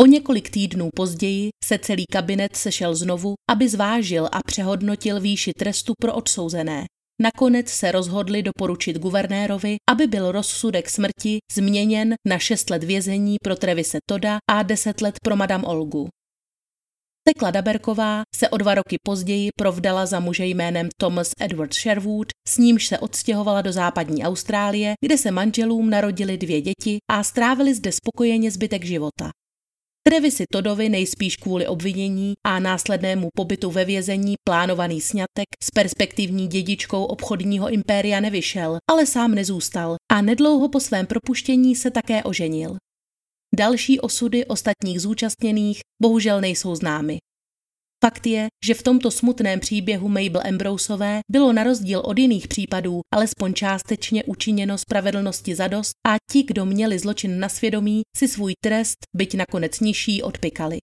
O 0.00 0.06
několik 0.06 0.50
týdnů 0.50 0.88
později 0.94 1.50
se 1.64 1.78
celý 1.78 2.04
kabinet 2.12 2.56
sešel 2.56 2.94
znovu, 2.94 3.34
aby 3.50 3.68
zvážil 3.68 4.28
a 4.32 4.40
přehodnotil 4.46 5.20
výši 5.20 5.52
trestu 5.58 5.92
pro 6.00 6.14
odsouzené. 6.14 6.86
Nakonec 7.22 7.68
se 7.68 7.92
rozhodli 7.92 8.42
doporučit 8.42 8.98
guvernérovi, 8.98 9.76
aby 9.90 10.06
byl 10.06 10.32
rozsudek 10.32 10.90
smrti 10.90 11.38
změněn 11.52 12.14
na 12.28 12.38
6 12.38 12.70
let 12.70 12.84
vězení 12.84 13.36
pro 13.44 13.56
Trevise 13.56 13.98
Toda 14.08 14.38
a 14.50 14.62
10 14.62 15.00
let 15.00 15.14
pro 15.24 15.36
Madame 15.36 15.64
Olgu. 15.64 16.08
Tekla 17.28 17.50
Daberková 17.50 18.22
se 18.36 18.48
o 18.48 18.56
dva 18.56 18.74
roky 18.74 18.96
později 19.02 19.48
provdala 19.58 20.06
za 20.06 20.20
muže 20.20 20.46
jménem 20.46 20.88
Thomas 21.00 21.30
Edward 21.40 21.74
Sherwood, 21.74 22.26
s 22.48 22.58
nímž 22.58 22.86
se 22.86 22.98
odstěhovala 22.98 23.62
do 23.62 23.72
západní 23.72 24.24
Austrálie, 24.24 24.94
kde 25.04 25.18
se 25.18 25.30
manželům 25.30 25.90
narodili 25.90 26.38
dvě 26.38 26.60
děti 26.60 26.98
a 27.10 27.24
strávili 27.24 27.74
zde 27.74 27.92
spokojeně 27.92 28.50
zbytek 28.50 28.84
života. 28.84 29.30
Trevisi 30.08 30.44
Todovi 30.52 30.88
nejspíš 30.88 31.36
kvůli 31.36 31.66
obvinění 31.66 32.34
a 32.46 32.58
následnému 32.58 33.28
pobytu 33.34 33.70
ve 33.70 33.84
vězení 33.84 34.34
plánovaný 34.48 35.00
sňatek 35.00 35.46
s 35.62 35.70
perspektivní 35.70 36.46
dědičkou 36.46 37.04
obchodního 37.04 37.70
impéria 37.70 38.20
nevyšel, 38.20 38.78
ale 38.90 39.06
sám 39.06 39.34
nezůstal 39.34 39.96
a 40.12 40.22
nedlouho 40.22 40.68
po 40.68 40.80
svém 40.80 41.06
propuštění 41.06 41.76
se 41.76 41.90
také 41.90 42.22
oženil. 42.22 42.76
Další 43.56 44.00
osudy 44.00 44.46
ostatních 44.46 45.00
zúčastněných 45.00 45.80
bohužel 46.02 46.40
nejsou 46.40 46.74
známy. 46.74 47.18
Fakt 48.04 48.26
je, 48.26 48.46
že 48.64 48.74
v 48.74 48.82
tomto 48.82 49.10
smutném 49.10 49.60
příběhu 49.60 50.08
Mabel 50.08 50.42
Ambroseové 50.48 51.20
bylo 51.30 51.52
na 51.52 51.64
rozdíl 51.64 52.02
od 52.04 52.18
jiných 52.18 52.48
případů 52.48 53.00
alespoň 53.14 53.54
částečně 53.54 54.24
učiněno 54.24 54.78
spravedlnosti 54.78 55.54
zadost 55.54 55.92
a 56.06 56.16
ti, 56.30 56.42
kdo 56.42 56.64
měli 56.64 56.98
zločin 56.98 57.40
na 57.40 57.48
svědomí, 57.48 58.02
si 58.16 58.28
svůj 58.28 58.52
trest, 58.64 58.96
byť 59.16 59.34
nakonec 59.34 59.80
nižší, 59.80 60.22
odpikali. 60.22 60.78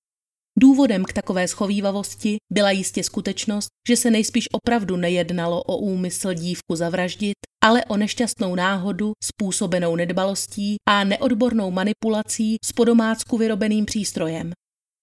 Důvodem 0.59 1.05
k 1.05 1.13
takové 1.13 1.47
schovývavosti 1.47 2.37
byla 2.53 2.71
jistě 2.71 3.03
skutečnost, 3.03 3.67
že 3.89 3.97
se 3.97 4.11
nejspíš 4.11 4.47
opravdu 4.51 4.97
nejednalo 4.97 5.63
o 5.63 5.77
úmysl 5.77 6.33
dívku 6.33 6.75
zavraždit, 6.75 7.37
ale 7.63 7.85
o 7.85 7.97
nešťastnou 7.97 8.55
náhodu 8.55 9.11
způsobenou 9.23 9.95
nedbalostí 9.95 10.75
a 10.89 11.03
neodbornou 11.03 11.71
manipulací 11.71 12.57
s 12.65 12.71
podomácku 12.71 13.37
vyrobeným 13.37 13.85
přístrojem. 13.85 14.51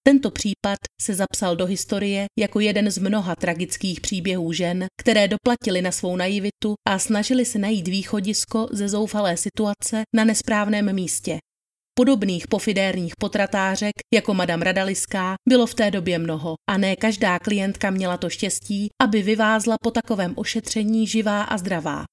Tento 0.07 0.31
případ 0.31 0.79
se 1.01 1.13
zapsal 1.15 1.55
do 1.55 1.65
historie 1.65 2.25
jako 2.39 2.59
jeden 2.59 2.91
z 2.91 2.97
mnoha 2.97 3.35
tragických 3.35 4.01
příběhů 4.01 4.53
žen, 4.53 4.85
které 5.01 5.27
doplatili 5.27 5.81
na 5.81 5.91
svou 5.91 6.15
naivitu 6.15 6.75
a 6.89 6.99
snažili 6.99 7.45
se 7.45 7.59
najít 7.59 7.87
východisko 7.87 8.67
ze 8.71 8.89
zoufalé 8.89 9.37
situace 9.37 10.03
na 10.15 10.23
nesprávném 10.23 10.95
místě. 10.95 11.37
Podobných 11.93 12.47
pofidérních 12.47 13.13
potratářek 13.19 13.93
jako 14.13 14.33
Madame 14.33 14.65
Radaliská 14.65 15.35
bylo 15.49 15.65
v 15.65 15.73
té 15.73 15.91
době 15.91 16.19
mnoho 16.19 16.55
a 16.69 16.77
ne 16.77 16.95
každá 16.95 17.39
klientka 17.39 17.89
měla 17.89 18.17
to 18.17 18.29
štěstí, 18.29 18.87
aby 19.03 19.21
vyvázla 19.21 19.75
po 19.83 19.91
takovém 19.91 20.33
ošetření 20.35 21.07
živá 21.07 21.43
a 21.43 21.57
zdravá. 21.57 22.03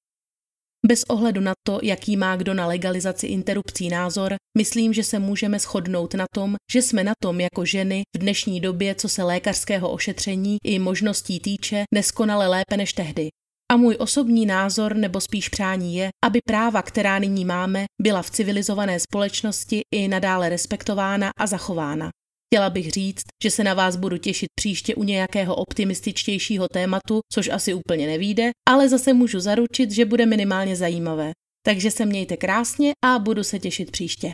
Bez 0.87 1.03
ohledu 1.03 1.41
na 1.41 1.53
to, 1.67 1.79
jaký 1.83 2.17
má 2.17 2.35
kdo 2.35 2.53
na 2.53 2.67
legalizaci 2.67 3.27
interrupcí 3.27 3.89
názor, 3.89 4.35
myslím, 4.57 4.93
že 4.93 5.03
se 5.03 5.19
můžeme 5.19 5.59
shodnout 5.59 6.13
na 6.13 6.25
tom, 6.35 6.55
že 6.71 6.81
jsme 6.81 7.03
na 7.03 7.13
tom 7.23 7.39
jako 7.39 7.65
ženy 7.65 8.03
v 8.15 8.19
dnešní 8.19 8.61
době, 8.61 8.95
co 8.95 9.09
se 9.09 9.23
lékařského 9.23 9.91
ošetření 9.91 10.57
i 10.63 10.79
možností 10.79 11.39
týče, 11.39 11.83
neskonale 11.93 12.47
lépe 12.47 12.77
než 12.77 12.93
tehdy. 12.93 13.29
A 13.71 13.77
můj 13.77 13.95
osobní 13.99 14.45
názor 14.45 14.95
nebo 14.95 15.21
spíš 15.21 15.49
přání 15.49 15.95
je, 15.95 16.09
aby 16.25 16.39
práva, 16.47 16.81
která 16.81 17.19
nyní 17.19 17.45
máme, 17.45 17.85
byla 18.01 18.21
v 18.21 18.29
civilizované 18.29 18.99
společnosti 18.99 19.81
i 19.93 20.07
nadále 20.07 20.49
respektována 20.49 21.29
a 21.39 21.47
zachována. 21.47 22.09
Chtěla 22.47 22.69
bych 22.69 22.91
říct, 22.91 23.23
že 23.43 23.51
se 23.51 23.63
na 23.63 23.73
vás 23.73 23.95
budu 23.95 24.17
těšit 24.17 24.49
příště 24.59 24.95
u 24.95 25.03
nějakého 25.03 25.55
optimističtějšího 25.55 26.67
tématu, 26.67 27.19
což 27.33 27.49
asi 27.49 27.73
úplně 27.73 28.07
nevíde, 28.07 28.51
ale 28.69 28.89
zase 28.89 29.13
můžu 29.13 29.39
zaručit, 29.39 29.91
že 29.91 30.05
bude 30.05 30.25
minimálně 30.25 30.75
zajímavé. 30.75 31.31
Takže 31.65 31.91
se 31.91 32.05
mějte 32.05 32.37
krásně 32.37 32.91
a 33.05 33.19
budu 33.19 33.43
se 33.43 33.59
těšit 33.59 33.91
příště. 33.91 34.31